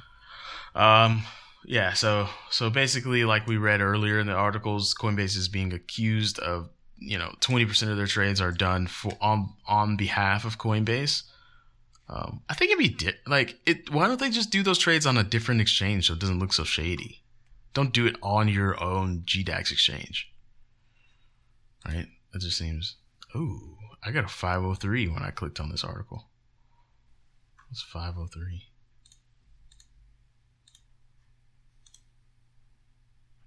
Um, 0.74 1.22
yeah. 1.64 1.92
So 1.92 2.28
so 2.50 2.70
basically, 2.70 3.24
like 3.24 3.46
we 3.46 3.56
read 3.56 3.80
earlier 3.80 4.18
in 4.18 4.26
the 4.26 4.32
articles, 4.32 4.94
Coinbase 4.94 5.36
is 5.36 5.48
being 5.48 5.72
accused 5.72 6.38
of 6.40 6.70
you 6.98 7.18
know 7.18 7.32
twenty 7.40 7.66
percent 7.66 7.90
of 7.90 7.96
their 7.96 8.06
trades 8.06 8.40
are 8.40 8.52
done 8.52 8.86
for 8.86 9.12
on 9.20 9.54
on 9.66 9.96
behalf 9.96 10.44
of 10.44 10.58
Coinbase. 10.58 11.22
Um, 12.08 12.42
I 12.48 12.54
think 12.54 12.72
it'd 12.72 12.78
be 12.78 12.88
di- 12.88 13.18
like 13.26 13.58
it. 13.64 13.90
Why 13.90 14.08
don't 14.08 14.18
they 14.20 14.30
just 14.30 14.50
do 14.50 14.62
those 14.62 14.78
trades 14.78 15.06
on 15.06 15.16
a 15.16 15.22
different 15.24 15.60
exchange 15.60 16.08
so 16.08 16.14
it 16.14 16.18
doesn't 16.18 16.40
look 16.40 16.52
so 16.52 16.64
shady? 16.64 17.21
Don't 17.74 17.92
do 17.92 18.06
it 18.06 18.16
on 18.22 18.48
your 18.48 18.82
own 18.82 19.22
GDAX 19.26 19.72
exchange. 19.72 20.30
Right? 21.86 22.06
That 22.32 22.40
just 22.40 22.58
seems. 22.58 22.96
Ooh, 23.34 23.76
I 24.04 24.10
got 24.10 24.24
a 24.24 24.28
503 24.28 25.08
when 25.08 25.22
I 25.22 25.30
clicked 25.30 25.60
on 25.60 25.70
this 25.70 25.84
article. 25.84 26.28
It's 27.70 27.82
503. 27.82 28.62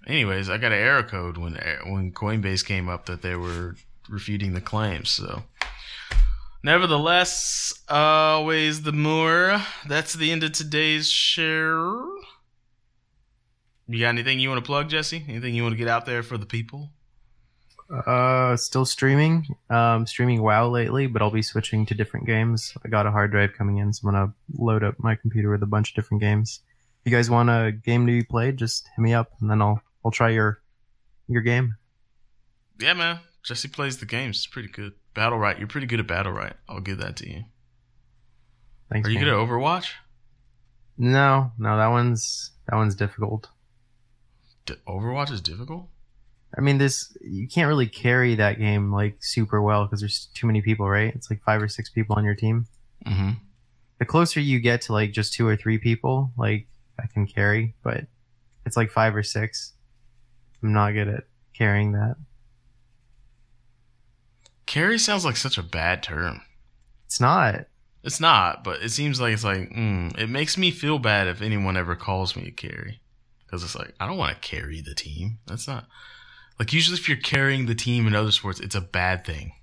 Anyways, 0.08 0.50
I 0.50 0.58
got 0.58 0.72
an 0.72 0.80
error 0.80 1.04
code 1.04 1.38
when 1.38 1.58
eh, 1.58 1.78
when 1.86 2.12
Coinbase 2.12 2.66
came 2.66 2.90
up 2.90 3.06
that 3.08 3.22
they 3.22 3.36
were 3.36 3.76
refuting 4.08 4.54
the 4.54 4.62
claims. 4.62 5.10
So, 5.10 5.44
nevertheless, 6.64 7.74
always 7.90 8.84
the 8.84 8.92
more. 8.92 9.62
That's 9.88 10.14
the 10.14 10.32
end 10.32 10.44
of 10.44 10.52
today's 10.52 11.10
share. 11.10 11.92
You 13.88 14.00
got 14.00 14.10
anything 14.10 14.40
you 14.40 14.50
want 14.50 14.64
to 14.64 14.66
plug, 14.66 14.90
Jesse? 14.90 15.24
Anything 15.28 15.54
you 15.54 15.64
want 15.64 15.74
to 15.74 15.78
get 15.78 15.88
out 15.88 16.06
there 16.06 16.24
for 16.24 16.38
the 16.38 16.46
people? 16.46 16.90
Uh, 17.90 18.58
still 18.58 18.86
streaming. 18.86 19.46
Um, 19.70 20.08
streaming 20.08 20.42
WoW 20.42 20.70
lately, 20.70 21.06
but 21.06 21.22
I'll 21.22 21.30
be 21.30 21.44
switching 21.44 21.86
to 21.86 21.94
different 21.94 22.26
games. 22.26 22.74
I 22.84 22.90
got 22.90 23.06
a 23.06 23.12
hard 23.12 23.32
drive 23.32 23.54
coming 23.54 23.78
in, 23.78 23.94
so 23.94 24.08
I'm 24.08 24.14
gonna 24.16 24.34
load 24.58 24.84
up 24.84 24.96
my 24.98 25.16
computer 25.16 25.52
with 25.52 25.62
a 25.62 25.68
bunch 25.68 25.92
of 25.92 25.96
different 25.96 26.22
games. 26.22 26.62
If 27.04 27.12
you 27.12 27.16
guys 27.16 27.30
want 27.30 27.50
a 27.50 27.72
game 27.72 28.08
to 28.08 28.12
be 28.12 28.24
played, 28.24 28.58
just 28.58 28.88
hit 28.96 29.02
me 29.02 29.14
up, 29.14 29.34
and 29.40 29.52
then 29.52 29.62
I'll 29.62 29.80
I'll 30.04 30.12
try 30.12 30.30
your 30.30 30.62
your 31.28 31.44
game. 31.44 31.76
Yeah, 32.80 32.94
man. 32.94 33.20
Jesse 33.44 33.68
plays 33.68 34.00
the 34.00 34.08
games. 34.08 34.38
It's 34.38 34.48
pretty 34.48 34.70
good. 34.70 34.94
Battlerite. 35.14 35.60
You're 35.60 35.68
pretty 35.68 35.88
good 35.88 36.00
at 36.00 36.08
Battlerite. 36.08 36.56
I'll 36.68 36.82
give 36.82 36.98
that 36.98 37.16
to 37.18 37.30
you. 37.30 37.44
Thanks. 38.92 39.08
Are 39.08 39.12
you 39.12 39.20
man. 39.20 39.26
good 39.26 39.34
at 39.34 39.40
Overwatch? 39.40 39.92
No, 40.98 41.52
no, 41.60 41.78
that 41.78 41.88
one's 41.88 42.52
that 42.68 42.76
one's 42.76 42.96
difficult. 42.96 43.50
Overwatch 44.66 45.32
is 45.32 45.42
difficult. 45.42 45.88
I 46.58 46.62
mean, 46.62 46.78
this 46.78 47.16
you 47.22 47.48
can't 47.48 47.68
really 47.68 47.88
carry 47.88 48.36
that 48.36 48.60
game 48.60 48.92
like 48.92 49.18
super 49.20 49.62
well 49.62 49.86
because 49.86 50.00
there's 50.00 50.28
too 50.34 50.48
many 50.48 50.62
people, 50.62 50.90
right? 50.90 51.14
It's 51.14 51.30
like 51.30 51.44
five 51.44 51.62
or 51.62 51.68
six 51.68 51.90
people 51.90 52.16
on 52.16 52.24
your 52.24 52.36
team. 52.36 52.68
Mm-hmm. 53.06 53.32
The 54.00 54.06
closer 54.06 54.40
you 54.40 54.60
get 54.60 54.82
to 54.82 54.94
like 54.94 55.12
just 55.12 55.34
two 55.34 55.48
or 55.48 55.56
three 55.56 55.78
people, 55.78 56.32
like 56.38 56.68
I 57.00 57.08
can 57.08 57.28
carry, 57.28 57.76
but 57.84 58.06
it's 58.66 58.78
like 58.78 58.92
five 58.92 59.16
or 59.16 59.24
six. 59.24 59.74
I'm 60.64 60.74
not 60.74 60.92
good 60.92 61.08
at 61.08 61.24
carrying 61.54 61.92
that. 61.94 62.16
Carry 64.66 64.98
sounds 64.98 65.26
like 65.26 65.38
such 65.38 65.58
a 65.58 65.64
bad 65.64 66.04
term. 66.04 66.42
It's 67.06 67.20
not. 67.20 67.66
It's 68.04 68.20
not, 68.20 68.64
but 68.64 68.82
it 68.82 68.90
seems 68.90 69.20
like 69.20 69.34
it's 69.34 69.44
like 69.44 69.70
mm, 69.72 70.18
it 70.18 70.30
makes 70.30 70.58
me 70.58 70.72
feel 70.72 71.00
bad 71.00 71.28
if 71.28 71.42
anyone 71.42 71.76
ever 71.76 71.96
calls 71.96 72.36
me 72.36 72.48
a 72.48 72.52
carry 72.52 73.02
because 73.56 73.76
it's 73.76 73.76
like 73.76 73.96
I 74.00 74.08
don't 74.08 74.18
want 74.18 74.34
to 74.34 74.48
carry 74.48 74.82
the 74.82 74.94
team. 74.94 75.40
That's 75.48 75.68
not 75.68 75.88
like 76.60 76.74
usually 76.74 76.98
if 76.98 77.08
you're 77.08 77.18
carrying 77.18 77.66
the 77.66 77.76
team 77.76 78.06
in 78.08 78.16
other 78.16 78.32
sports, 78.32 78.60
it's 78.60 78.76
a 78.76 78.82
bad 78.82 79.26
thing. 79.26 79.54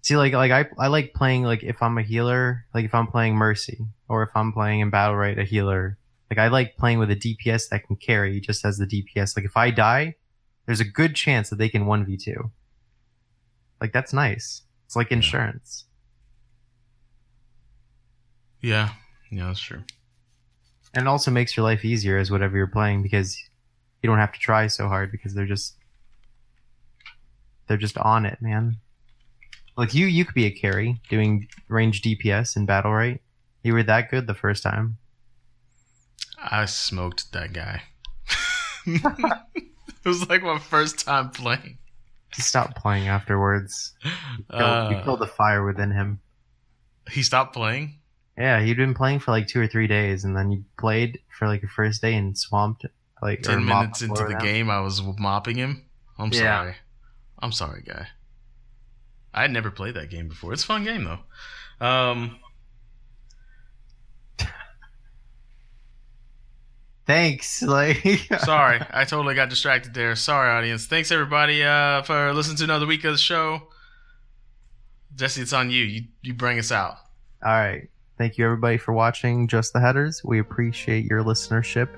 See, 0.00 0.16
like, 0.16 0.32
like 0.32 0.52
I, 0.52 0.66
I 0.78 0.86
like 0.86 1.12
playing 1.12 1.42
like 1.42 1.62
if 1.62 1.82
I'm 1.82 1.98
a 1.98 2.02
healer, 2.02 2.64
like 2.72 2.84
if 2.84 2.94
I'm 2.94 3.06
playing 3.06 3.34
Mercy 3.34 3.78
or 4.08 4.22
if 4.22 4.30
I'm 4.34 4.52
playing 4.52 4.80
in 4.80 4.90
Battlerite 4.90 5.38
a 5.38 5.44
healer. 5.44 5.98
Like 6.30 6.38
I 6.38 6.48
like 6.48 6.76
playing 6.76 6.98
with 6.98 7.10
a 7.10 7.16
DPS 7.16 7.68
that 7.70 7.86
can 7.86 7.96
carry 7.96 8.40
just 8.40 8.64
as 8.64 8.78
the 8.78 8.86
DPS. 8.86 9.36
Like 9.36 9.46
if 9.46 9.56
I 9.56 9.70
die, 9.70 10.14
there's 10.66 10.80
a 10.80 10.84
good 10.84 11.14
chance 11.14 11.50
that 11.50 11.56
they 11.56 11.68
can 11.68 11.86
one 11.86 12.04
v 12.04 12.16
two. 12.16 12.50
Like 13.80 13.92
that's 13.92 14.12
nice. 14.12 14.62
It's 14.86 14.96
like 14.96 15.10
insurance. 15.10 15.84
Yeah, 18.60 18.90
yeah, 19.30 19.46
that's 19.46 19.60
true. 19.60 19.82
And 20.94 21.02
it 21.06 21.08
also 21.08 21.30
makes 21.30 21.56
your 21.56 21.64
life 21.64 21.84
easier 21.84 22.16
as 22.18 22.30
whatever 22.30 22.56
you're 22.56 22.66
playing 22.66 23.02
because 23.02 23.38
you 24.02 24.08
don't 24.08 24.18
have 24.18 24.32
to 24.32 24.38
try 24.38 24.66
so 24.68 24.88
hard 24.88 25.10
because 25.12 25.34
they're 25.34 25.46
just 25.46 25.74
they're 27.66 27.76
just 27.76 27.98
on 27.98 28.24
it, 28.24 28.38
man. 28.40 28.76
Like 29.76 29.94
you 29.94 30.06
you 30.06 30.24
could 30.24 30.34
be 30.34 30.46
a 30.46 30.50
carry 30.50 31.00
doing 31.08 31.46
range 31.68 32.02
DPS 32.02 32.56
in 32.56 32.66
battle, 32.66 32.92
right? 32.92 33.20
You 33.62 33.74
were 33.74 33.82
that 33.84 34.10
good 34.10 34.26
the 34.26 34.34
first 34.34 34.62
time. 34.62 34.96
I 36.40 36.64
smoked 36.66 37.32
that 37.32 37.52
guy. 37.52 37.82
it 38.86 39.72
was 40.04 40.28
like 40.28 40.42
my 40.42 40.58
first 40.58 41.00
time 41.04 41.30
playing. 41.30 41.78
He 42.34 42.42
stopped 42.42 42.76
playing 42.76 43.08
afterwards. 43.08 43.92
You 44.04 44.10
killed, 44.50 44.62
Uh, 44.62 45.02
killed 45.04 45.20
the 45.20 45.26
fire 45.26 45.64
within 45.64 45.90
him. 45.90 46.20
he 47.10 47.22
stopped 47.22 47.54
playing. 47.54 47.97
Yeah, 48.38 48.60
he'd 48.60 48.76
been 48.76 48.94
playing 48.94 49.18
for 49.18 49.32
like 49.32 49.48
two 49.48 49.60
or 49.60 49.66
three 49.66 49.88
days, 49.88 50.24
and 50.24 50.36
then 50.36 50.50
you 50.52 50.64
played 50.78 51.18
for 51.28 51.48
like 51.48 51.60
your 51.60 51.70
first 51.70 52.00
day 52.00 52.14
and 52.14 52.38
swamped 52.38 52.86
like 53.20 53.42
Ten 53.42 53.64
minutes 53.64 54.00
into 54.00 54.22
the 54.24 54.30
down. 54.30 54.40
game, 54.42 54.70
I 54.70 54.78
was 54.80 55.02
mopping 55.02 55.56
him. 55.56 55.84
I'm 56.18 56.32
Yeah. 56.32 56.38
sorry. 56.60 56.74
I'm 57.40 57.50
sorry, 57.52 57.82
guy. 57.82 58.06
I 59.34 59.42
had 59.42 59.50
never 59.50 59.70
played 59.72 59.94
that 59.94 60.08
game 60.10 60.28
before. 60.28 60.52
It's 60.52 60.62
a 60.62 60.66
fun 60.66 60.84
game 60.84 61.04
though. 61.04 61.18
Um, 61.84 62.38
Thanks. 67.06 67.62
Like 67.62 68.02
sorry, 68.44 68.80
I 68.90 69.04
totally 69.04 69.34
got 69.34 69.48
distracted 69.48 69.94
there. 69.94 70.14
Sorry, 70.16 70.50
audience. 70.50 70.86
Thanks 70.86 71.10
everybody 71.10 71.62
uh, 71.62 72.02
for 72.02 72.32
listening 72.34 72.58
to 72.58 72.64
another 72.64 72.86
week 72.86 73.04
of 73.04 73.12
the 73.12 73.18
show. 73.18 73.68
Jesse, 75.14 75.40
it's 75.42 75.52
on 75.52 75.70
you. 75.70 75.84
You 75.84 76.02
you 76.22 76.34
bring 76.34 76.58
us 76.58 76.70
out. 76.70 76.96
All 77.44 77.52
right. 77.52 77.88
Thank 78.18 78.36
you, 78.36 78.44
everybody, 78.44 78.78
for 78.78 78.92
watching 78.92 79.46
Just 79.46 79.72
the 79.72 79.78
Headers. 79.78 80.24
We 80.24 80.40
appreciate 80.40 81.04
your 81.04 81.22
listenership, 81.22 81.88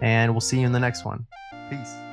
and 0.00 0.32
we'll 0.32 0.40
see 0.40 0.60
you 0.60 0.66
in 0.66 0.72
the 0.72 0.80
next 0.80 1.04
one. 1.04 1.26
Peace. 1.68 2.05